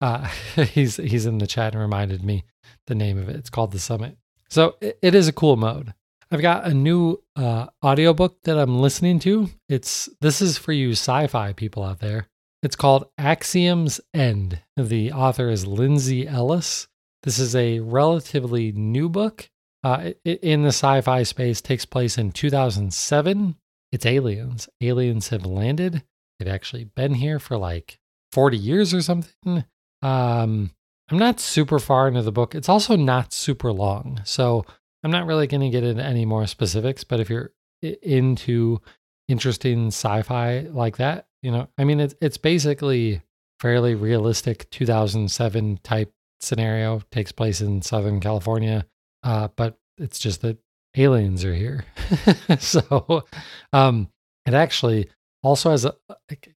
Uh, 0.00 0.28
he's 0.56 0.96
he's 0.96 1.26
in 1.26 1.38
the 1.38 1.46
chat 1.46 1.72
and 1.72 1.80
reminded 1.80 2.22
me 2.22 2.44
the 2.86 2.94
name 2.94 3.18
of 3.18 3.28
it. 3.28 3.36
It's 3.36 3.50
called 3.50 3.72
the 3.72 3.78
Summit. 3.78 4.16
So 4.48 4.76
it, 4.80 4.98
it 5.02 5.14
is 5.14 5.28
a 5.28 5.32
cool 5.32 5.56
mode. 5.56 5.94
I've 6.32 6.42
got 6.42 6.66
a 6.66 6.74
new 6.74 7.20
uh, 7.34 7.66
audiobook 7.84 8.42
that 8.44 8.56
I'm 8.56 8.78
listening 8.78 9.18
to. 9.20 9.50
It's 9.68 10.08
this 10.20 10.40
is 10.40 10.58
for 10.58 10.72
you 10.72 10.92
sci-fi 10.92 11.52
people 11.54 11.82
out 11.82 11.98
there. 11.98 12.28
It's 12.62 12.76
called 12.76 13.06
Axiom's 13.18 14.00
End. 14.14 14.60
The 14.76 15.12
author 15.12 15.50
is 15.50 15.66
Lindsay 15.66 16.28
Ellis. 16.28 16.86
This 17.24 17.38
is 17.38 17.56
a 17.56 17.80
relatively 17.80 18.70
new 18.70 19.08
book 19.08 19.50
uh, 19.82 20.12
in 20.24 20.62
the 20.62 20.68
sci-fi 20.68 21.24
space. 21.24 21.60
Takes 21.60 21.84
place 21.84 22.16
in 22.16 22.30
2007. 22.30 23.56
It's 23.90 24.06
aliens. 24.06 24.68
Aliens 24.80 25.28
have 25.30 25.44
landed. 25.44 26.04
They've 26.38 26.48
actually 26.48 26.84
been 26.84 27.14
here 27.14 27.40
for 27.40 27.56
like 27.56 27.98
40 28.32 28.56
years 28.56 28.94
or 28.94 29.02
something. 29.02 29.64
Um, 30.02 30.70
I'm 31.10 31.18
not 31.18 31.40
super 31.40 31.80
far 31.80 32.06
into 32.06 32.22
the 32.22 32.30
book. 32.30 32.54
It's 32.54 32.68
also 32.68 32.94
not 32.94 33.32
super 33.32 33.72
long, 33.72 34.20
so 34.24 34.64
I'm 35.02 35.10
not 35.10 35.26
really 35.26 35.46
going 35.46 35.62
to 35.62 35.70
get 35.70 35.84
into 35.84 36.04
any 36.04 36.24
more 36.24 36.46
specifics, 36.46 37.04
but 37.04 37.20
if 37.20 37.30
you're 37.30 37.52
into 37.82 38.80
interesting 39.28 39.88
sci-fi 39.88 40.60
like 40.70 40.98
that, 40.98 41.26
you 41.42 41.50
know, 41.50 41.68
I 41.78 41.84
mean, 41.84 42.00
it's 42.00 42.14
it's 42.20 42.36
basically 42.36 43.22
fairly 43.60 43.94
realistic 43.94 44.68
2007 44.70 45.80
type 45.82 46.12
scenario 46.40 47.02
takes 47.10 47.32
place 47.32 47.60
in 47.60 47.82
Southern 47.82 48.20
California, 48.20 48.86
uh, 49.22 49.48
but 49.56 49.78
it's 49.98 50.18
just 50.18 50.42
that 50.42 50.58
aliens 50.96 51.44
are 51.44 51.54
here. 51.54 51.84
so, 52.58 53.24
um, 53.72 54.08
it 54.46 54.54
actually 54.54 55.08
also 55.42 55.70
has 55.70 55.84
a 55.84 55.94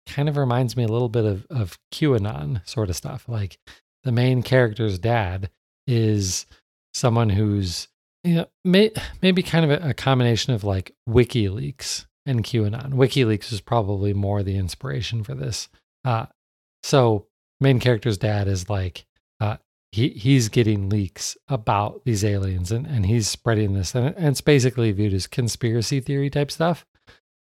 kind 0.06 0.28
of 0.28 0.36
reminds 0.36 0.76
me 0.76 0.84
a 0.84 0.88
little 0.88 1.08
bit 1.08 1.24
of 1.24 1.46
of 1.50 1.78
QAnon 1.92 2.66
sort 2.66 2.90
of 2.90 2.96
stuff. 2.96 3.28
Like 3.28 3.58
the 4.04 4.12
main 4.12 4.42
character's 4.42 4.98
dad 4.98 5.50
is 5.86 6.46
someone 6.94 7.28
who's 7.28 7.88
know, 8.24 8.46
may, 8.64 8.90
maybe 9.22 9.42
kind 9.42 9.70
of 9.70 9.82
a, 9.82 9.90
a, 9.90 9.94
combination 9.94 10.52
of 10.52 10.64
like 10.64 10.94
WikiLeaks 11.08 12.06
and 12.26 12.44
QAnon. 12.44 12.92
WikiLeaks 12.92 13.52
is 13.52 13.60
probably 13.60 14.12
more 14.12 14.42
the 14.42 14.56
inspiration 14.56 15.24
for 15.24 15.34
this. 15.34 15.68
Uh, 16.04 16.26
so 16.82 17.26
main 17.60 17.80
character's 17.80 18.18
dad 18.18 18.48
is 18.48 18.68
like 18.68 19.06
uh, 19.40 19.56
he 19.92 20.10
he's 20.10 20.48
getting 20.48 20.88
leaks 20.88 21.36
about 21.48 22.02
these 22.04 22.24
aliens 22.24 22.70
and, 22.70 22.86
and 22.86 23.06
he's 23.06 23.28
spreading 23.28 23.74
this 23.74 23.94
and, 23.94 24.14
and 24.16 24.28
it's 24.28 24.40
basically 24.40 24.92
viewed 24.92 25.14
as 25.14 25.26
conspiracy 25.26 26.00
theory 26.00 26.30
type 26.30 26.50
stuff. 26.50 26.86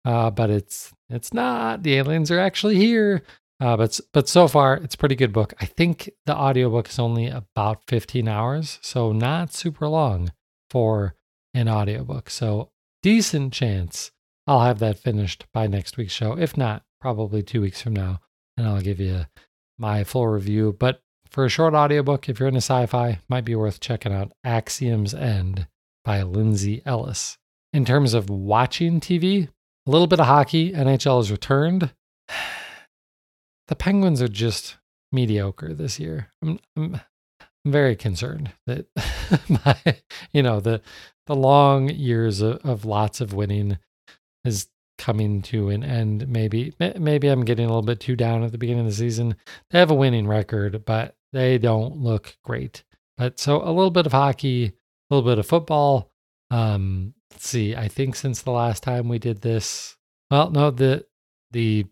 Uh, 0.04 0.32
but 0.32 0.50
it's 0.50 0.92
it's 1.10 1.34
not. 1.34 1.84
The 1.84 1.96
aliens 1.96 2.32
are 2.32 2.40
actually 2.40 2.76
here. 2.76 3.24
Uh, 3.60 3.78
but 3.78 4.00
but 4.12 4.28
so 4.28 4.48
far 4.48 4.76
it's 4.76 4.96
pretty 4.96 5.16
good 5.16 5.34
book. 5.34 5.54
I 5.60 5.66
think 5.66 6.10
the 6.26 6.36
audiobook 6.36 6.90
is 6.90 6.98
only 6.98 7.28
about 7.28 7.84
15 7.88 8.28
hours, 8.28 8.80
so 8.82 9.12
not 9.12 9.54
super 9.54 9.88
long 9.88 10.32
for 10.72 11.16
an 11.54 11.68
audiobook. 11.68 12.30
So, 12.30 12.70
decent 13.04 13.52
chance 13.52 14.12
I'll 14.48 14.62
have 14.62 14.80
that 14.80 14.98
finished 14.98 15.46
by 15.54 15.68
next 15.68 15.98
week's 15.98 16.14
show. 16.14 16.38
If 16.38 16.56
not, 16.56 16.84
probably 17.02 17.44
two 17.44 17.62
weeks 17.62 17.82
from 17.82 17.94
now, 17.94 18.22
and 18.56 18.66
I'll 18.66 18.82
give 18.82 19.00
you 19.00 19.26
my 19.78 20.06
full 20.06 20.28
review. 20.28 20.76
But 20.80 21.02
for 21.30 21.46
a 21.46 21.50
short 21.50 21.74
audiobook, 21.74 22.30
if 22.30 22.40
you're 22.40 22.48
into 22.48 22.62
sci 22.62 22.86
fi, 22.86 23.20
might 23.28 23.46
be 23.46 23.56
worth 23.56 23.82
checking 23.82 24.14
out 24.14 24.32
Axiom's 24.46 25.14
End 25.14 25.68
by 26.06 26.24
Lindsay 26.24 26.82
Ellis. 26.86 27.38
In 27.74 27.86
terms 27.86 28.14
of 28.14 28.30
watching 28.30 29.00
TV, 29.00 29.50
a 29.88 29.92
little 29.92 30.08
bit 30.08 30.20
of 30.20 30.26
hockey, 30.26 30.72
NHL 30.72 31.18
has 31.18 31.32
returned. 31.32 31.94
The 33.68 33.76
Penguins 33.78 34.22
are 34.22 34.28
just 34.28 34.76
mediocre 35.14 35.74
this 35.74 35.98
year. 35.98 36.34
I'm, 36.44 36.60
I'm 36.76 37.00
I'm 37.66 37.72
very 37.72 37.96
concerned 37.96 38.52
that 38.66 38.88
my, 39.66 39.98
you 40.32 40.42
know, 40.44 40.60
the 40.60 40.82
the 41.28 41.36
long 41.36 41.90
years 41.90 42.42
of, 42.42 42.58
of 42.66 42.86
lots 42.86 43.22
of 43.22 43.34
winning 43.34 43.78
is 44.44 44.68
coming 44.98 45.42
to 45.42 45.70
an 45.70 45.84
end. 45.84 46.28
Maybe 46.28 46.74
maybe 46.80 47.28
I'm 47.28 47.46
getting 47.46 47.66
a 47.66 47.70
little 47.70 47.82
bit 47.82 48.00
too 48.00 48.16
down 48.16 48.44
at 48.44 48.52
the 48.52 48.58
beginning 48.58 48.86
of 48.86 48.92
the 48.92 48.96
season. 48.96 49.36
They 49.70 49.80
have 49.80 49.92
a 49.92 49.96
winning 49.96 50.28
record, 50.28 50.86
but 50.86 51.16
they 51.34 51.58
don't 51.58 51.98
look 51.98 52.38
great. 52.44 52.84
But 53.18 53.40
so 53.40 53.62
a 53.62 53.72
little 53.72 53.92
bit 53.92 54.06
of 54.06 54.12
hockey, 54.12 54.66
a 54.66 55.16
little 55.16 55.30
bit 55.30 55.40
of 55.40 55.46
football. 55.46 56.12
Um, 56.50 57.14
let's 57.32 57.48
see. 57.48 57.76
I 57.76 57.88
think 57.88 58.16
since 58.16 58.42
the 58.42 58.52
last 58.52 58.84
time 58.84 59.08
we 59.08 59.20
did 59.20 59.42
this, 59.42 59.98
well, 60.30 60.50
no, 60.50 60.72
the 60.72 61.06
the 61.52 61.86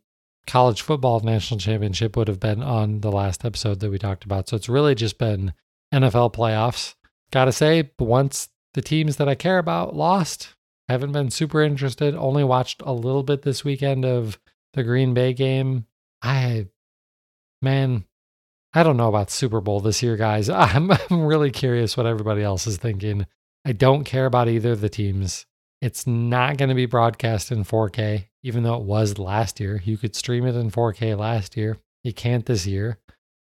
college 0.49 0.81
football 0.81 1.19
national 1.19 1.59
championship 1.59 2.17
would 2.17 2.27
have 2.27 2.39
been 2.39 2.63
on 2.63 3.01
the 3.01 3.11
last 3.11 3.45
episode 3.45 3.79
that 3.79 3.91
we 3.91 3.99
talked 3.99 4.25
about. 4.25 4.49
So 4.49 4.55
it's 4.55 4.67
really 4.67 4.95
just 4.95 5.17
been 5.17 5.53
NFL 5.93 6.33
playoffs. 6.33 6.95
Gotta 7.31 7.51
say, 7.51 7.91
once 7.99 8.49
the 8.73 8.81
teams 8.81 9.17
that 9.17 9.29
I 9.29 9.35
care 9.35 9.59
about 9.59 9.95
lost, 9.95 10.55
I 10.87 10.93
haven't 10.93 11.11
been 11.11 11.29
super 11.29 11.61
interested. 11.61 12.15
Only 12.15 12.43
watched 12.43 12.81
a 12.83 12.91
little 12.91 13.21
bit 13.21 13.43
this 13.43 13.63
weekend 13.63 14.05
of 14.05 14.39
the 14.73 14.83
Green 14.83 15.13
Bay 15.13 15.33
game. 15.33 15.85
I, 16.23 16.67
man, 17.61 18.05
I 18.73 18.81
don't 18.81 18.97
know 18.97 19.09
about 19.09 19.29
Super 19.29 19.61
Bowl 19.61 19.79
this 19.81 20.01
year, 20.01 20.17
guys. 20.17 20.49
I'm, 20.49 20.91
I'm 20.91 21.25
really 21.25 21.51
curious 21.51 21.95
what 21.95 22.07
everybody 22.07 22.41
else 22.41 22.65
is 22.65 22.77
thinking. 22.77 23.27
I 23.65 23.73
don't 23.73 24.03
care 24.03 24.25
about 24.25 24.49
either 24.49 24.71
of 24.71 24.81
the 24.81 24.89
teams. 24.89 25.45
It's 25.79 26.07
not 26.07 26.57
going 26.57 26.69
to 26.69 26.75
be 26.75 26.87
broadcast 26.87 27.51
in 27.51 27.63
4K, 27.63 28.28
even 28.43 28.63
though 28.63 28.75
it 28.75 28.83
was 28.83 29.17
last 29.17 29.59
year. 29.59 29.81
You 29.83 29.97
could 29.97 30.15
stream 30.15 30.45
it 30.45 30.55
in 30.55 30.71
4K 30.71 31.17
last 31.17 31.57
year. 31.57 31.77
You 32.03 32.13
can't 32.13 32.45
this 32.45 32.65
year. 32.65 32.97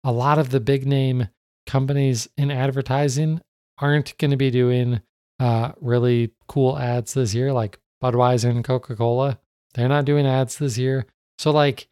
A 0.05 0.12
lot 0.12 0.38
of 0.38 0.51
the 0.51 0.61
big 0.61 0.86
name 0.86 1.28
companies 1.66 2.28
in 2.36 2.51
advertising 2.51 3.40
aren't 3.78 4.16
going 4.18 4.30
to 4.30 4.36
be 4.36 4.51
doing 4.51 5.01
uh, 5.40 5.72
really 5.80 6.32
cool 6.47 6.78
ads 6.78 7.14
this 7.14 7.34
year, 7.34 7.53
like 7.53 7.78
Budweiser 8.03 8.51
and 8.51 8.64
Coca 8.64 8.95
Cola. 8.95 9.38
They're 9.74 9.88
not 9.88 10.05
doing 10.05 10.26
ads 10.26 10.59
this 10.59 10.78
year. 10.78 11.07
So, 11.38 11.51
like 11.51 11.88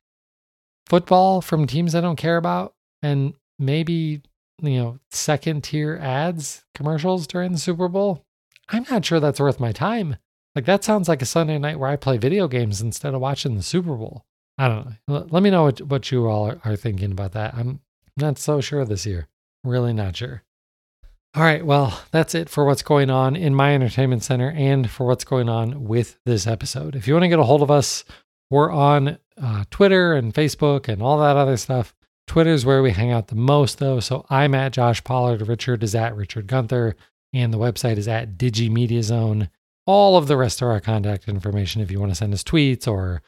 football 0.87 1.41
from 1.41 1.67
teams 1.67 1.95
I 1.95 2.01
don't 2.01 2.17
care 2.17 2.37
about, 2.37 2.75
and 3.03 3.35
maybe, 3.59 4.23
you 4.61 4.79
know, 4.79 4.99
second 5.11 5.65
tier 5.65 5.99
ads, 6.01 6.65
commercials 6.75 7.27
during 7.27 7.53
the 7.53 7.59
Super 7.59 7.89
Bowl. 7.89 8.25
I'm 8.69 8.87
not 8.91 9.05
sure 9.05 9.19
that's 9.19 9.41
worth 9.41 9.59
my 9.59 9.73
time. 9.73 10.17
Like, 10.55 10.65
that 10.67 10.85
sounds 10.85 11.09
like 11.09 11.23
a 11.23 11.27
Sunday 11.27 11.59
night 11.59 11.79
where 11.79 11.91
I 11.91 11.97
play 11.97 12.19
video 12.19 12.49
games 12.49 12.81
instead 12.81 13.15
of 13.15 13.21
watching 13.21 13.57
the 13.57 13.63
Super 13.63 13.95
Bowl. 13.95 14.25
I 14.59 14.69
don't 14.69 14.99
know. 15.09 15.27
Let 15.31 15.43
me 15.43 15.51
know 15.51 15.65
what, 15.65 15.81
what 15.81 16.13
you 16.13 16.27
all 16.27 16.49
are, 16.49 16.61
are 16.65 16.77
thinking 16.77 17.13
about 17.13 17.33
that. 17.33 17.55
I'm 17.55 17.81
not 18.17 18.39
so 18.39 18.61
sure 18.61 18.85
this 18.85 19.07
year. 19.07 19.29
Really 19.65 19.93
not 19.93 20.17
sure. 20.17 20.43
All 21.35 21.43
right, 21.43 21.65
well, 21.65 22.03
that's 22.11 22.35
it 22.35 22.51
for 22.51 22.67
what's 22.67 22.83
going 22.83 23.09
on 23.09 23.37
in 23.37 23.55
my 23.55 23.75
entertainment 23.75 24.23
center 24.23 24.51
and 24.51 24.91
for 24.91 25.07
what's 25.07 25.25
going 25.25 25.49
on 25.49 25.85
with 25.85 26.19
this 26.27 26.47
episode. 26.47 26.95
If 26.95 27.09
you 27.09 27.15
want 27.15 27.25
to 27.25 27.29
get 27.29 27.39
a 27.39 27.45
hold 27.45 27.63
of 27.63 27.71
us, 27.71 28.05
we're 28.51 28.71
on 28.71 29.17
uh, 29.43 29.65
Twitter 29.71 30.13
and 30.13 30.35
Facebook 30.35 30.89
and 30.89 31.01
all 31.01 31.19
that 31.21 31.39
other 31.39 31.57
stuff. 31.57 31.95
Twitter 32.27 32.51
is 32.51 32.67
where 32.67 32.83
we 32.83 32.91
hang 32.91 33.11
out 33.11 33.29
the 33.29 33.35
most, 33.35 33.79
though. 33.79 33.99
So 33.99 34.27
I'm 34.29 34.55
at 34.55 34.75
Josh 34.75 35.03
Pollard. 35.03 35.49
Richard 35.49 35.83
is 35.83 35.95
at 35.95 36.15
Richard 36.15 36.47
Gunther. 36.47 36.97
And 37.33 37.51
the 37.51 37.59
website 37.59 37.97
is 37.97 38.09
at 38.09 38.37
DigiMediaZone. 38.37 39.49
All 39.87 40.17
of 40.17 40.29
the 40.29 40.37
rest 40.37 40.63
of 40.63 40.69
our 40.69 40.79
contact 40.81 41.29
information, 41.29 41.83
if 41.83 41.91
you 41.91 41.99
want 41.99 42.13
to 42.13 42.17
send 42.17 42.33
us 42.33 42.45
tweets 42.45 42.87
or 42.87 43.21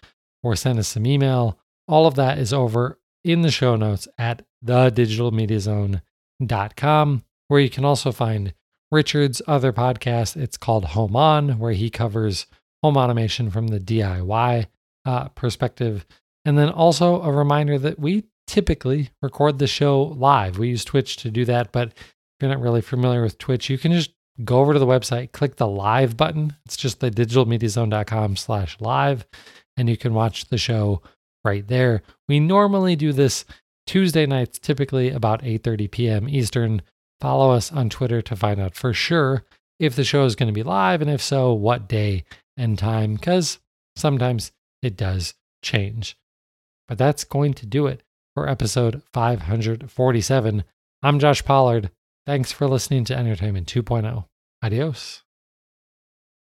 or 0.42 0.56
send 0.56 0.78
us 0.78 0.88
some 0.88 1.06
email, 1.06 1.58
all 1.88 2.06
of 2.06 2.16
that 2.16 2.38
is 2.38 2.52
over 2.52 2.98
in 3.24 3.40
the 3.42 3.50
show 3.50 3.76
notes 3.76 4.06
at 4.18 4.44
thedigitalmediazone.com 4.64 7.24
where 7.48 7.60
you 7.60 7.70
can 7.70 7.84
also 7.84 8.12
find 8.12 8.54
Richard's 8.90 9.42
other 9.46 9.72
podcast. 9.72 10.36
It's 10.36 10.56
called 10.56 10.86
Home 10.86 11.16
On, 11.16 11.58
where 11.58 11.72
he 11.72 11.90
covers 11.90 12.46
home 12.82 12.96
automation 12.96 13.50
from 13.50 13.68
the 13.68 13.80
DIY 13.80 14.66
uh, 15.04 15.28
perspective. 15.28 16.06
And 16.44 16.58
then 16.58 16.68
also 16.68 17.22
a 17.22 17.32
reminder 17.32 17.78
that 17.78 17.98
we 17.98 18.24
typically 18.46 19.10
record 19.22 19.58
the 19.58 19.66
show 19.66 20.02
live. 20.02 20.58
We 20.58 20.68
use 20.68 20.84
Twitch 20.84 21.16
to 21.18 21.30
do 21.30 21.44
that, 21.46 21.72
but 21.72 21.88
if 21.88 22.14
you're 22.40 22.50
not 22.50 22.60
really 22.60 22.82
familiar 22.82 23.22
with 23.22 23.38
Twitch, 23.38 23.70
you 23.70 23.78
can 23.78 23.92
just 23.92 24.12
go 24.42 24.58
over 24.58 24.72
to 24.72 24.78
the 24.78 24.86
website, 24.86 25.32
click 25.32 25.56
the 25.56 25.68
live 25.68 26.16
button. 26.16 26.56
It's 26.64 26.76
just 26.76 27.00
the 27.00 27.10
digitalmediazone.com 27.10 28.36
slash 28.36 28.80
live, 28.80 29.26
and 29.76 29.88
you 29.88 29.96
can 29.96 30.14
watch 30.14 30.46
the 30.46 30.58
show 30.58 31.02
right 31.44 31.66
there. 31.66 32.02
We 32.28 32.40
normally 32.40 32.96
do 32.96 33.12
this 33.12 33.44
Tuesday 33.86 34.26
nights, 34.26 34.58
typically 34.58 35.10
about 35.10 35.42
8:30 35.42 35.90
p.m. 35.90 36.28
Eastern. 36.28 36.82
Follow 37.20 37.50
us 37.52 37.72
on 37.72 37.90
Twitter 37.90 38.20
to 38.22 38.36
find 38.36 38.60
out 38.60 38.74
for 38.74 38.92
sure 38.92 39.44
if 39.78 39.94
the 39.94 40.04
show 40.04 40.24
is 40.24 40.36
going 40.36 40.48
to 40.48 40.52
be 40.52 40.62
live 40.62 41.00
and 41.00 41.10
if 41.10 41.22
so, 41.22 41.52
what 41.52 41.88
day 41.88 42.24
and 42.56 42.78
time, 42.78 43.14
because 43.14 43.58
sometimes 43.96 44.52
it 44.82 44.96
does 44.96 45.34
change. 45.62 46.16
But 46.88 46.98
that's 46.98 47.24
going 47.24 47.54
to 47.54 47.66
do 47.66 47.86
it 47.86 48.02
for 48.34 48.48
episode 48.48 49.02
547. 49.12 50.64
I'm 51.02 51.18
Josh 51.18 51.44
Pollard. 51.44 51.90
Thanks 52.26 52.52
for 52.52 52.66
listening 52.66 53.04
to 53.04 53.16
Entertainment 53.16 53.66
2.0. 53.68 54.24
Adios. 54.62 55.24